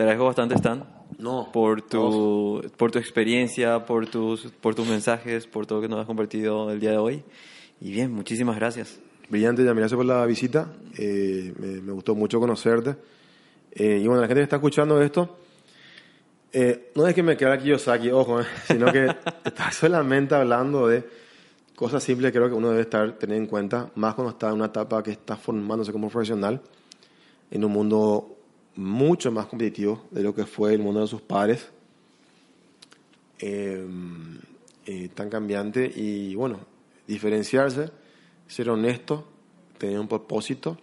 Te 0.00 0.04
agradezco 0.04 0.24
bastante, 0.24 0.54
Stan. 0.54 0.82
No, 1.18 1.50
Por 1.52 1.82
tu, 1.82 2.62
por 2.78 2.90
tu 2.90 2.98
experiencia, 2.98 3.84
por 3.84 4.06
tus, 4.06 4.50
por 4.50 4.74
tus 4.74 4.88
mensajes, 4.88 5.46
por 5.46 5.66
todo 5.66 5.76
lo 5.76 5.82
que 5.82 5.88
nos 5.90 6.00
has 6.00 6.06
compartido 6.06 6.70
el 6.70 6.80
día 6.80 6.92
de 6.92 6.96
hoy. 6.96 7.22
Y 7.82 7.90
bien, 7.90 8.10
muchísimas 8.10 8.56
gracias. 8.56 8.98
Brillante, 9.28 9.62
ya 9.62 9.74
gracias 9.74 9.98
por 9.98 10.06
la 10.06 10.24
visita. 10.24 10.72
Eh, 10.96 11.52
me, 11.58 11.82
me 11.82 11.92
gustó 11.92 12.14
mucho 12.14 12.40
conocerte. 12.40 12.96
Eh, 13.72 14.00
y 14.02 14.06
bueno, 14.06 14.22
la 14.22 14.26
gente 14.26 14.40
que 14.40 14.44
está 14.44 14.56
escuchando 14.56 15.02
esto, 15.02 15.36
eh, 16.50 16.92
no 16.94 17.06
es 17.06 17.14
que 17.14 17.22
me 17.22 17.36
quede 17.36 17.52
aquí 17.52 17.64
Kiyosaki, 17.64 18.10
ojo, 18.10 18.40
eh, 18.40 18.46
sino 18.68 18.90
que 18.90 19.04
está 19.44 19.70
solamente 19.70 20.34
hablando 20.34 20.88
de 20.88 21.06
cosas 21.76 22.02
simples 22.02 22.32
que 22.32 22.38
creo 22.38 22.48
que 22.48 22.54
uno 22.54 22.70
debe 22.70 22.80
estar 22.80 23.18
tener 23.18 23.36
en 23.36 23.46
cuenta, 23.46 23.90
más 23.96 24.14
cuando 24.14 24.30
está 24.30 24.48
en 24.48 24.54
una 24.54 24.66
etapa 24.66 25.02
que 25.02 25.10
está 25.10 25.36
formándose 25.36 25.92
como 25.92 26.08
profesional 26.08 26.62
en 27.50 27.64
un 27.66 27.70
mundo 27.70 28.39
mucho 28.80 29.30
más 29.30 29.46
competitivo 29.46 30.06
de 30.10 30.22
lo 30.22 30.34
que 30.34 30.46
fue 30.46 30.72
el 30.72 30.78
mundo 30.78 31.02
de 31.02 31.06
sus 31.06 31.20
padres, 31.20 31.68
eh, 33.38 33.86
eh, 34.86 35.08
tan 35.14 35.28
cambiante 35.28 35.84
y 35.94 36.34
bueno, 36.34 36.60
diferenciarse, 37.06 37.90
ser 38.48 38.70
honesto, 38.70 39.26
tener 39.76 40.00
un 40.00 40.08
propósito 40.08 40.78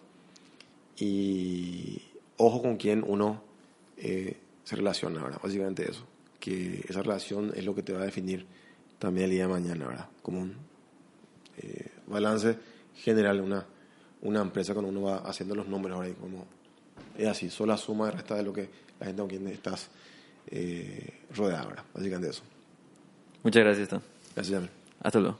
y 0.97 2.01
ojo 2.37 2.61
con 2.61 2.77
quién 2.77 3.03
uno 3.05 3.41
eh, 3.97 4.37
se 4.63 4.75
relaciona, 4.75 5.23
¿verdad? 5.23 5.39
Básicamente 5.41 5.89
eso, 5.89 6.05
que 6.39 6.85
esa 6.87 7.01
relación 7.01 7.51
es 7.55 7.65
lo 7.65 7.73
que 7.73 7.81
te 7.81 7.93
va 7.93 8.01
a 8.01 8.05
definir 8.05 8.45
también 8.99 9.25
el 9.25 9.31
día 9.31 9.47
de 9.47 9.53
mañana, 9.53 9.87
¿verdad? 9.87 10.09
Como 10.21 10.41
un 10.41 10.55
eh, 11.57 11.87
balance 12.05 12.57
general, 12.95 13.41
una, 13.41 13.65
una 14.21 14.41
empresa 14.41 14.73
cuando 14.73 14.91
uno 14.91 15.01
va 15.01 15.17
haciendo 15.17 15.55
los 15.55 15.67
números 15.67 15.95
ahora 15.95 16.09
y 16.09 16.13
como 16.13 16.45
es 17.17 17.27
así, 17.27 17.49
solo 17.49 17.73
la 17.73 17.77
suma 17.77 18.07
y 18.07 18.11
resta 18.11 18.35
de 18.35 18.43
lo 18.43 18.53
que 18.53 18.69
la 18.99 19.07
gente 19.07 19.21
con 19.21 19.29
quien 19.29 19.47
estás 19.47 19.89
eh, 20.49 21.21
rodeado, 21.35 21.69
¿verdad? 21.69 21.83
Básicamente 21.93 22.29
eso. 22.29 22.43
Muchas 23.43 23.63
gracias, 23.63 23.83
Stan. 23.83 24.01
Gracias, 24.35 24.55
Jamil. 24.55 24.69
Hasta 25.01 25.19
luego. 25.19 25.39